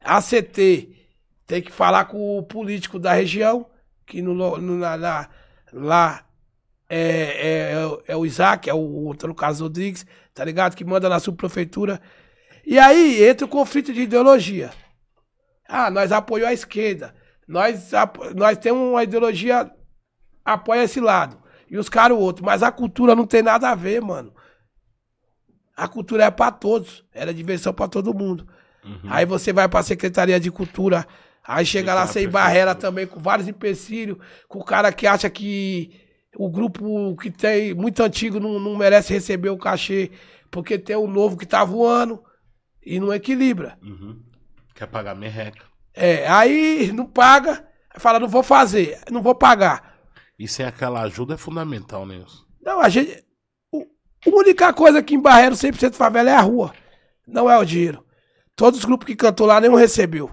[0.00, 0.96] A CT
[1.46, 3.66] tem que falar com o político da região,
[4.06, 5.28] que no, no- na- na-
[5.72, 6.24] lá
[6.88, 10.74] é, é, é o- é Isaac, é o outro Carlos Rodrigues, tá ligado?
[10.76, 12.00] Que manda na subprefeitura.
[12.64, 14.70] E aí entra o conflito de ideologia.
[15.68, 17.14] Ah, nós apoiamos a esquerda.
[17.46, 17.90] Nós,
[18.34, 19.70] nós temos uma ideologia
[20.44, 21.38] apoia esse lado.
[21.70, 22.44] E os caras o outro.
[22.44, 24.32] Mas a cultura não tem nada a ver, mano.
[25.76, 27.04] A cultura é pra todos.
[27.12, 28.48] Era diversão pra todo mundo.
[29.08, 31.06] Aí você vai pra Secretaria de Cultura.
[31.46, 34.18] Aí chega lá sem barreira também, com vários empecilhos.
[34.48, 35.92] Com o cara que acha que
[36.36, 40.10] o grupo que tem muito antigo não, não merece receber o cachê.
[40.50, 42.22] Porque tem o novo que tá voando.
[42.84, 43.78] E não equilibra.
[43.82, 44.22] Uhum.
[44.74, 45.64] Quer pagar merreca.
[45.94, 47.66] É, aí não paga.
[47.98, 49.87] Fala, não vou fazer, não vou pagar.
[50.38, 52.18] E sem aquela ajuda é fundamental, né?
[52.18, 52.44] Wilson?
[52.62, 53.24] Não, a gente.
[53.72, 53.86] o-
[54.26, 56.72] A única coisa que em Barreiro 100% favela é a rua.
[57.26, 58.04] Não é o dinheiro.
[58.54, 60.30] Todos os grupos que cantou lá, nenhum recebeu.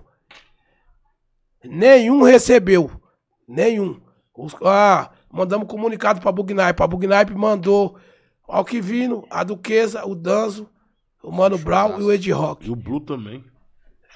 [1.64, 2.92] Nenhum recebeu.
[3.48, 4.00] Nenhum.
[4.36, 6.82] Os- ah, mandamos comunicado pra Bugnaip.
[6.82, 7.98] A Bugnaip mandou
[8.48, 10.70] Alquivino, a Duquesa, o Danzo,
[11.24, 12.68] o Mano Brown e o Ed Rock.
[12.68, 13.44] E o Blue também.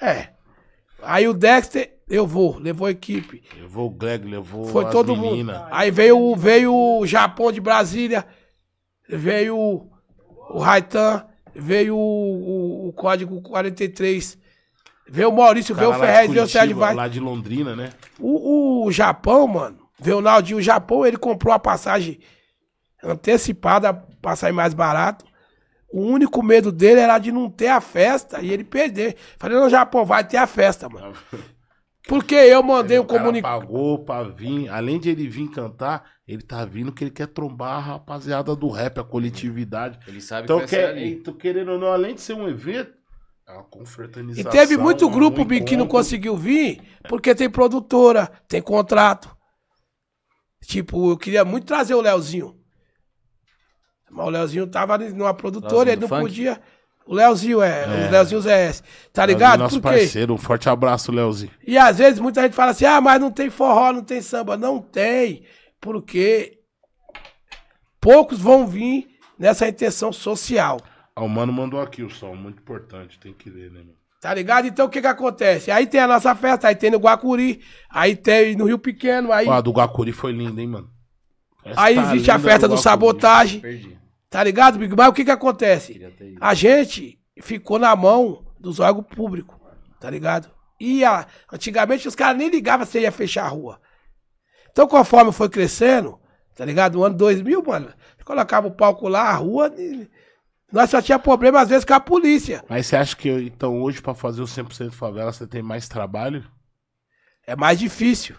[0.00, 0.30] É.
[1.02, 3.42] Aí o Dexter, eu vou, levou a equipe.
[3.58, 5.58] Levou o Greg, levou Foi as todo meninas.
[5.58, 5.68] mundo.
[5.70, 8.26] Aí veio, o- veio o Japão de Brasília,
[9.08, 11.24] veio o, Raitan,
[11.54, 14.36] veio o, o, o Código 43,
[15.08, 16.96] veio o Maurício, veio o Ferrez, veio o Sérgio Vaz.
[16.96, 17.90] Lá de Londrina, né?
[18.18, 20.58] O, o Japão, mano, veio o Naldinho.
[20.58, 22.18] O Japão, ele comprou a passagem
[23.02, 25.24] antecipada, pra sair mais barato.
[25.92, 29.16] O único medo dele era de não ter a festa e ele perder.
[29.38, 31.14] Falei, não, Japão, vai ter a festa, mano.
[32.10, 33.60] Porque eu mandei um o cara comunicado.
[33.60, 34.68] pagou pra vir.
[34.68, 38.68] Além de ele vir cantar, ele tá vindo que ele quer trombar a rapaziada do
[38.68, 39.98] rap, a coletividade.
[40.06, 41.16] Ele sabe Então, que vai ser quer, ali.
[41.22, 42.92] tô querendo ou não, além de ser um evento,
[43.46, 44.50] é uma E confraternização.
[44.50, 49.36] teve muito um grupo Bi, que não conseguiu vir porque tem produtora, tem contrato.
[50.66, 52.56] Tipo, eu queria muito trazer o Leozinho.
[54.10, 56.22] Mas o Leozinho tava numa produtora, Leozinho ele não funk?
[56.22, 56.60] podia.
[57.10, 58.06] O Leozinho é, É.
[58.06, 58.84] o Leozinho ZS.
[59.12, 59.58] Tá ligado?
[59.58, 59.98] Nosso Por quê?
[59.98, 61.50] parceiro, um forte abraço, Leozinho.
[61.66, 64.56] E às vezes muita gente fala assim: ah, mas não tem forró, não tem samba.
[64.56, 65.42] Não tem,
[65.80, 66.60] porque
[68.00, 70.78] poucos vão vir nessa intenção social.
[71.16, 73.94] Ah, o mano mandou aqui o som, muito importante, tem que ler, né, meu?
[74.20, 74.68] Tá ligado?
[74.68, 75.70] Então o que que acontece?
[75.72, 77.60] Aí tem a nossa festa, aí tem no Guacuri,
[77.90, 80.88] aí tem no Rio Pequeno, aí, Ó, a do Guacuri foi linda, hein, mano?
[81.64, 82.82] Essa aí tá existe a festa do Guacuri.
[82.84, 83.98] sabotagem, Perdi.
[84.30, 84.94] Tá ligado, Big?
[84.96, 86.00] Mas o que que acontece?
[86.40, 89.56] A gente ficou na mão dos órgãos públicos,
[90.00, 90.50] tá ligado?
[90.80, 93.80] E a- antigamente os caras nem ligavam se ia fechar a rua.
[94.70, 96.18] Então, conforme foi crescendo,
[96.54, 96.94] tá ligado?
[96.98, 97.92] No ano 2000, mano,
[98.24, 100.08] colocava o palco lá, a rua, e
[100.72, 102.64] nós só tinha problema às vezes com a polícia.
[102.68, 106.48] Mas você acha que, então, hoje, pra fazer o 100% favela, você tem mais trabalho?
[107.46, 108.36] É mais difícil.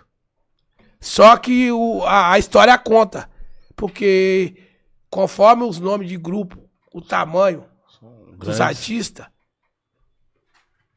[0.99, 3.30] Só que o- a, a história conta.
[3.76, 4.60] Porque
[5.11, 6.57] conforme os nomes de grupo,
[6.91, 7.65] o tamanho
[8.38, 9.27] dos artistas,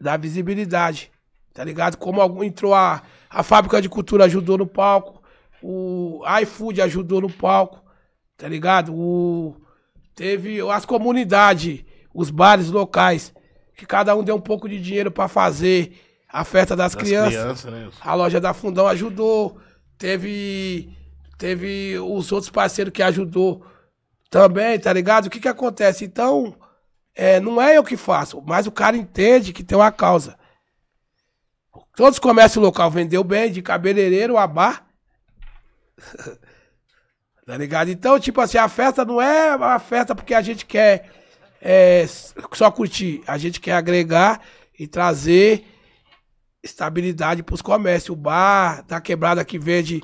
[0.01, 1.11] dá visibilidade.
[1.53, 1.99] Tá ligado?
[1.99, 5.23] Como algum, entrou a, a fábrica de cultura ajudou no palco,
[5.63, 7.85] o iFood ajudou no palco,
[8.37, 8.93] tá ligado?
[8.95, 9.57] O,
[10.15, 13.33] teve as comunidades, os bares locais,
[13.77, 15.97] que cada um deu um pouco de dinheiro pra fazer
[16.29, 17.35] a festa das, Das crianças.
[17.35, 17.91] crianças, né?
[18.01, 19.59] A loja da Fundão ajudou.
[19.97, 20.91] Teve
[21.39, 23.65] teve os outros parceiros que ajudou
[24.35, 25.27] também, tá ligado?
[25.27, 26.05] O que que acontece?
[26.05, 26.57] Então,
[27.15, 30.37] é, não é eu que faço, mas o cara entende que tem uma causa.
[31.95, 34.85] Todos os comércios local vendeu bem, de cabeleireiro a bar.
[37.47, 37.93] tá ligado?
[37.93, 41.09] Então, tipo assim, a festa não é uma festa porque a gente quer
[41.63, 42.05] é,
[42.55, 43.23] só curtir.
[43.29, 44.41] A gente quer agregar
[44.77, 45.65] e trazer
[46.61, 48.11] estabilidade pros comércios.
[48.11, 50.03] O bar da quebrada que vende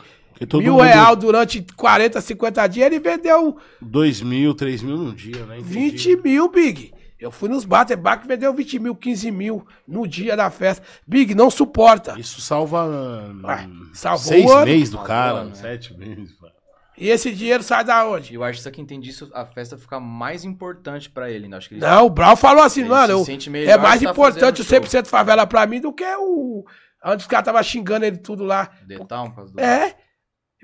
[0.59, 5.45] mil mundo- real durante 40, 50 dias, ele vendeu Dois mil, três mil num dia,
[5.47, 5.59] né?
[5.59, 5.73] Entendi.
[5.73, 6.93] 20 mil, Big.
[7.19, 10.83] Eu fui nos bar que vendeu 20 mil, 15 mil no dia da festa.
[11.07, 12.19] Big, não suporta.
[12.19, 14.65] Isso salva hum, Ué, salvou seis o ano.
[14.65, 15.55] meses do cara, o né?
[15.55, 16.35] sete meses.
[16.41, 16.55] mano.
[16.97, 18.33] E esse dinheiro sai da onde?
[18.35, 21.57] E o artista que entende isso, a festa fica mais importante pra ele, né?
[21.59, 23.77] Acho que ele Não, o Brau falou assim, Ele mano, se eu- sente melhor é
[23.79, 26.65] mais que tá importante o fazendo 100% favela pra mim do que o...
[27.03, 28.71] Antes os caras estavam xingando ele tudo lá.
[28.87, 29.61] detal por causa do...
[29.61, 29.95] É.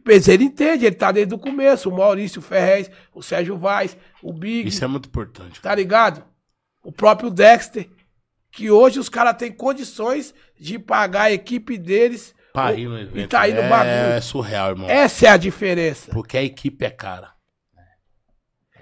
[0.06, 1.90] Mas ele entende, ele tá desde o começo.
[1.90, 4.68] O Maurício Ferrez, o Sérgio Vaz, o Big.
[4.68, 5.60] Isso é muito importante.
[5.60, 6.24] Tá ligado?
[6.82, 7.88] O próprio Dexter,
[8.52, 12.32] que hoje os caras têm condições de pagar a equipe deles.
[12.52, 13.18] Pra o- ir no evento.
[13.18, 14.22] E tá aí no é bagulho.
[14.22, 14.88] surreal, irmão.
[14.88, 16.12] Essa é a diferença.
[16.12, 17.32] Porque a equipe é cara.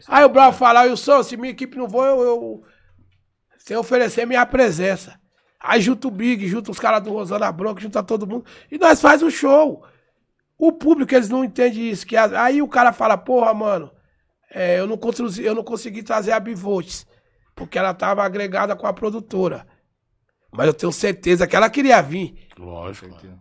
[0.07, 2.65] Aí o Brau fala, Wilson, se minha equipe não for, eu, eu
[3.59, 5.19] sem oferecer minha presença.
[5.59, 8.45] Aí junta o Big, junta os caras do Rosana Bronca, junta todo mundo.
[8.71, 9.83] E nós faz o show.
[10.59, 12.07] O público, eles não entendem isso.
[12.07, 13.91] Que aí o cara fala, porra, mano,
[14.51, 17.07] é, eu, não consegui, eu não consegui trazer a Bivolts,
[17.55, 19.67] porque ela tava agregada com a produtora.
[20.53, 23.09] Mas eu tenho certeza que ela queria vir, Lógico.
[23.09, 23.41] mano.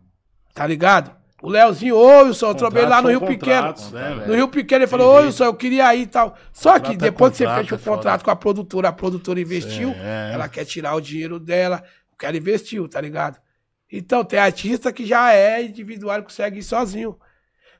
[0.55, 1.15] tá ligado?
[1.43, 3.75] O Leozinho, ô Wilson, eu trombei lá no Rio Pequeno.
[3.91, 4.25] né?
[4.25, 5.17] No Rio Pequeno ele falou, ô.
[5.17, 6.37] Wilson, eu queria ir e tal.
[6.53, 9.41] Só que é depois que você fecha o é contrato com a produtora, a produtora
[9.41, 10.31] investiu, É.
[10.33, 11.83] ela quer tirar o dinheiro dela,
[12.13, 13.37] o que ela investiu, tá ligado?
[13.95, 17.15] Então tem artista que já é individual e consegue ir sozinho.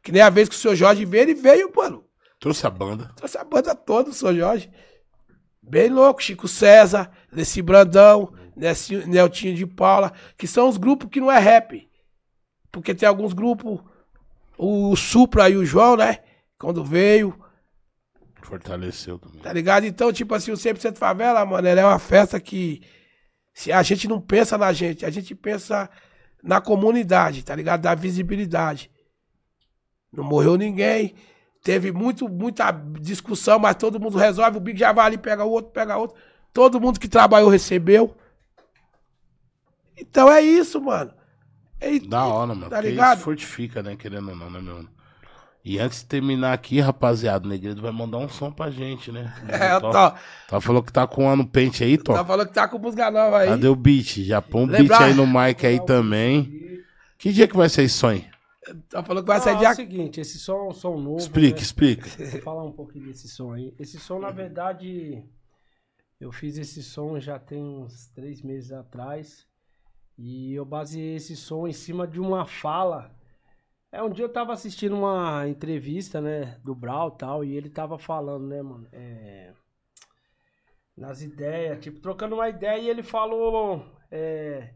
[0.04, 2.06] Que nem a vez que o seu Jorge veio, ele veio, mano.
[2.40, 3.12] Trouxe a banda.
[3.16, 4.70] Trouxe a banda toda, o seu Jorge.
[5.60, 11.20] Bem louco, Chico César, Nessi Brandão, Nessi, Neltinho de Paula, que são os grupos que
[11.20, 11.90] não é rap.
[12.72, 13.80] Porque tem alguns grupos,
[14.56, 16.20] o Supra e o João, né?
[16.60, 17.36] Quando veio,
[18.44, 19.42] Fortaleceu também.
[19.42, 19.86] tá ligado?
[19.86, 22.82] Então, tipo assim, o 100% Favela, mano, ela é uma festa que
[23.54, 25.90] se a gente não pensa na gente, a gente pensa
[26.42, 27.82] na comunidade, tá ligado?
[27.82, 28.90] Da visibilidade.
[30.12, 31.16] Não morreu ninguém.
[31.64, 34.58] Teve muito, muita discussão, mas todo mundo resolve.
[34.58, 36.18] O Big já vai ali, pega o outro, pega outro.
[36.52, 38.16] Todo mundo que trabalhou recebeu.
[39.98, 41.14] Então é isso, mano.
[41.80, 42.70] É, Da hora, mano.
[42.70, 43.18] Tá ligado?
[43.18, 43.96] isso fortifica, né?
[43.96, 44.86] Querendo ou não, né, meu?
[45.66, 49.34] E antes de terminar aqui, rapaziada, o Negredo vai mandar um som pra gente, né?
[49.48, 50.16] É, Tó- Tó,
[50.50, 52.14] Tó falou que tá com um ano pente aí, Tó.
[52.14, 53.48] tá falando que tá com música nova aí.
[53.48, 54.24] Cadê o beat?
[54.26, 56.82] Já põe um beat Lembrar- aí no mic aí também.
[57.18, 58.26] Que dia que vai ser esse sonho?
[58.90, 60.98] Tá falando que vai Não, sair é dia o seguinte, esse som é um som
[60.98, 61.18] novo.
[61.18, 61.62] Explica, né?
[61.62, 62.10] explica.
[62.32, 63.74] Vou falar um pouquinho desse som aí.
[63.80, 65.24] Esse som, na verdade,
[66.20, 69.46] eu fiz esse som já tem uns três meses atrás.
[70.18, 73.12] E eu baseei esse som em cima de uma fala.
[73.94, 77.70] É, um dia eu tava assistindo uma entrevista, né, do Brau e tal, e ele
[77.70, 79.54] tava falando, né, mano, é,
[80.98, 84.74] nas ideias, tipo, trocando uma ideia, e ele falou, é,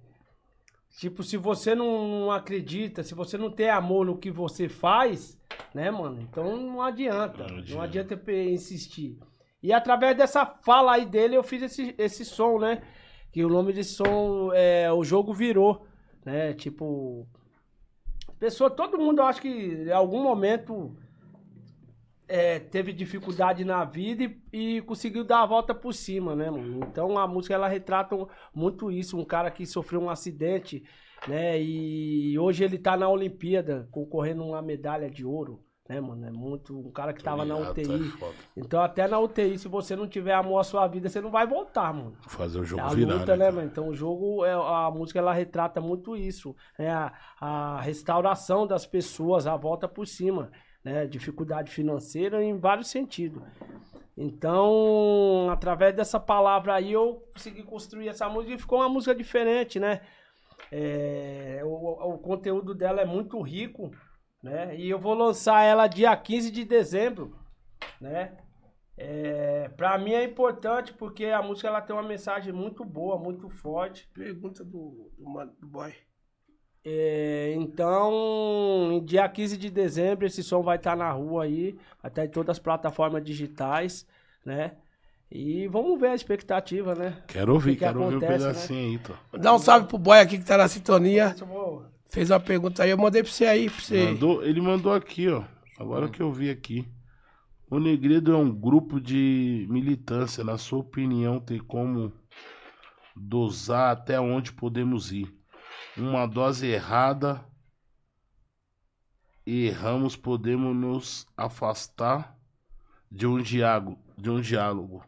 [1.00, 5.36] tipo, se você não acredita, se você não tem amor no que você faz,
[5.74, 7.84] né, mano, então não adianta, Não não adianta.
[7.86, 9.18] adianta, eu pe- insistir.
[9.64, 12.84] E através dessa fala aí dele, eu fiz esse, esse som, né,
[13.32, 15.88] que o nome desse som é O Jogo Virou,
[16.24, 17.28] né, tipo...
[18.40, 20.96] Pessoa, todo mundo, eu acho que em algum momento
[22.28, 26.82] é, teve dificuldade na vida e, e, conseguiu dar a volta por cima, né, mano?
[26.84, 28.16] Então a música ela retrata
[28.54, 30.84] muito isso, um cara que sofreu um acidente,
[31.28, 31.60] né?
[31.60, 36.26] E hoje ele tá na Olimpíada concorrendo uma medalha de ouro né, mano?
[36.28, 36.78] É muito.
[36.78, 37.84] Um cara que tava na UTI.
[37.86, 41.32] É então, até na UTI, se você não tiver amor à sua vida, você não
[41.32, 42.18] vai voltar, mano.
[42.28, 43.16] Fazer o jogo é a virar.
[43.16, 43.68] Luta, né, né mano?
[43.68, 46.56] Então, o jogo, é, a música, ela retrata muito isso.
[46.78, 50.52] É a, a restauração das pessoas, a volta por cima.
[50.84, 51.06] Né?
[51.06, 53.42] Dificuldade financeira em vários sentidos.
[54.18, 59.80] Então, através dessa palavra aí, eu consegui construir essa música e ficou uma música diferente,
[59.80, 60.02] né?
[60.72, 63.92] É, o, o conteúdo dela é muito rico
[64.42, 64.76] né?
[64.76, 67.36] E eu vou lançar ela dia 15 de dezembro,
[68.00, 68.38] né?
[69.00, 73.48] É, pra mim é importante porque a música ela tem uma mensagem muito boa, muito
[73.50, 74.10] forte.
[74.14, 75.94] Pergunta do, do, do boy.
[76.84, 82.10] É, então, dia 15 de dezembro, esse som vai estar tá na rua aí, vai
[82.10, 84.08] estar tá em todas as plataformas digitais,
[84.46, 84.72] né?
[85.30, 87.22] E vamos ver a expectativa, né?
[87.28, 89.04] Quero ouvir, que quero acontece, ouvir um pedacinho né?
[89.06, 89.38] aí, tô.
[89.38, 91.36] Dá um salve pro boy aqui que tá na sintonia.
[91.38, 94.06] Eu vou Fez uma pergunta aí, eu mandei pra você aí, pra você.
[94.06, 95.44] Mandou, ele mandou aqui, ó.
[95.78, 96.10] Agora hum.
[96.10, 96.88] que eu vi aqui.
[97.70, 100.44] O Negredo é um grupo de militância.
[100.44, 102.14] Na sua opinião, tem como
[103.16, 105.34] dosar até onde podemos ir?
[105.98, 107.44] Uma dose errada
[109.46, 112.38] e erramos, podemos nos afastar
[113.12, 115.04] de um diálogo, de um diálogo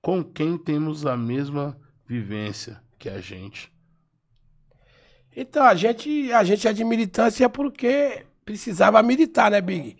[0.00, 3.72] com quem temos a mesma vivência que a gente.
[5.40, 9.96] Então, a gente, a gente é de militância porque precisava militar, né, Big?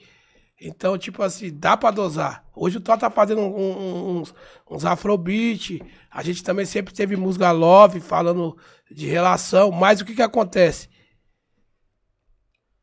[0.61, 2.45] Então, tipo assim, dá pra dosar.
[2.57, 4.35] Hoje o Tó tá fazendo um, um, uns,
[4.69, 5.81] uns afrobeat.
[6.11, 8.59] A gente também sempre teve música love, falando
[8.91, 9.71] de relação.
[9.71, 10.89] Mas o que que acontece?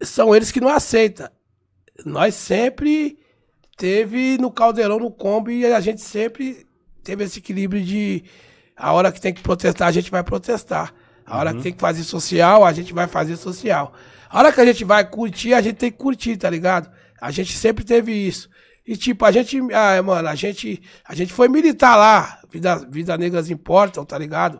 [0.01, 1.29] São eles que não aceitam.
[2.05, 3.19] Nós sempre
[3.75, 6.65] teve no caldeirão, no combo, e a gente sempre
[7.03, 8.23] teve esse equilíbrio de
[8.77, 10.93] a hora que tem que protestar, a gente vai protestar.
[11.25, 11.57] A hora uhum.
[11.57, 13.93] que tem que fazer social, a gente vai fazer social.
[14.29, 16.89] A hora que a gente vai curtir, a gente tem que curtir, tá ligado?
[17.19, 18.49] A gente sempre teve isso.
[18.85, 22.39] E tipo, a gente, ah, mano, a gente, a gente foi militar lá.
[22.51, 24.59] Vida, vida negras importam, tá ligado?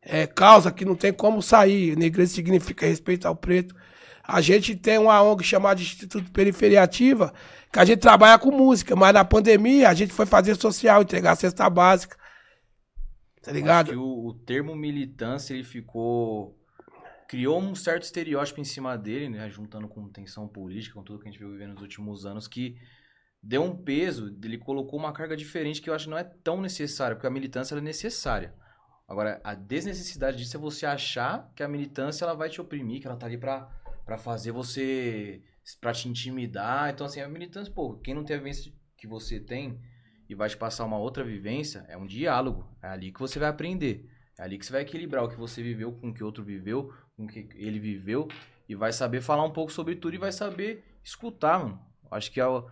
[0.00, 1.96] É causa que não tem como sair.
[1.96, 3.74] Negreza significa respeito ao preto.
[4.26, 7.34] A gente tem uma ONG chamada Instituto Periferia Ativa,
[7.72, 11.36] que a gente trabalha com música, mas na pandemia a gente foi fazer social, entregar
[11.36, 12.16] cesta básica.
[13.42, 13.92] Tá ligado?
[14.00, 16.56] O, o termo militância, ele ficou
[17.30, 21.28] criou um certo estereótipo em cima dele, né, juntando com tensão política, com tudo que
[21.28, 22.76] a gente viu vivendo nos últimos anos, que
[23.40, 26.60] deu um peso, ele colocou uma carga diferente que eu acho que não é tão
[26.60, 28.52] necessária, porque a militância é necessária.
[29.06, 33.06] Agora, a desnecessidade disso é você achar que a militância ela vai te oprimir, que
[33.06, 33.62] ela tá ali pra,
[34.04, 35.40] pra fazer você,
[35.80, 36.90] pra te intimidar.
[36.90, 39.80] Então, assim, a militância, pô, quem não tem a vivência que você tem,
[40.30, 42.64] e vai te passar uma outra vivência, é um diálogo.
[42.80, 44.08] É ali que você vai aprender.
[44.38, 46.94] É ali que você vai equilibrar o que você viveu com o que outro viveu,
[47.16, 48.28] com o que ele viveu,
[48.68, 51.80] e vai saber falar um pouco sobre tudo e vai saber escutar, mano.
[52.12, 52.64] Acho que é o,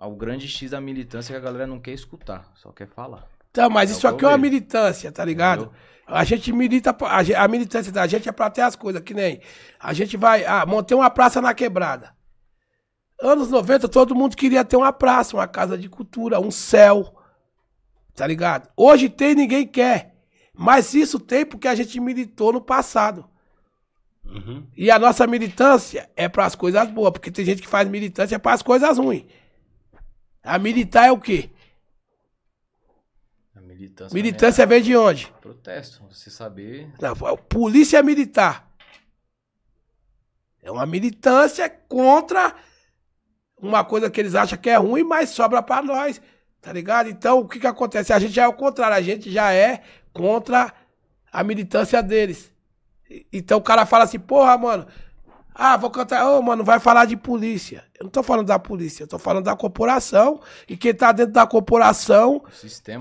[0.00, 3.28] é o grande X da militância que a galera não quer escutar, só quer falar.
[3.50, 5.64] Então, mas é isso aqui é uma militância, tá ligado?
[5.64, 5.80] Entendeu?
[6.06, 9.42] A gente milita, a, a militância da gente é pra ter as coisas, que nem
[9.78, 12.14] a gente vai ah, manter uma praça na quebrada.
[13.24, 17.14] Anos 90, todo mundo queria ter uma praça, uma casa de cultura, um céu.
[18.14, 18.68] Tá ligado?
[18.76, 20.14] Hoje tem, ninguém quer.
[20.52, 23.26] Mas isso tem porque a gente militou no passado.
[24.26, 24.66] Uhum.
[24.76, 28.38] E a nossa militância é para as coisas boas, porque tem gente que faz militância
[28.38, 29.24] para as coisas ruins.
[30.42, 31.48] A militar é o quê?
[33.56, 35.32] A militância, militância é vem de onde?
[35.40, 36.92] Protesto, você saber.
[37.00, 37.16] Não,
[37.48, 38.70] polícia militar.
[40.62, 42.54] É uma militância contra
[43.68, 46.20] uma coisa que eles acham que é ruim, mas sobra para nós,
[46.60, 47.08] tá ligado?
[47.08, 48.12] Então, o que que acontece?
[48.12, 49.82] A gente já é o contrário, a gente já é
[50.12, 50.72] contra
[51.32, 52.52] a militância deles.
[53.32, 54.86] Então o cara fala assim, porra, mano,
[55.54, 57.84] ah, vou cantar, ô, oh, mano, vai falar de polícia.
[57.98, 61.32] Eu não tô falando da polícia, eu tô falando da corporação e quem tá dentro
[61.32, 62.42] da corporação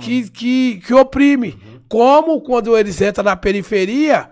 [0.03, 0.30] que, né?
[0.31, 1.60] que, que oprime.
[1.65, 1.81] Uhum.
[1.90, 4.30] Como quando eles entram na periferia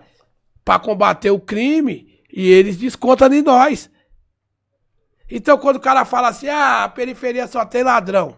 [0.64, 3.90] para combater o crime e eles descontam em nós.
[5.30, 8.36] Então, quando o cara fala assim, ah, a periferia só tem ladrão.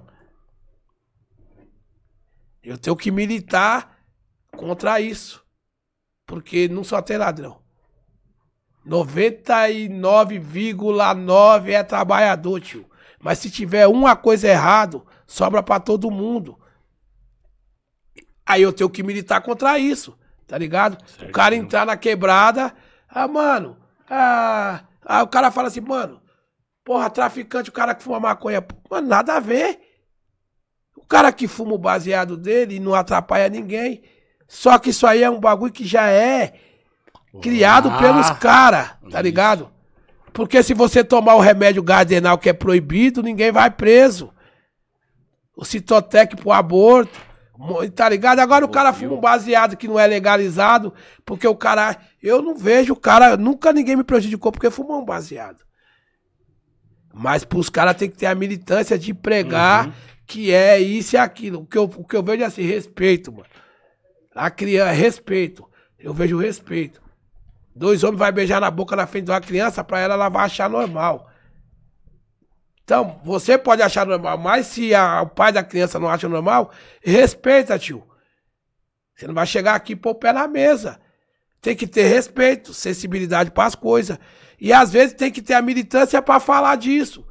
[2.63, 3.99] Eu tenho que militar
[4.57, 5.45] contra isso.
[6.27, 7.63] Porque não só tem ladrão.
[8.87, 12.87] 99,9 é trabalhador, tio.
[13.19, 16.59] Mas se tiver uma coisa errada, sobra para todo mundo.
[18.45, 20.99] Aí eu tenho que militar contra isso, tá ligado?
[21.07, 21.31] Certo.
[21.31, 22.75] O cara entrar na quebrada,
[23.09, 23.79] ah, mano,
[24.09, 26.21] ah, ah, o cara fala assim, mano,
[26.85, 28.65] Porra, traficante, o cara que fuma maconha.
[28.91, 29.81] Mano, nada a ver.
[30.97, 34.03] O cara que fuma o baseado dele não atrapalha ninguém.
[34.47, 36.55] Só que isso aí é um bagulho que já é
[37.41, 39.71] criado Ah, pelos caras, tá ligado?
[40.33, 44.33] Porque se você tomar o remédio gardenal que é proibido, ninguém vai preso.
[45.57, 47.19] O Citotec pro aborto,
[47.95, 48.41] tá ligado?
[48.41, 50.93] Agora o cara fuma um baseado que não é legalizado,
[51.25, 51.97] porque o cara.
[52.23, 53.37] Eu não vejo o cara.
[53.37, 55.65] Nunca ninguém me prejudicou porque fumou um baseado.
[57.17, 59.95] Mas pros caras tem que ter a militância de pregar
[60.27, 61.61] que é isso e aquilo.
[61.61, 63.47] O que, eu, o que eu vejo é assim, respeito, mano.
[64.35, 65.65] A criança, respeito.
[65.99, 67.01] Eu vejo respeito.
[67.75, 70.45] Dois homens vai beijar na boca na frente de uma criança, pra ela ela vai
[70.45, 71.31] achar normal.
[72.83, 76.71] Então, você pode achar normal, mas se a- o pai da criança não acha normal,
[77.03, 78.05] respeita, tio.
[79.17, 81.01] Você não vai chegar aqui e pôr o pé na mesa.
[81.63, 84.19] Tem que ter respeito, sensibilidade para as coisas.
[84.65, 87.23] E às vezes tem que ter a militância para falar disso.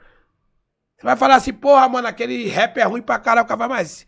[0.96, 4.06] Você vai falar assim, porra, mano, aquele rap é ruim pra caralho, vai, mas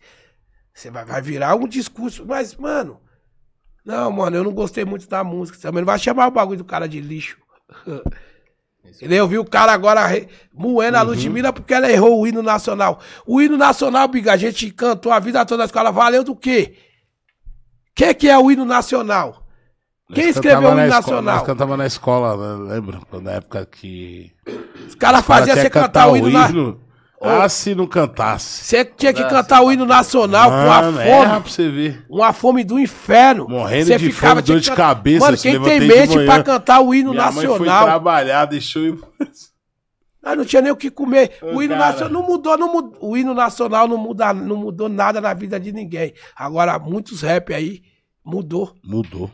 [0.72, 3.00] você vai, vai virar um discurso, mas, mano,
[3.84, 5.58] não, mano, eu não gostei muito da música.
[5.58, 7.36] Também não vai chamar o bagulho do cara de lixo.
[8.86, 9.18] Entendeu?
[9.18, 13.00] Eu vi o cara agora re- moendo a Ludmilla porque ela errou o hino nacional.
[13.26, 16.78] O hino nacional, biga, a gente cantou a vida toda na escola, valeu do quê?
[17.90, 19.45] O que, que é o hino nacional?
[20.12, 21.36] Quem escreveu o hino na nacional?
[21.36, 22.74] Nós cantava na escola, né?
[22.74, 23.00] lembra?
[23.20, 24.32] Na época que.
[24.86, 26.80] Os caras faziam você cantar o hino nacional.
[27.20, 28.64] Ah, se não cantasse.
[28.64, 31.02] Você tinha que cantar o hino nacional com a fome.
[31.02, 32.04] pra você ver.
[32.08, 33.48] Uma fome do inferno.
[33.48, 36.94] Morrendo Você de ficava, fome, dor de cabeça, Mano, quem tem mente pra cantar o
[36.94, 37.84] hino Minha mãe foi nacional?
[37.84, 39.00] trabalhar, deixou eu.
[40.22, 41.38] Ah, não tinha nem o que comer.
[41.40, 41.86] O hino cara.
[41.86, 42.98] nacional não mudou, não mudou.
[43.00, 46.12] O hino nacional não, muda, não mudou nada na vida de ninguém.
[46.36, 47.80] Agora, muitos rap aí
[48.24, 48.74] mudou.
[48.84, 49.30] Mudou.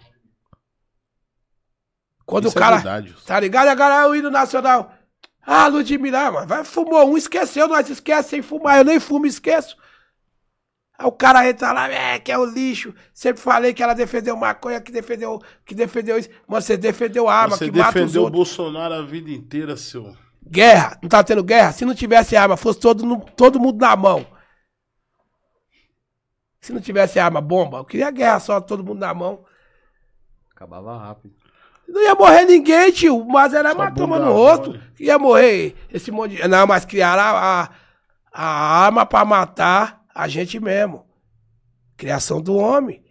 [2.32, 2.76] Quando Isso o é cara.
[2.76, 3.14] verdade.
[3.26, 3.68] tá ligado?
[3.68, 4.92] Agora é o hino nacional.
[5.44, 8.78] Ah, Ludmilla, mano, vai, fumou um, esqueceu, nós esquece sem fumar.
[8.78, 9.76] Eu nem fumo, esqueço.
[10.96, 12.94] Aí o cara entra lá, é, que é o lixo.
[13.12, 16.30] Sempre falei que ela defendeu maconha, que defendeu, que defendeu isso.
[16.46, 18.38] Mano, você defendeu arma, Você que mata os defendeu o outros.
[18.56, 20.16] Bolsonaro a vida inteira, seu.
[20.48, 21.72] Guerra, não tá tendo guerra?
[21.72, 24.24] Se não tivesse arma, fosse todo, no- todo mundo na mão.
[26.60, 29.44] Se não tivesse arma, bomba, eu queria guerra só, todo mundo na mão.
[30.54, 31.34] Acabava rápido.
[31.93, 33.23] Não ia morrer ninguém, tio.
[33.27, 34.70] Mas era matou bunda mano no outro.
[34.70, 34.82] mole.
[34.98, 36.48] Ia morrer esse monte de.
[36.48, 37.69] Não, mas criaram a, a,
[38.32, 41.05] a arma pra matar a gente mesmo.
[41.94, 43.05] Criação do homem.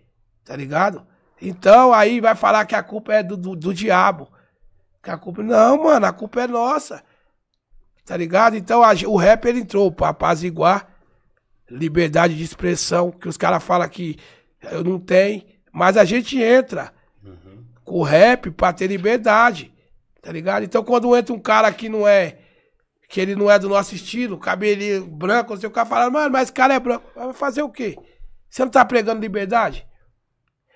[0.44, 1.06] Tá ligado?
[1.40, 4.28] Então aí vai falar que a culpa é do, do, do diabo.
[5.04, 5.44] Que a culpa.
[5.44, 7.04] Não, mano, a culpa é nossa.
[8.04, 8.56] Tá ligado?
[8.56, 10.88] Então a o rap ele entrou pra apaziguar
[11.70, 14.18] liberdade de expressão, que os caras falam que
[14.72, 16.92] eu não tenho, mas a gente entra
[17.84, 19.74] com o rap pra ter liberdade,
[20.22, 20.64] tá ligado?
[20.64, 22.38] Então quando entra um cara que não é,
[23.10, 26.44] que ele não é do nosso estilo, cabelinho branco, você o cara fala, mano, mas
[26.44, 27.98] esse cara é branco, vai fazer o quê?
[28.50, 29.86] Você não tá pregando liberdade?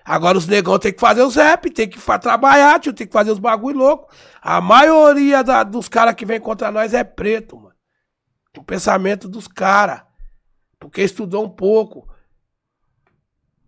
[0.04, 3.32] Agora os negão tem que fazer os rap, tem que trabalhar, tio, tem que fazer
[3.32, 4.08] os bagulho louco.
[4.40, 7.74] A maioria da- dos caras que vem contra nós é preto, mano.
[8.56, 10.02] O pensamento dos caras.
[10.78, 12.08] Porque estudou um pouco.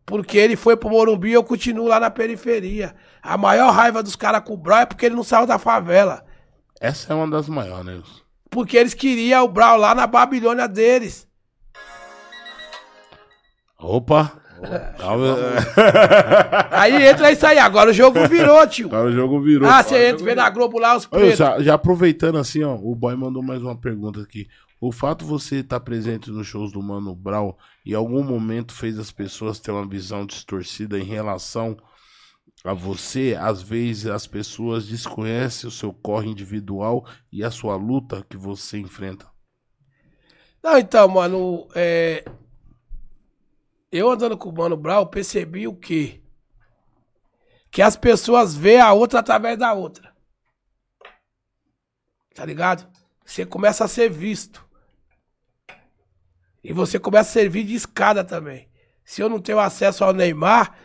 [0.09, 2.95] Porque ele foi pro Morumbi e eu continuo lá na periferia.
[3.23, 6.25] A maior raiva dos caras com o Brau é porque ele não saiu da favela.
[6.81, 8.03] Essa é uma das maiores, né?
[8.49, 11.29] Porque eles queriam o Brau lá na Babilônia deles.
[13.79, 14.33] Opa!
[14.99, 15.37] Calma.
[16.73, 17.59] Aí entra isso aí.
[17.59, 18.87] Agora o jogo virou, tio.
[18.89, 19.69] Agora o jogo virou.
[19.69, 21.39] Ah, você entra, vê na Globo lá os Olha, pretos.
[21.39, 24.49] já, já aproveitando assim, ó, o boy mandou mais uma pergunta aqui.
[24.81, 27.53] O fato de você estar presente nos shows do Mano Brown
[27.85, 31.77] em algum momento fez as pessoas ter uma visão distorcida em relação
[32.63, 33.37] a você?
[33.39, 38.79] Às vezes as pessoas desconhecem o seu corre individual e a sua luta que você
[38.79, 39.27] enfrenta.
[40.63, 42.25] Não, então, mano, é...
[43.91, 46.23] eu andando com o Mano Brown, percebi o quê?
[47.69, 50.15] Que as pessoas veem a outra através da outra.
[52.33, 52.89] Tá ligado?
[53.25, 54.68] Você começa a ser visto.
[56.63, 58.69] E você começa a servir de escada também.
[59.05, 60.77] Se eu não tenho acesso ao Neymar,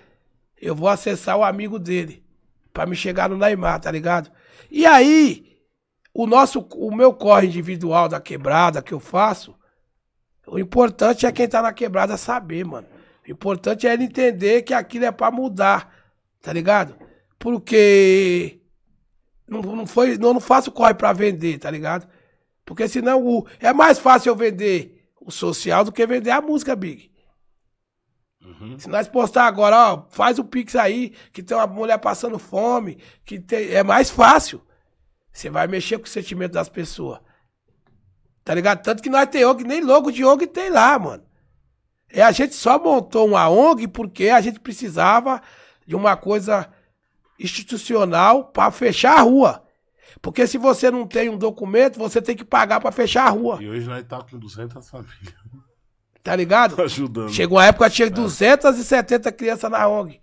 [0.62, 2.24] eu vou acessar o amigo dele.
[2.72, 4.32] Pra me chegar no Neymar, tá ligado?
[4.72, 5.58] E aí,
[6.14, 9.56] o nosso, o meu corre individual da quebrada que eu faço,
[10.48, 12.88] o importante é quem tá na quebrada saber, mano.
[13.28, 15.94] O importante é ele entender que aquilo é pra mudar,
[16.42, 16.96] tá ligado?
[17.40, 18.60] Porque
[19.48, 22.08] não, não foi, não, não faço corre pra vender, tá ligado?
[22.66, 26.76] Porque senão o, é mais fácil eu vender o social do que vender a música,
[26.76, 27.12] Big.
[28.78, 32.98] Se nós postar agora, ó, faz o Pix aí, que tem uma mulher passando fome,
[33.26, 34.62] que tem, é mais fácil.
[35.32, 37.20] Você vai mexer com o sentimento das pessoas.
[38.44, 38.84] Tá ligado?
[38.84, 41.24] Tanto que nós tem ONG, nem logo de ONG tem lá, mano.
[42.14, 45.42] E a gente só montou uma ONG porque a gente precisava
[45.88, 46.70] de uma coisa
[47.40, 49.63] institucional para fechar a rua.
[50.24, 53.62] Porque se você não tem um documento, você tem que pagar para fechar a rua.
[53.62, 55.36] E hoje nós tá com 200 famílias
[56.24, 56.80] Tá ligado?
[56.82, 57.30] ajudando.
[57.30, 60.22] Chegou uma época que tinha 270 crianças na ONG.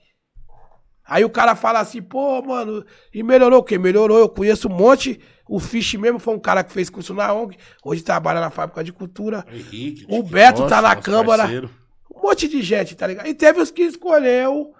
[1.04, 2.82] Aí o cara fala assim, pô, mano,
[3.12, 3.76] e melhorou o quê?
[3.76, 5.20] Melhorou, eu conheço um monte.
[5.46, 8.82] O Fish mesmo foi um cara que fez curso na ONG, hoje trabalha na fábrica
[8.82, 9.44] de cultura.
[9.52, 11.42] Henrique, O Beto tá na Câmara.
[11.42, 11.70] parceiro.
[12.14, 13.26] Um monte de gente, tá ligado?
[13.26, 14.72] E teve os que escolheu.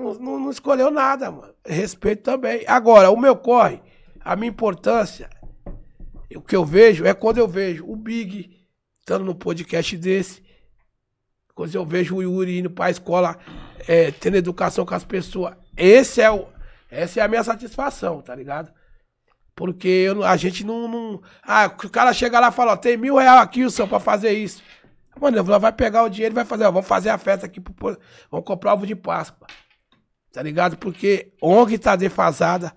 [0.00, 1.52] Não, não- escolheu nada, mano.
[1.66, 2.64] Respeito também.
[2.66, 3.80] Agora, o meu corre,
[4.20, 5.28] a minha importância,
[6.34, 8.66] o que eu vejo é quando eu vejo o Big
[9.00, 10.42] estando no podcast desse.
[11.54, 13.36] Quando eu vejo o Yuri indo pra escola,
[13.86, 15.54] é, tendo educação com as pessoas.
[15.76, 16.46] Esse é o,
[16.90, 18.72] essa é a minha satisfação, tá ligado?
[19.54, 22.96] Porque eu a gente não, não- Ah, o cara chega lá e fala, ó, tem
[22.96, 24.62] mil reais aqui, Wilson, pra fazer isso.
[25.20, 27.74] Mano, vai pegar o dinheiro e vai fazer, ó, vamos fazer a festa aqui, pro,
[28.30, 29.46] vamos comprar ovo de Páscoa.
[30.32, 30.76] Tá ligado?
[30.76, 32.74] Porque ONG tá defasada,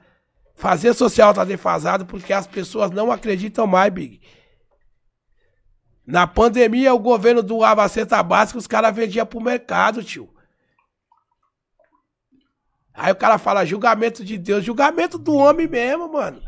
[0.56, 4.22] fazer social tá defasado, porque as pessoas não acreditam mais, Big.
[6.06, 10.34] Na pandemia, o governo doava a cesta básica, os caras vendiam pro mercado, tio.
[12.94, 16.42] Aí o cara fala julgamento de Deus, julgamento do homem mesmo, mano.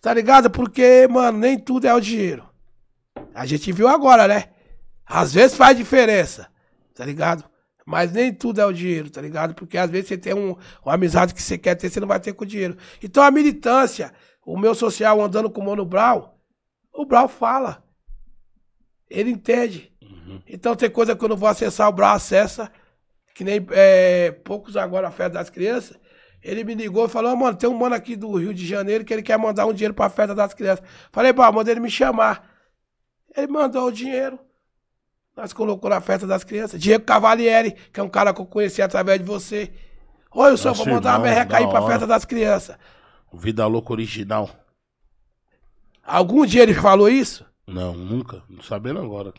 [0.00, 0.50] Tá ligado?
[0.50, 2.48] Porque, mano, nem tudo é o dinheiro.
[3.34, 4.50] A gente viu agora, né?
[5.06, 6.50] Às vezes faz diferença,
[6.94, 7.44] tá ligado?
[7.90, 9.52] Mas nem tudo é o dinheiro, tá ligado?
[9.52, 12.20] Porque às vezes você tem um, uma amizade que você quer ter, você não vai
[12.20, 12.76] ter com o dinheiro.
[13.02, 14.14] Então a militância,
[14.46, 16.38] o meu social andando com o Mano Brau,
[16.94, 17.82] o Brau fala.
[19.10, 19.92] Ele entende.
[20.46, 22.70] Então tem coisa que eu não vou acessar, o Brau acessa.
[23.34, 25.98] Que nem é, poucos agora, a festa das crianças.
[26.40, 29.04] Ele me ligou e falou, "Ô, mano, tem um mano aqui do Rio de Janeiro
[29.04, 30.84] que ele quer mandar um dinheiro pra festa das crianças.
[31.10, 32.48] Falei, pá, manda ele me chamar.
[33.36, 34.38] Ele mandou o dinheiro.
[35.36, 36.80] Nós colocou na festa das crianças.
[36.80, 39.72] Diego Cavalieri, que é um cara que eu conheci através de você.
[40.32, 42.76] Oi, só Nosso vou mandar uma irmão, merreca aí pra festa das crianças.
[43.32, 44.50] Vida Louca Original.
[46.02, 47.44] Algum dia ele falou isso?
[47.66, 48.42] Não, nunca.
[48.48, 49.32] Não sabendo agora.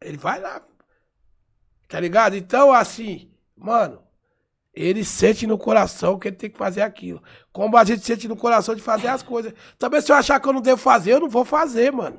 [0.00, 0.62] Ele vai lá.
[1.86, 2.36] Tá ligado?
[2.36, 4.02] Então, assim, mano,
[4.74, 7.22] ele sente no coração que ele tem que fazer aquilo.
[7.52, 9.52] Como a gente sente no coração de fazer as coisas.
[9.78, 12.18] Também se eu achar que eu não devo fazer, eu não vou fazer, mano.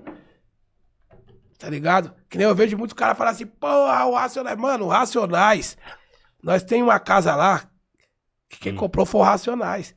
[1.60, 2.16] Tá ligado?
[2.30, 4.58] Que nem eu vejo muito cara falar assim, porra, o Racionais.
[4.58, 5.78] Mano, o Racionais.
[6.42, 7.70] Nós tem uma casa lá
[8.48, 9.94] que quem comprou foi o Racionais.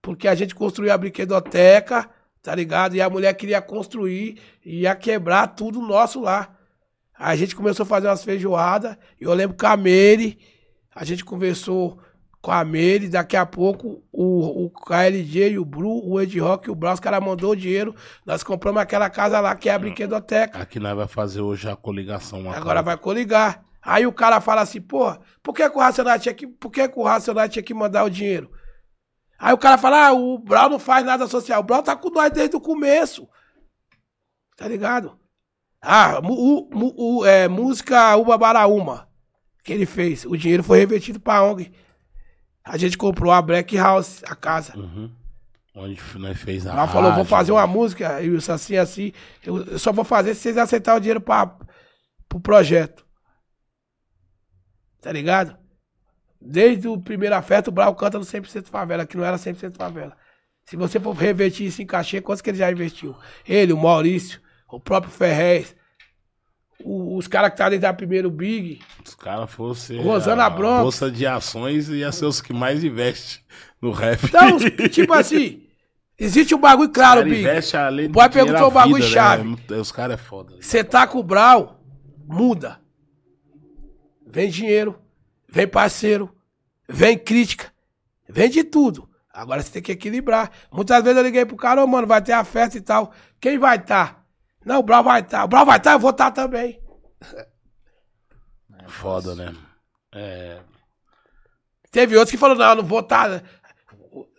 [0.00, 2.08] Porque a gente construiu a brinquedoteca,
[2.40, 2.94] tá ligado?
[2.94, 6.56] E a mulher queria construir e ia quebrar tudo nosso lá.
[7.18, 8.96] Aí a gente começou a fazer umas feijoadas.
[9.20, 10.38] E eu lembro que a Meire,
[10.94, 12.00] a gente conversou
[12.44, 13.08] com a Meire.
[13.08, 16.92] Daqui a pouco o, o KLJ e o Bru, o Ed Rock e o Brau,
[16.92, 17.94] os caras mandou o dinheiro.
[18.26, 20.58] Nós compramos aquela casa lá que é a brinquedoteca.
[20.58, 22.40] Aqui nós vai fazer hoje a coligação.
[22.40, 22.82] Agora cara.
[22.82, 23.64] vai coligar.
[23.82, 26.86] Aí o cara fala assim, porra, por que, que o Racionais tinha que, por que,
[26.86, 28.50] que o Racionais tinha que mandar o dinheiro?
[29.38, 31.60] Aí o cara fala, ah, o Brau não faz nada social.
[31.60, 33.26] O Brau tá com nós desde o começo.
[34.56, 35.18] Tá ligado?
[35.82, 39.08] Ah, u- mu- u- é, música Uba Baraúma
[39.62, 40.24] que ele fez.
[40.26, 41.72] O dinheiro foi revertido pra ONG.
[42.64, 44.76] A gente comprou a Black House, a casa.
[44.76, 45.10] Uhum.
[45.74, 46.72] Onde nós fez a.
[46.72, 49.12] Ela falou, vou fazer uma música, e isso assim, assim.
[49.44, 51.56] Eu, eu só vou fazer se vocês aceitarem o dinheiro pra,
[52.28, 53.04] pro projeto.
[55.00, 55.58] Tá ligado?
[56.40, 60.16] Desde o primeiro afeto, o Brau canta no 100% favela, que não era 100% favela.
[60.64, 63.14] Se você for revertir isso em cachê, quantos que ele já investiu?
[63.46, 65.76] Ele, o Maurício, o próprio Ferrez,
[66.84, 68.80] o- os caras que tá dentro da primeiro Big.
[69.04, 70.00] Os caras fossem.
[70.02, 70.82] Rosana a Bronx.
[70.82, 73.40] Bolsa de ações ia ser os que mais investem
[73.80, 74.20] no rap.
[74.24, 74.58] Então,
[74.88, 75.62] tipo assim,
[76.18, 78.06] existe um bagulho claro, Cara, Big.
[78.06, 79.44] O boy perguntou um bagulho vida, chave.
[79.68, 79.76] Né?
[79.76, 80.54] Os caras é foda.
[80.60, 81.80] Você tá com o Brau,
[82.26, 82.80] muda.
[84.26, 84.98] Vem dinheiro,
[85.48, 86.34] vem parceiro,
[86.88, 87.72] vem crítica,
[88.28, 89.08] vem de tudo.
[89.32, 90.50] Agora você tem que equilibrar.
[90.72, 93.12] Muitas vezes eu liguei pro cara, ô mano, vai ter a festa e tal.
[93.40, 94.14] Quem vai estar?
[94.14, 94.23] Tá?
[94.64, 95.38] Não, o Brau vai estar.
[95.38, 95.44] Tá.
[95.44, 96.80] O Brau vai estar, tá, eu vou estar tá também.
[98.86, 99.54] Foda, né?
[100.12, 100.60] É.
[101.90, 103.42] Teve outros que falaram, não, eu não vou estar.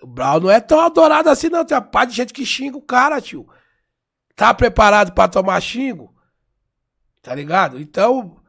[0.01, 1.65] O Brau não é tão adorado assim, não.
[1.65, 3.47] Tem uma parte de gente que xinga o cara, tio.
[4.35, 6.13] Tá preparado pra tomar xingo?
[7.21, 7.79] Tá ligado?
[7.79, 8.41] Então,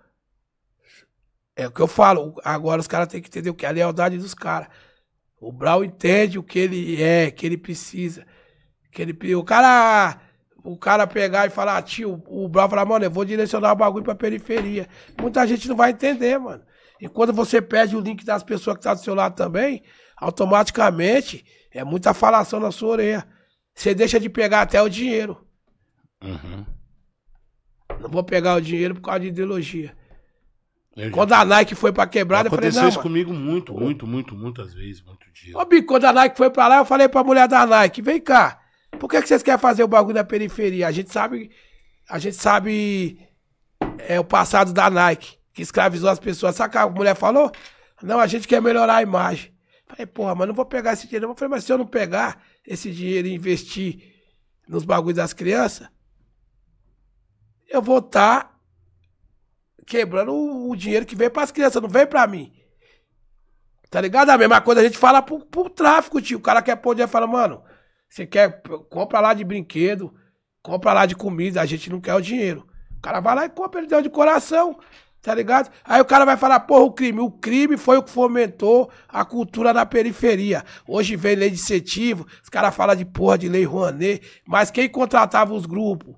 [1.54, 2.34] é o que eu falo.
[2.44, 4.68] Agora os caras têm que entender o que é a lealdade dos caras.
[5.40, 8.26] O Brau entende o que ele é, que ele precisa.
[8.90, 10.20] Que ele, o cara.
[10.68, 14.04] O cara pegar e falar, tio, o Brau falar, mano, eu vou direcionar o bagulho
[14.04, 14.88] pra periferia.
[15.20, 16.62] Muita gente não vai entender, mano.
[17.00, 19.82] E quando você pede o link das pessoas que tá do seu lado também,
[20.16, 23.26] automaticamente é muita falação na sua orelha.
[23.74, 25.46] você deixa de pegar até o dinheiro.
[26.24, 26.64] Uhum.
[28.00, 29.94] Não vou pegar o dinheiro por causa de ideologia.
[30.96, 33.08] Eu já- Quando a Nike foi pra quebrada, eu falei, Aconteceu não, isso mano.
[33.10, 35.56] comigo muito, muito, muito, muitas vezes, muito dia.
[35.58, 38.18] Ô, Bico, quando a Nike foi pra lá, eu falei pra mulher da Nike, vem
[38.20, 38.58] cá,
[38.98, 40.88] por que, que vocês querem fazer o bagulho na periferia?
[40.88, 41.50] A gente sabe,
[42.08, 43.18] a gente sabe
[43.98, 46.56] é, o passado da Nike, que escravizou as pessoas.
[46.56, 47.50] Que a mulher falou?
[48.02, 49.52] Não, a gente quer melhorar a imagem.
[49.86, 51.30] Falei, porra, mas não vou pegar esse dinheiro.
[51.30, 54.14] Eu falei, mas se eu não pegar esse dinheiro e investir
[54.66, 55.88] nos bagulhos das crianças,
[57.68, 58.56] eu vou estar
[59.86, 62.52] quebrando o, dinheiro que vem pras crianças, não vem pra mim.
[63.88, 64.30] Tá ligado?
[64.30, 66.38] A mesma coisa a gente fala pro, pro tráfico, tio.
[66.38, 67.62] O cara quer pôr dinheiro e fala, mano,
[68.08, 70.12] você quer, compra lá de brinquedo,
[70.62, 72.66] compra lá de comida, a gente não quer o dinheiro.
[72.96, 74.78] O cara vai lá e compra, ele deu de coração,
[75.22, 75.70] tá ligado?
[75.84, 77.20] Aí o cara vai falar, porra, o crime.
[77.20, 80.64] O crime foi o que fomentou a cultura na periferia.
[80.88, 84.88] Hoje vem lei de incentivo, os caras falam de porra de lei Rouanet, mas quem
[84.88, 86.14] contratava os grupos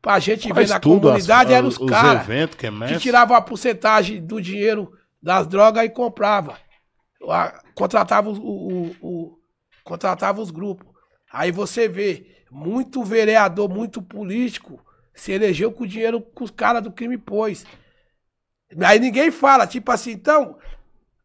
[0.00, 2.70] pra gente ver Faz na tudo, comunidade as- eram os os caras que é que
[2.70, 2.98] mestre.
[3.00, 4.92] tirava a porcentagem do dinheiro
[5.22, 6.56] das drogas e comprava.
[7.28, 9.38] A- Contratava o, o- o-
[9.82, 10.86] contratava os grupos.
[11.34, 14.80] Aí você vê, muito vereador, muito político
[15.12, 17.66] se elegeu com o dinheiro que os caras do crime pôs.
[18.84, 20.56] Aí ninguém fala, tipo assim, então,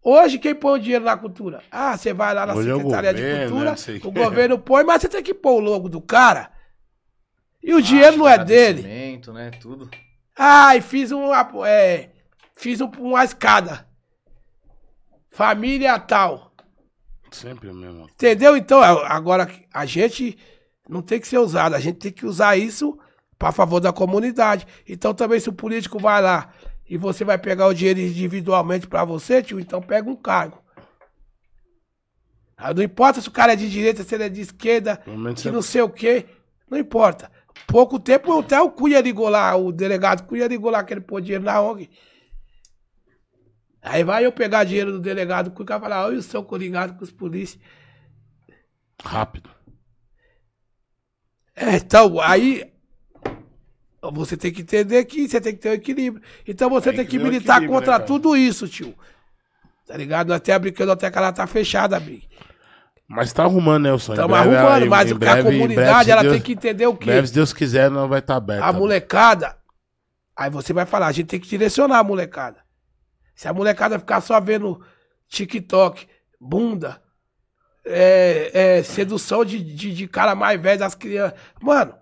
[0.04, 1.62] hoje quem põe o dinheiro na cultura?
[1.72, 4.84] Ah, você vai lá na Hoje é Secretaria de governo, Cultura, né, o governo põe,
[4.84, 6.52] mas você tem que pôr o logo do cara.
[7.62, 8.82] E o dinheiro não é dele.
[8.82, 9.52] Né?
[9.52, 9.90] Tudo.
[10.36, 11.48] Ai, fiz uma.
[11.68, 12.10] É,
[12.56, 13.86] fiz um- uma escada.
[15.30, 16.49] Família tal.
[17.32, 18.04] Sempre mesmo.
[18.10, 18.56] Entendeu?
[18.58, 20.38] Então, é, agora a gente
[20.88, 21.76] não tem que ser usado.
[21.76, 22.98] A gente tem que usar isso
[23.38, 24.68] para favor da comunidade.
[24.88, 26.50] Então, também, se o político vai lá
[26.90, 30.62] e você vai pegar o dinheiro individualmente para você, tio, então pega um cargo.
[32.58, 35.42] Aí Não importa se o cara é de direita, se ele é de esquerda, que
[35.44, 36.26] você- não sei o quê.
[36.70, 37.32] Não importa.
[37.68, 41.22] Pouco tempo até o Cunha ligou lá, o delegado Cunha ligou lá que ele pôr
[41.22, 41.90] dinheiro na ONG.
[43.82, 47.04] Aí vai eu pegar dinheiro do delegado Cunha e falar, olha o seu ligado com
[47.04, 47.62] os polícias.
[49.02, 49.50] Rápido.
[51.56, 52.72] É, então, aí
[54.14, 56.24] você tem que entender que você tem que ter o equilíbrio.
[56.48, 58.04] Então você Tem tem, que que, o militar contra né, cara?
[58.06, 58.94] tudo isso, tio.
[59.86, 60.28] Tá ligado?
[60.30, 62.28] Nós até a brinquedoteca ela tá fechada, Big.
[63.08, 64.12] Mas tá arrumando, Nelson.
[64.12, 66.86] Em Estamos breve, arrumando, mas a breve- em comunidade breve, ela Deus- tem que entender
[66.86, 67.06] o quê?
[67.06, 68.64] breve, se Deus quiser, não vai estar aberto.
[68.64, 69.58] A molecada.
[70.38, 72.60] Aí você vai falar, a gente tem que direcionar a molecada.
[73.40, 74.84] Se a molecada ficar só vendo
[75.30, 76.06] TikTok,
[76.42, 77.02] bunda,
[77.86, 81.40] é, é, sedução de, de, de cara mais velho das crianças.
[81.62, 81.96] Mano,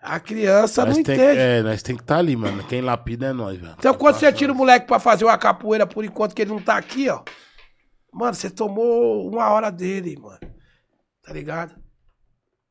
[0.00, 1.38] a criança Nós não tem, entende.
[1.38, 2.64] é, nós tem que estar ali, mano.
[2.64, 3.76] Quem lapida é nós, velho.
[3.78, 6.60] Então quando você tira o moleque pra fazer uma capoeira por enquanto que ele não
[6.60, 7.22] tá aqui, ó.
[8.12, 10.40] Mano, você tomou uma hora dele, mano.
[11.22, 11.80] Tá ligado?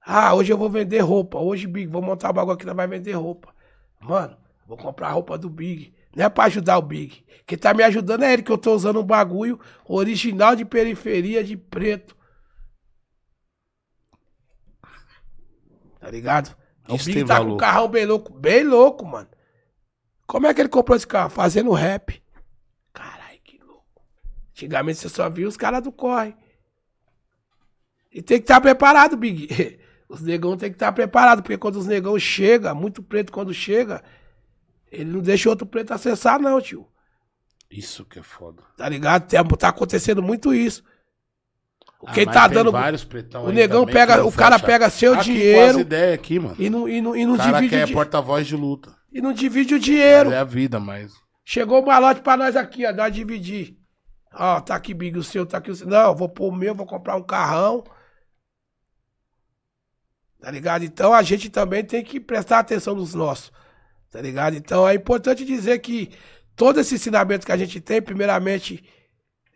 [0.06, 1.40] Ah, hoje eu vou vender roupa.
[1.40, 3.56] Hoje, Big, vou montar o bagulho aqui, nós vai vender roupa.
[4.02, 4.36] Mano,
[4.68, 6.01] vou comprar a roupa do Big.
[6.16, 7.26] Não é pra ajudar o Big.
[7.46, 11.44] Quem tá me ajudando é ele, que eu tô usando um bagulho original de periferia
[11.44, 12.16] de preto.
[16.00, 16.56] Tá ligado?
[16.88, 17.54] O Isso Big tá com valor.
[17.56, 18.34] um carrão bem louco.
[18.34, 19.30] Bem louco, mano.
[20.26, 21.30] Como é que ele comprou esse carro?
[21.30, 22.22] Fazendo rap.
[22.94, 24.02] Caralho, que louco.
[24.52, 26.36] Antigamente você só via os caras do corre.
[28.12, 29.80] E tem que estar preparado, Big.
[30.10, 34.04] Os negão tem que estar preparado, porque quando os negão chega, muito preto quando chega,
[34.92, 36.88] ele não deixa outro preto acessar, não, tio.
[37.70, 38.62] Isso que é foda.
[38.76, 39.28] Tá ligado?
[39.58, 40.84] Tá acontecendo muito isso.
[42.06, 42.72] Ah, Quem tá dando.
[42.72, 44.26] vários pretão O negão também pega.
[44.26, 46.56] O cara pega seu Aqui, com dinheiro as ideias aqui, mano.
[46.60, 47.70] e não, e não, e não O cara divide.
[47.76, 48.94] quer di- porta-voz de luta.
[49.12, 50.30] E não divide o dinheiro.
[50.30, 51.14] Mas é a vida, mas.
[51.46, 53.78] Chegou o malote pra nós aqui, ó, nós dividir.
[54.34, 55.88] Ó, tá aqui, Big, o seu, tá aqui o seu.
[55.88, 57.84] Não, vou pôr o meu, vou comprar um carrão.
[60.40, 60.84] Tá ligado?
[60.84, 63.52] Então a gente também tem que prestar atenção nos nossos.
[64.12, 64.56] Tá ligado?
[64.58, 66.12] Então é importante dizer que
[66.56, 68.84] todo esse ensinamento que a gente tem, primeiramente,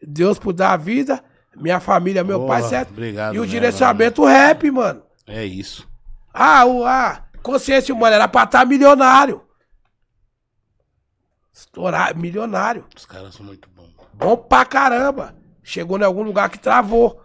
[0.02, 1.24] Deus por dar a vida,
[1.56, 2.90] minha família, meu Porra, pai, certo?
[2.92, 3.36] Obrigado.
[3.36, 5.00] e o né, direcionamento rap, mano.
[5.00, 5.06] mano?
[5.28, 5.88] É isso.
[6.34, 9.42] Ah, o, a consciência humana era pra estar milionário.
[11.54, 12.86] Estourar, milionário.
[12.96, 13.94] Os caras são muito bons.
[14.14, 15.36] Bom pra caramba.
[15.64, 17.22] Chegou em algum lugar que travou.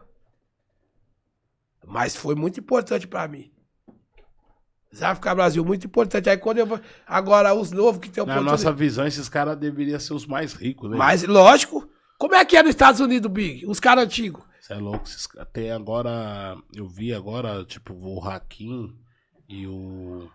[1.86, 3.52] Mas foi muito importante pra mim.
[4.95, 6.29] Zafka Brasil, muito importante.
[6.29, 6.81] Aí quando eu vou.
[7.07, 10.91] Agora, os novos que tem Na nossa visão, esses caras deveriam ser os mais ricos,
[10.91, 10.97] né?
[10.97, 11.89] Mas, lógico.
[12.19, 13.67] Como é que é nos Estados Unidos, Big?
[13.67, 14.45] Os caras antigos.
[14.61, 15.05] Você é louco.
[15.07, 16.57] esses Tem agora.
[16.75, 18.95] Eu vi agora, tipo, o Hakim
[19.49, 20.29] e o.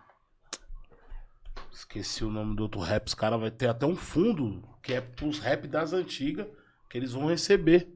[1.72, 3.06] Esqueci o nome do outro rap.
[3.06, 6.46] Os caras vão ter até um fundo que é pros rap das antigas
[6.88, 7.88] que eles vão receber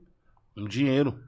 [0.56, 1.18] um dinheiro.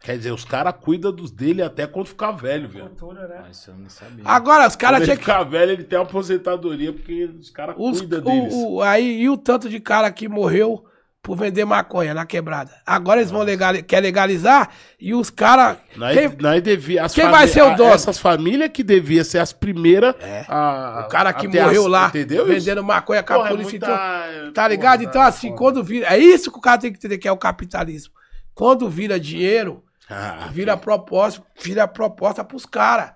[0.00, 2.86] Quer dizer, os caras cuidam dos dele até quando ficar velho, velho.
[2.86, 3.40] Cultura, né?
[3.42, 4.22] Mas isso eu não sabia.
[4.24, 5.24] Agora, os caras tinham que.
[5.24, 8.54] ficar velho, ele tem uma aposentadoria porque os caras cuidam deles.
[8.54, 10.84] o, aí, e o tanto de cara que morreu
[11.20, 12.70] por vender maconha na quebrada?
[12.86, 14.70] Agora eles vão legalizar, quer legalizar
[15.00, 15.78] e os caras.
[16.12, 17.90] Quem- nós devia, as quem fami- vai ser o dono?
[17.92, 20.14] Essas famílias que deviam ser as primeiras.
[20.48, 22.44] a- O cara que morreu as- lá Entendeu?
[22.44, 22.52] isso?
[22.64, 23.70] vendendo maconha com a Porra, é polícia.
[23.72, 23.86] muita-
[24.30, 25.02] então, tá porra, ligado?
[25.02, 25.58] tá Então, assim, foda.
[25.58, 26.06] quando vira.
[26.06, 28.14] É isso que o cara tem que entender que é o capitalismo.
[28.54, 33.12] Quando vira dinheiro, Ah, vira proposta, vira proposta pros caras.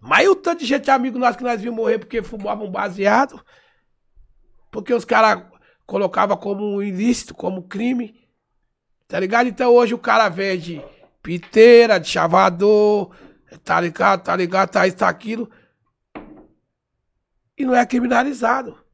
[0.00, 3.44] Mas o tanto de gente amigo nosso que nós vimos morrer porque fumavam baseado?
[4.70, 5.44] Porque os caras
[5.86, 8.28] colocavam como ilícito, como crime.
[9.08, 9.48] Tá ligado?
[9.48, 10.84] Então hoje o cara vende
[11.22, 13.14] piteira, de chavador,
[13.64, 14.22] tá ligado?
[14.22, 14.70] Tá ligado?
[14.70, 15.50] Tá isso, tá aquilo.
[17.56, 18.85] E não é criminalizado.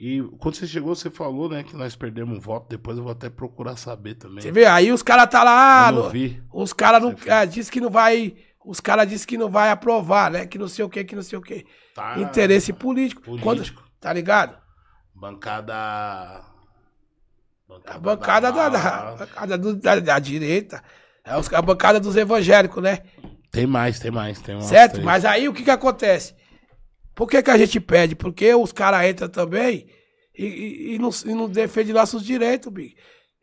[0.00, 2.68] E quando você chegou, você falou, né, que nós perdemos um voto.
[2.68, 4.40] Depois eu vou até procurar saber também.
[4.40, 4.64] Você vê?
[4.64, 5.88] Aí os caras tá lá.
[5.88, 6.40] Eu não no- vi.
[6.52, 7.14] Os caras não.
[7.26, 8.36] É, diz que não vai.
[8.64, 10.46] Os caras dizem que não vai aprovar, né?
[10.46, 11.66] Que não sei o que, que não sei o que.
[11.94, 12.18] Tá.
[12.20, 13.22] Interesse político.
[13.22, 13.42] Político.
[13.44, 14.56] Quando- tá ligado?
[15.14, 16.44] Bancada.
[17.86, 20.82] A bancada da, da, a bancada do- da, da direita.
[21.24, 23.00] É a bancada dos evangélicos, né?
[23.50, 24.40] Tem mais, tem mais.
[24.40, 24.92] Tem umas certo?
[24.92, 25.04] três.
[25.04, 26.34] Mas aí o que que acontece?
[27.18, 28.14] Por que que a gente pede?
[28.14, 29.88] Porque os caras entram também
[30.38, 32.94] e, e, e não, e não defendem nossos direitos, Big.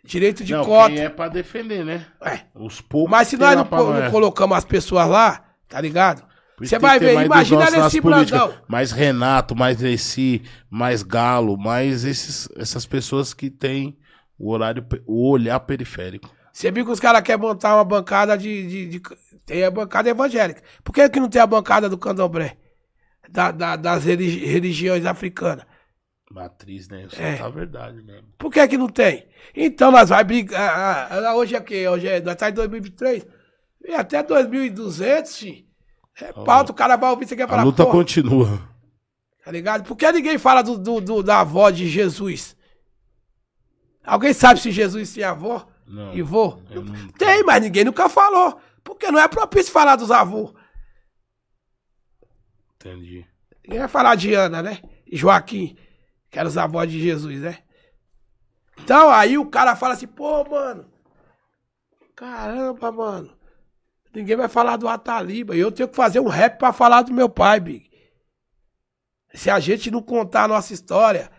[0.02, 0.94] Direito de não, cota.
[0.94, 2.06] quem é pra defender, né?
[2.24, 2.40] É.
[2.56, 3.12] Os poucos.
[3.12, 6.24] Mas se nós não, não colocamos as pessoas lá, tá ligado?
[6.58, 8.00] Você vai ver, imagina nesse.
[8.00, 8.54] Brandão.
[8.66, 13.98] Mais Renato, mais Leci, mais Galo, mais esses, essas pessoas que têm
[14.40, 16.34] o horário, o olhar periférico.
[16.54, 19.02] Você viu que os caras querem montar uma bancada de, de- de-
[19.46, 20.62] Tem a bancada evangélica.
[20.82, 22.56] Por que, que não tem a bancada do candomblé?
[23.30, 25.66] Da- da- das religi- religiões africanas?
[26.32, 27.06] Matriz, né?
[27.06, 27.38] Isso É.
[27.38, 28.28] tá verdade mesmo.
[28.38, 29.28] Por que, que não tem?
[29.56, 31.10] Então nós vai brigar.
[31.36, 31.88] hoje é o quê?
[31.88, 32.20] Hoje é.
[32.20, 33.26] Nós tá em 2023.
[33.88, 35.66] E até 2200, fi.
[36.22, 38.62] É pauta, o cara vai ouvir, você quer A falar, luta porra, continua.
[39.44, 39.84] tá ligado?
[39.86, 42.56] Por que ninguém fala do, do- do- da avó de Jesus?
[44.04, 46.14] Alguém sabe se Jesus tinha avó Não.
[46.14, 46.58] e vô?
[46.70, 48.60] não- Tem, mas ninguém nunca falou.
[48.84, 50.54] Porque não é propício falar dos avós.
[52.90, 53.26] Entendi.
[53.64, 54.80] Ninguém vai falar de Ana, né?
[55.12, 55.76] Joaquim,
[56.30, 57.60] que eram os avós de Jesus, né?
[58.84, 60.86] Então aí o cara fala assim, pô, mano.
[62.16, 63.32] Caramba, mano.
[64.14, 65.56] Ninguém vai falar do Ataliba.
[65.56, 67.90] Eu tenho que fazer um rap pra falar do meu pai, Big.
[69.34, 71.30] Se a gente não contar a nossa história,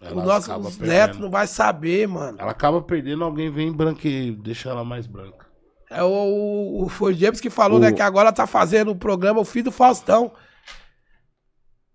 [0.00, 0.86] Ela os perdendo.
[0.86, 2.38] netos não vai saber, mano.
[2.40, 5.46] Ela acaba perdendo, alguém vem branquear, deixa ela mais branca.
[5.90, 7.92] É o, o, o foi o James que falou, O- né?
[7.92, 10.32] Que agora tá fazendo o programa O Filho do Faustão.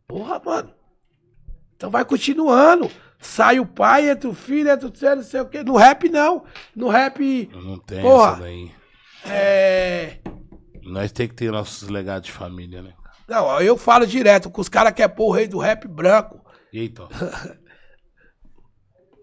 [0.08, 0.74] Porra, mano.
[1.76, 2.90] Então vai continuando.
[3.20, 5.64] Sai o pai, entra o filho, entra o filho, não sei o quê.
[5.64, 6.46] No rap, não.
[6.76, 8.32] No rap, não tenho Porra.
[8.32, 8.72] essa daí.
[9.26, 10.18] é...
[10.84, 12.94] Nós tem que ter nossos legados de família, né?
[13.28, 16.40] Não, eu falo direto com os caras que é pôr o rei do rap branco.
[16.72, 17.08] Eita.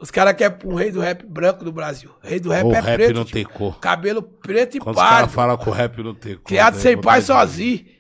[0.01, 2.15] Os caras querem pôr o rei do rap branco do Brasil.
[2.23, 3.15] O rei do rap o é rap preto.
[3.15, 3.33] não tio.
[3.33, 3.79] tem cor.
[3.81, 6.45] Cabelo preto e Quando os caras falam que o rap não tem cor.
[6.45, 7.87] Criado né, sem pai sozinho.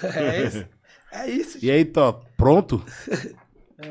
[0.00, 0.66] É isso.
[1.10, 1.58] É isso.
[1.64, 2.82] E aí, Tó, pronto?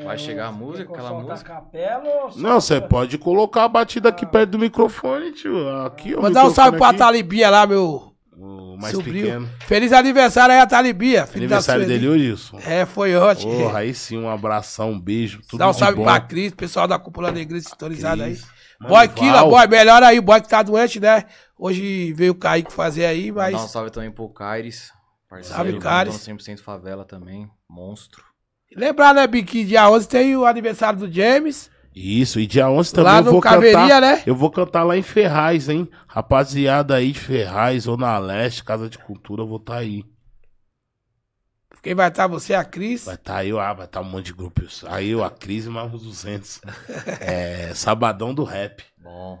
[0.04, 1.54] Vai chegar a música, aquela música?
[1.54, 5.66] capela Não, você pode colocar a batida aqui perto do microfone, tio.
[5.86, 6.20] Aqui, ó.
[6.20, 6.98] Mandar um salve pra aqui.
[6.98, 9.24] Talibia lá, meu O mais sobrinho.
[9.24, 9.48] pequeno.
[9.60, 11.26] Feliz aniversário aí a Talibia.
[11.34, 12.56] Aniversário da dele hoje, isso.
[12.66, 13.50] É, foi ótimo.
[13.56, 15.40] Porra, aí sim, um abração, um beijo.
[15.48, 16.04] Tudo Dá um salve bom.
[16.04, 18.38] pra Cris, pessoal da Cúpula Negra sintonizado aí.
[18.78, 19.50] Mano, Boy Killa, Val.
[19.50, 21.24] boy, melhor aí, boy que tá doente, né?
[21.58, 23.56] Hoje veio o Kaique fazer aí, mas.
[23.56, 24.92] Dá um salve também pro Caires.
[25.30, 26.26] Parceiro, Salve, Caires.
[26.26, 27.50] dono 100% favela também.
[27.68, 28.27] Monstro.
[28.78, 31.68] Lembrar, né, Biqui, dia 11 tem o aniversário do James.
[31.92, 34.00] Isso, e dia 11 também Lá eu no vou Caveria, cantar.
[34.00, 34.22] né?
[34.24, 35.90] Eu vou cantar lá em Ferraz, hein?
[36.06, 40.04] Rapaziada aí de Ferraz, Zona Leste, Casa de Cultura, eu vou estar aí.
[41.82, 42.28] Quem vai estar?
[42.28, 43.04] Você, a Cris.
[43.04, 44.84] Vai estar eu, ah, vai estar um monte de grupos.
[44.86, 46.60] Aí eu, a Cris e mais uns 200.
[47.20, 48.84] é, sabadão do rap.
[49.02, 49.40] Bom.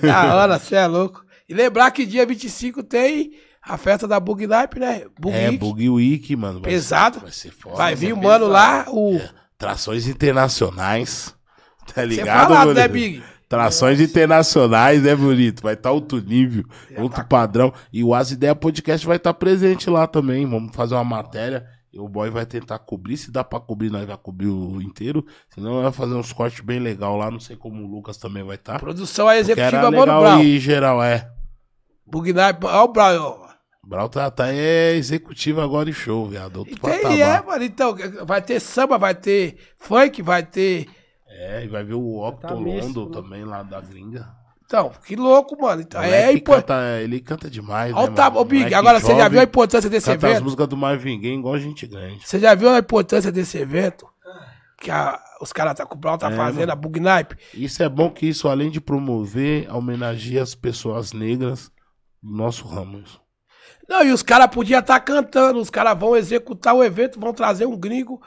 [0.00, 1.22] Da hora, você é louco.
[1.46, 5.04] E lembrar que dia 25 tem a festa da Bug Life, né?
[5.18, 5.58] Bug é, Week.
[5.58, 6.60] Boogie Week, mano.
[6.60, 7.16] Vai Pesado.
[7.16, 7.76] Ser, vai ser foda.
[7.76, 9.20] Vai vai vir o mano lá, o.
[9.58, 11.34] Trações internacionais.
[11.92, 12.86] Tá Você ligado, falado, né?
[12.86, 13.20] Big?
[13.48, 15.60] Trações internacionais, né, bonito?
[15.60, 16.62] Vai estar outro nível,
[16.98, 17.72] outro padrão.
[17.92, 20.46] E o As Ideia Podcast vai estar presente lá também.
[20.48, 21.66] Vamos fazer uma matéria.
[21.92, 23.16] E o boy vai tentar cobrir.
[23.16, 25.26] Se dá pra cobrir, nós vai cobrir o inteiro.
[25.52, 27.28] Senão, nós vai fazer uns cortes bem legal lá.
[27.28, 28.78] Não sei como o Lucas também vai estar.
[28.78, 30.42] Produção aí Que era executiva, Mano legal Brown.
[30.42, 31.28] e geral, é.
[32.06, 33.49] Bug Life, ó o Brown, ó.
[33.90, 36.58] Brau tá, tá é executivo agora em show, viado.
[36.58, 37.64] Outro E tem, é, mano.
[37.64, 40.86] Então, vai ter samba, vai ter funk, vai ter.
[41.28, 43.12] É, e vai ver o Tá Octolondo né?
[43.12, 44.28] também lá da gringa.
[44.64, 45.82] Então, que louco, mano.
[45.82, 46.66] Então, é importante.
[46.68, 48.38] canta, ele canta demais, Olha né, mano?
[48.38, 50.44] Ô, Big, agora você já jovem, viu a importância desse Canta as evento?
[50.44, 52.20] músicas do Marvin Gaye igual a gente grande.
[52.24, 54.06] Você já viu a importância desse evento?
[54.80, 56.72] Que a- os caras tá, que o Brown tá É, fazendo, mano.
[56.72, 57.36] a Bug Nipe.
[57.52, 61.72] Isso é bom que isso, além de promover, homenageia as pessoas negras
[62.22, 63.00] do nosso ramo.
[63.00, 63.20] isso.
[63.90, 67.66] Não, e os caras podiam estar cantando, os caras vão executar o evento, vão trazer
[67.66, 68.22] um gringo.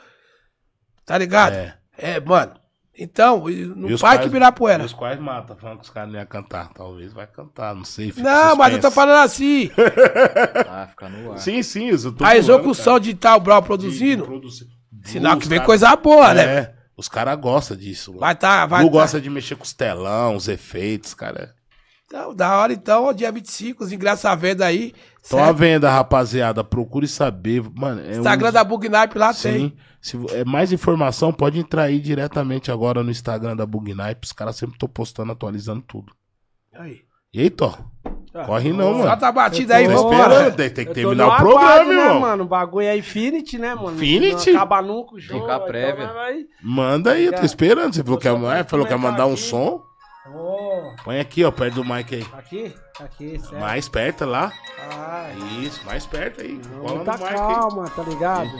[1.06, 1.54] Tá ligado?
[1.54, 1.74] É.
[1.96, 2.52] É, mano.
[2.96, 4.82] Então, no E os Parque quais- Ibirapuera.
[4.82, 6.72] e Os quais matam, falando que os caras não iam cantar.
[6.72, 8.12] Talvez vai cantar, não sei.
[8.12, 9.70] fica Não, mas eu tô falando assim.
[10.68, 11.38] Ah, fica no ar.
[11.38, 14.40] Sim, sim, isso tô A execução de tal de produzindo,
[15.04, 16.42] sinal que vem cara- coisa boa, né?
[16.44, 18.10] É, os caras gostam disso.
[18.10, 18.20] mano.
[18.20, 18.98] Vai tá, vai Blue tá.
[19.00, 21.54] gosta de mexer com os telão, os efeitos, cara.
[22.06, 24.94] Então, da hora então, dia 25, os ingressos à venda aí.
[25.24, 26.62] Estão à venda, rapaziada.
[26.62, 27.64] Procure saber.
[27.74, 28.52] Mano, é Instagram um...
[28.52, 29.50] da Bug Nipe lá Sim.
[29.50, 29.76] tem.
[30.02, 34.20] Se é mais informação, pode entrar aí diretamente agora no Instagram da Bugnipe.
[34.22, 36.12] Os caras sempre estão postando, atualizando tudo.
[36.74, 37.00] Aí.
[37.32, 37.74] E aí, Tó?
[38.44, 39.08] Corre não, mano.
[39.10, 40.34] A batida Eu aí, tô Tô vambora.
[40.34, 42.20] esperando, tem, tem que tô terminar no o programa, aguardo, né, irmão.
[42.20, 42.44] mano?
[42.44, 43.94] O bagulho é Infinity, né, mano?
[43.94, 44.50] Infinity?
[44.52, 45.40] Não acaba nunca o jogo.
[45.40, 46.04] Fica a prévia.
[46.04, 46.44] Então vai...
[46.62, 47.94] Manda aí, eu tô esperando.
[47.94, 49.82] Você falou que, é, vou falou que ia mandar um som?
[50.32, 52.26] Ô, Põe aqui, ó, perto do mic aí.
[52.32, 52.74] aqui?
[52.98, 53.56] Aqui, certo.
[53.56, 54.50] Mais perto lá.
[54.90, 55.28] Ah,
[55.60, 56.58] Isso, mais perto aí.
[56.80, 57.34] Cola no mic aí.
[57.34, 58.50] calma, tá ligado?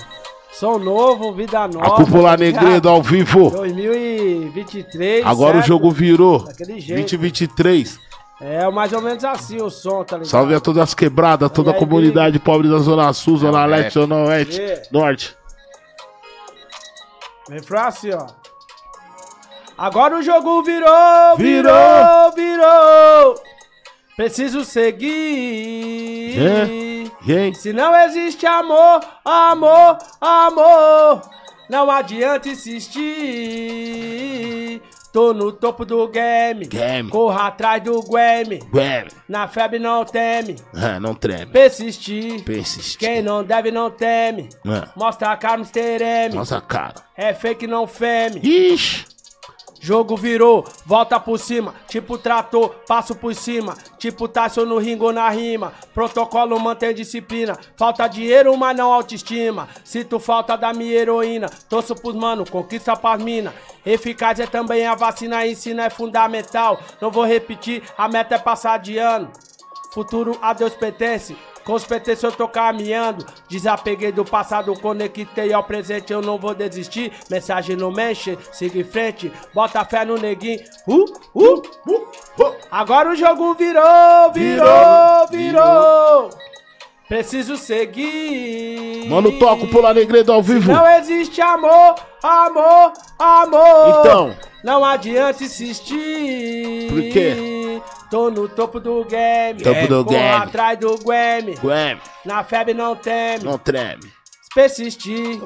[0.52, 1.86] Som novo, vida nova.
[1.86, 2.36] A Cúpula tá?
[2.36, 3.50] Negredo ao vivo.
[3.50, 5.24] 2023.
[5.26, 5.66] Agora o certo?
[5.68, 6.44] jogo virou.
[6.44, 7.00] Daquele jeito.
[7.00, 7.98] 2023.
[8.40, 10.28] É mais ou menos assim o som, tá ligado?
[10.30, 13.64] Salve a todas as quebradas, toda a aí, comunidade pobre da Zona Sul, Zona É
[13.64, 13.94] o Leste.
[13.94, 14.82] Zona Oeste, É.
[14.92, 15.34] Norte.
[17.48, 18.26] Refrão assim, ó.
[19.76, 23.34] Agora o jogo virou, virou, Virou.
[24.16, 25.10] Preciso seguir.
[27.26, 31.22] Gente, Se não existe amor, amor, amor,
[31.68, 32.48] não adianta
[33.44, 34.80] insistir.
[35.12, 37.08] Tô no topo do game, Game.
[37.08, 38.60] corra atrás do game.
[38.74, 41.46] Ué, Na febre não teme, ah, não treme.
[41.46, 42.42] persistir.
[42.42, 42.98] Persiste.
[42.98, 44.48] Quem não deve não teme.
[44.66, 46.02] Ah, Mostra a cara, Mr.
[46.02, 46.34] M.
[46.34, 46.94] Nossa cara.
[47.16, 48.40] É fake, não feme.
[48.42, 49.06] Ixi.
[49.84, 55.28] Jogo virou, volta por cima, tipo trator, passo por cima, tipo Tyson no ringo na
[55.28, 55.74] rima.
[55.92, 59.68] Protocolo mantém disciplina, falta dinheiro, mas não autoestima.
[59.84, 63.52] Sinto falta da minha heroína, torço pros mano, conquista pras mina.
[63.84, 66.80] Eficaz é também a vacina, ensino é fundamental.
[66.98, 69.30] Não vou repetir, a meta é passar de ano.
[69.92, 71.36] Futuro a Deus pertence.
[71.64, 73.26] Com os pertences eu tô caminhando.
[73.48, 77.12] Desapeguei do passado, conectei ao presente, eu não vou desistir.
[77.30, 79.32] Mensagem não mexe, siga em frente.
[79.52, 80.60] Bota fé no neguinho.
[80.86, 81.04] Uh,
[81.34, 82.54] uh, uh, uh.
[82.70, 86.53] Agora o jogo virou, virou, virou.
[87.14, 89.08] Preciso seguir.
[89.08, 90.72] Mano, toco Pula Negredo ao vivo.
[90.72, 94.00] Não existe amor, amor, amor.
[94.00, 94.36] Então.
[94.64, 96.88] Não adianta insistir.
[96.88, 97.80] Por quê?
[98.10, 99.62] Tô no topo do game.
[99.62, 100.28] Topo do game.
[100.28, 101.56] atrás do game.
[101.62, 103.44] Ué, Na febre não teme.
[103.44, 104.12] não treme.
[104.54, 105.40] Persistir.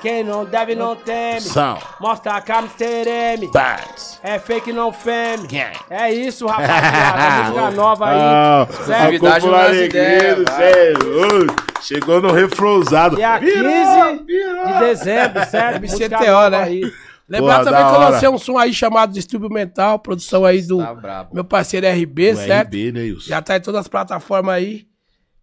[0.00, 1.42] Quem não deve não teme.
[1.42, 1.78] São.
[2.00, 3.08] Mostra a cara, Mr.
[3.08, 3.50] M.
[3.52, 4.18] Bats.
[4.22, 5.46] É fake, não feme.
[5.46, 5.76] Gang.
[5.90, 7.50] É isso, rapaziada.
[7.52, 8.18] Música nova aí.
[8.18, 9.26] Ah, certo?
[9.26, 10.56] a ideias, vai.
[10.56, 11.46] sério.
[11.82, 13.16] Chegou no refrosado.
[13.16, 15.84] Dia 15 de dezembro, certo?
[16.26, 16.62] Nova né?
[16.62, 16.92] aí.
[17.28, 20.78] Lembrar Porra, também que eu lancei um som aí chamado Distúrbio Mental, produção aí do
[20.78, 22.68] Tá meu parceiro RB, O certo?
[22.68, 23.28] RB, né, Wilson?
[23.28, 24.86] Já tá em todas as plataformas aí.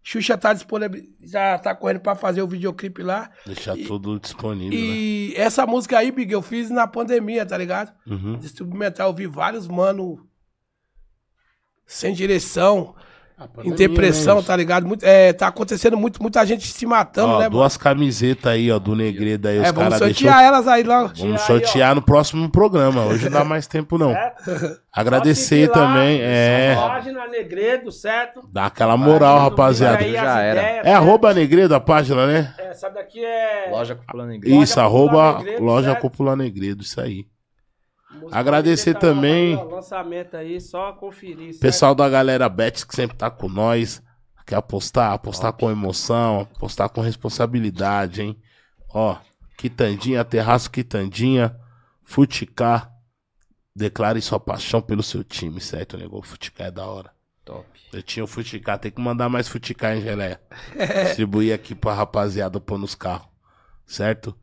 [0.04, 3.30] Xuxa tá disponível, já tá correndo pra fazer o videoclipe lá.
[3.46, 4.78] Deixar tudo disponível, né?
[4.78, 7.94] E essa música aí, Big, eu fiz na pandemia, tá ligado?
[8.08, 8.38] Uhum.
[8.40, 10.28] Distúrbio Mental, eu vi vários mano
[11.86, 12.96] sem direção,
[13.64, 14.88] em depressão, tá ligado?
[14.88, 18.80] Muito, é, tá acontecendo muito, muita gente se matando, Ó, né, duas camisetas aí, ó,
[18.80, 19.58] do Negredo aí.
[19.58, 20.48] É, os vamos sortear deixou...
[20.56, 21.12] elas aí lá.
[21.16, 23.06] Vamos aí, sortear no próximo programa.
[23.06, 24.12] Hoje não dá mais tempo, não.
[24.12, 24.82] Certo?
[24.92, 26.76] Agradecer lá, também, é.
[26.76, 28.42] Página Negredo, certo?
[28.52, 30.12] Dá aquela moral, Página rapaziada.
[30.12, 30.60] Já era.
[30.62, 30.96] ideias, É certo?
[30.96, 32.54] arroba Negredo a página, né?
[32.58, 33.70] Essa daqui é.
[33.72, 34.62] Loja Cúpula Negrito.
[34.62, 36.02] Isso, Cúpula arroba Negredo, loja certo?
[36.02, 37.26] Cúpula Negredo, isso aí.
[38.32, 41.58] Agradecer Negredo, também- ó, Lançamento aí, só conferir.
[41.60, 44.02] Pessoal da galera Betis que sempre tá com nós.
[44.46, 45.14] Quer apostar?
[45.14, 48.38] Apostar com emoção, apostar com responsabilidade, hein?
[48.94, 49.16] Ó,
[49.58, 51.56] quitandinha, terraço quitandinha,
[52.04, 52.90] futicá.
[53.74, 56.18] Declare sua paixão pelo seu time, certo, nego?
[56.20, 57.12] O futicá é da hora.
[57.46, 57.66] Top.
[57.94, 60.42] Eu tinha o futicá, tem que mandar mais futicá, hein, Geleia?
[61.06, 63.28] Distribuir aqui pra rapaziada pôr nos carros,
[63.86, 64.36] certo?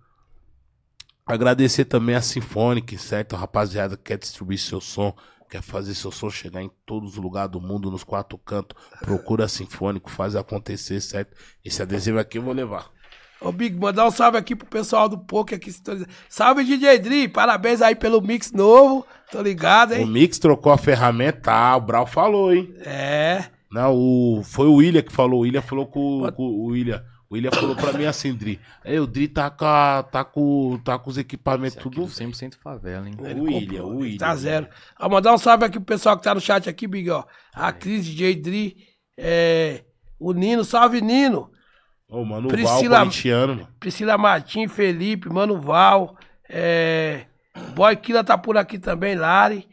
[1.29, 3.37] Agradecer também a Symphonic, certo?
[3.37, 5.15] A rapaziada que quer distribuir seu som,
[5.51, 8.77] quer fazer seu som chegar em todos os lugares do mundo, nos quatro cantos.
[9.01, 11.37] Procura a Sinfônico, faz acontecer, certo?
[11.63, 12.91] Esse adesivo aqui eu vou levar.
[13.41, 15.71] Ô, Big, mandar um salve aqui pro pessoal do Poker aqui.
[16.29, 17.29] Salve, DJ Dri.
[17.29, 19.07] Parabéns aí pelo mix novo.
[19.31, 20.07] Tô ligado, O hein?
[20.07, 22.75] Mix trocou a ferramenta, tá, o Brau falou, hein?
[22.81, 23.45] É.
[23.71, 25.41] Não, o, foi o William que falou.
[25.41, 27.05] O William falou com, com o William.
[27.31, 28.59] O William falou pra mim assim, Dri.
[28.83, 32.03] É, o Dri tá com, a- tá com, tá com os equipamentos Esse tudo.
[32.05, 33.15] aqui do 100% favela, hein?
[33.19, 34.19] O William, o ele William.
[34.19, 34.67] Tá zero.
[34.99, 37.25] Ó, mandar um salve aqui pro pessoal que tá no chat aqui, Big, ó.
[37.53, 38.77] A Cris, DJ Dri.
[39.17, 39.85] É,
[40.19, 41.51] o Nino, salve Nino.
[42.09, 43.69] Ô, mano, o Priscila- Val corintiano, mano.
[43.79, 46.17] Priscila Martins, Felipe, Mano Val.
[46.49, 47.27] É,
[47.75, 49.69] Boy Killa tá por aqui também, Lari.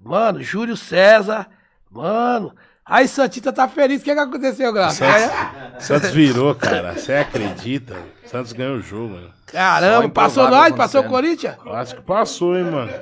[0.00, 1.48] Mano, Júlio César.
[1.88, 2.52] Mano.
[2.88, 4.00] Aí, Santita tá feliz.
[4.00, 5.04] O que, que aconteceu, Graça?
[5.04, 6.94] É, Santos virou, cara.
[6.94, 7.96] Você acredita?
[8.24, 9.30] Santos ganhou o jogo, mano.
[9.46, 11.08] Caramba, passou nós, passou o.
[11.08, 11.56] Corinthians?
[11.66, 12.92] Acho que passou, hein, mano.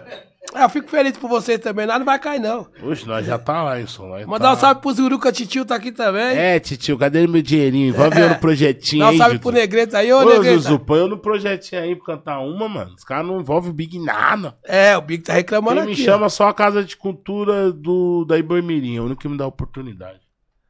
[0.58, 2.66] Ah, eu fico feliz por vocês também, nós não vai cair, não.
[2.82, 4.06] Oxe, nós já tá lá, hein, som.
[4.08, 4.60] nós Mandar um tá...
[4.60, 6.34] salve pro Zuruca Titio, tá aqui também.
[6.36, 7.88] É, titio, cadê meu dinheirinho?
[7.88, 9.42] Envolve eu no projetinho Dá um aí, salve Dudu.
[9.42, 10.58] pro Negreta aí, ô, Ô, Negreta.
[10.60, 12.94] Zuzu, põe eu no projetinho aí pra cantar uma, mano.
[12.96, 14.56] Os caras não envolvem o Big nada.
[14.64, 16.02] É, o Big tá reclamando Quem me aqui.
[16.02, 16.04] ó.
[16.06, 19.46] chama só a Casa de Cultura do, da Iboimirim, é o único que me dá
[19.46, 20.20] oportunidade.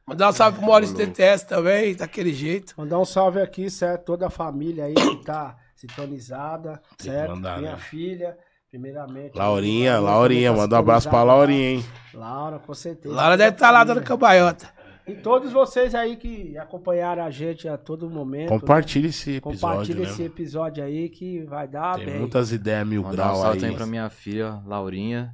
[0.05, 2.73] Mandar um salve pro Maurício DTS também, daquele jeito.
[2.77, 4.05] Mandar um salve aqui, certo?
[4.05, 7.31] Toda a família aí que tá sintonizada, certo?
[7.35, 7.77] mandar, Minha né?
[7.77, 8.37] filha,
[8.77, 9.35] primeiramente.
[9.37, 11.23] Laurinha, Laurinha, tá manda um abraço pra.
[11.23, 11.85] Laurinha, hein?
[12.13, 13.13] Laura, com certeza.
[13.13, 14.69] Lara deve estar lá dando cambalhota.
[15.07, 18.49] E todos vocês aí que acompanharam a gente a todo momento.
[18.49, 19.37] Compartilha esse né?
[19.37, 20.11] episódio, Compartilha né?
[20.11, 22.19] esse episódio aí que vai dar Tem bem.
[22.19, 23.61] muitas ideias mil Mandar um salve aí.
[23.61, 25.33] também pra minha filha, Laurinha.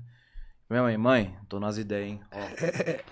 [0.70, 2.20] Minha mãe, mãe, tô nas ideias, hein?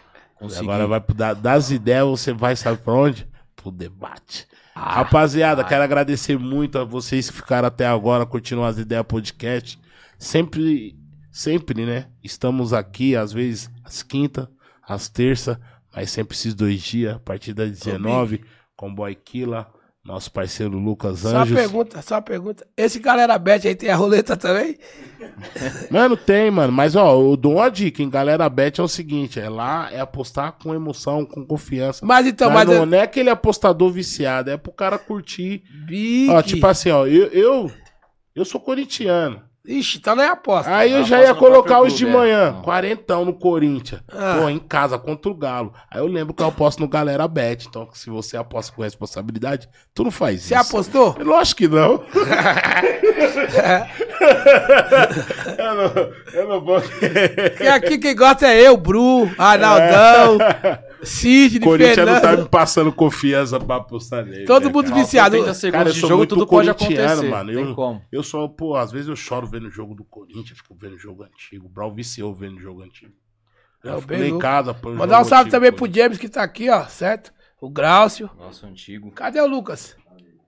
[0.60, 3.28] Agora vai pro da- das ideias, você vai, sabe pra onde?
[3.56, 4.48] Pro debate.
[4.74, 9.80] Ah, Rapaziada, quero agradecer muito a vocês que ficaram até agora curtindo as ideias podcast.
[10.22, 10.96] Sempre,
[11.32, 12.06] sempre, né?
[12.24, 14.48] Estamos aqui, às vezes, às quinta,
[14.88, 15.60] às terça,
[15.92, 18.44] mas sempre esses dois dias, a partir das 19,
[18.76, 19.68] com Boy Killa,
[20.06, 21.58] nosso parceiro Lucas Só uma Anjos.
[21.58, 22.68] pergunta, só uma pergunta.
[22.78, 24.78] Esse galera bet aí tem a roleta também?
[25.90, 26.72] Mano, tem, mano.
[26.72, 28.10] Mas, ó, eu dou uma dica, hein?
[28.10, 32.06] Galera Bet é o seguinte: é lá, é apostar com emoção, com confiança.
[32.06, 32.78] Mas então, mas mas.
[32.78, 35.64] não, não é aquele apostador viciado, é pro cara curtir.
[36.30, 37.72] Ó, tipo assim, ó, eu, eu,
[38.36, 39.50] eu sou corintiano.
[39.72, 40.76] Ixi, então não é aposta.
[40.76, 42.10] Aí eu já ia colocar os de é.
[42.10, 42.62] manhã, Não.
[42.62, 44.02] quarentão no Corinthians.
[44.12, 44.38] Ah.
[44.42, 45.74] Pô, em casa contra o Galo.
[45.90, 47.68] Aí eu lembro que eu aposto no Galera Bet.
[47.68, 50.68] Então, se você aposta com responsabilidade, tu não faz Você isso.
[50.68, 51.16] apostou?
[51.20, 52.04] Lógico que não.
[55.58, 55.92] eu não.
[56.34, 56.82] Eu não vou.
[56.82, 60.38] Porque aqui quem gosta é eu, Bru, Arnaldão,
[61.04, 64.46] Sidney, Corinthians não tá me passando confiança pra apostar nele.
[64.46, 65.02] Todo né, mundo cara?
[65.02, 65.36] Viciado.
[65.38, 67.30] 30 segundos Cara, eu de sou jogo, muito tudo pode corintiano, acontecer.
[67.30, 67.54] mano.
[67.54, 68.02] Tem Eu- como.
[68.12, 71.00] Eu sou, pô, às vezes eu choro vendo o jogo do Corinthians, fico vendo o
[71.00, 71.66] jogo antigo.
[71.66, 73.14] O Brau viciou vendo o jogo antigo.
[73.84, 74.92] Não, Eu fico em casa, pô.
[74.92, 77.34] Mandar um salve também pro James que tá aqui, ó, certo?
[77.60, 78.30] O Graucio.
[78.38, 79.12] Nossa, antigo.
[79.12, 79.96] Cadê o Lucas?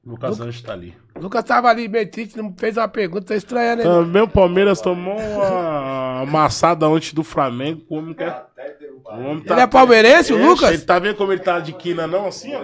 [0.06, 0.94] Lucas Anjos tá ali.
[1.16, 3.90] O Lucas tava ali meio triste, não fez uma pergunta, tô estranhando ele.
[3.90, 7.84] Também o Palmeiras tomou uma amassada antes do Flamengo.
[7.88, 8.46] O homem quer.
[9.04, 10.70] Tá- Ele é palmeirense, o Ixi, Lucas?
[10.72, 12.28] Ele tá vendo como ele tá de quina, não?
[12.28, 12.64] Assim, ó.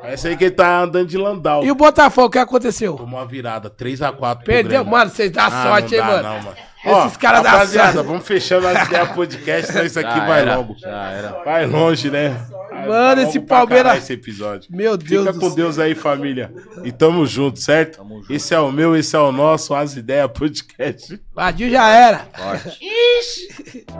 [0.00, 1.62] Parece aí que ele tá andando de Landau.
[1.64, 2.94] E o Botafogo, o que aconteceu?
[2.94, 4.42] Tomou uma virada, 3x4.
[4.44, 6.28] Perdeu, mano, vocês dão Ah, sorte, hein, não dá, mano.
[6.28, 6.56] Não, mano.
[7.04, 8.06] Esses caras dão rapaziada, sorte.
[8.06, 10.74] vamos fechando as ideias podcast, senão isso aqui Já vai era, logo.
[10.78, 11.42] Já era.
[11.44, 12.40] Vai longe, né?
[12.88, 14.66] Mano, esse Palmeiras- Esse episódio.
[14.74, 15.56] Meu Deus Fica do com céu.
[15.56, 16.50] Deus aí, família.
[16.82, 17.98] E tamo junto, certo?
[17.98, 18.32] Tamo junto.
[18.32, 21.20] Esse é o meu, esse é o nosso, as ideias podcast.
[21.34, 22.26] Vadinho já era.
[22.34, 22.78] Forte.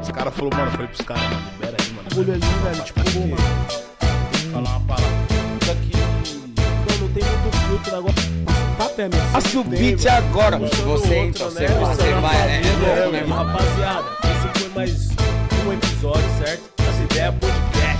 [0.00, 2.08] Os caras falaram, mano, falei pros caras, mano, libera aí, mano.
[2.08, 3.36] Bagulho ali, velho, tipo, pô, mano.
[4.52, 5.06] Falar uma palavra.
[5.62, 5.92] Isso aqui.
[6.56, 8.14] Não, não tem muito filtro agora.
[8.78, 9.32] Tá mesmo.
[9.32, 10.58] Passa o beat agora.
[10.58, 12.50] Você entra, você, você vai.
[12.50, 13.52] É, é louco, né, mano?
[13.52, 15.08] Rapaziada, esse foi mais
[15.66, 16.62] um episódio, certo?
[16.88, 17.99] As ideias podcast.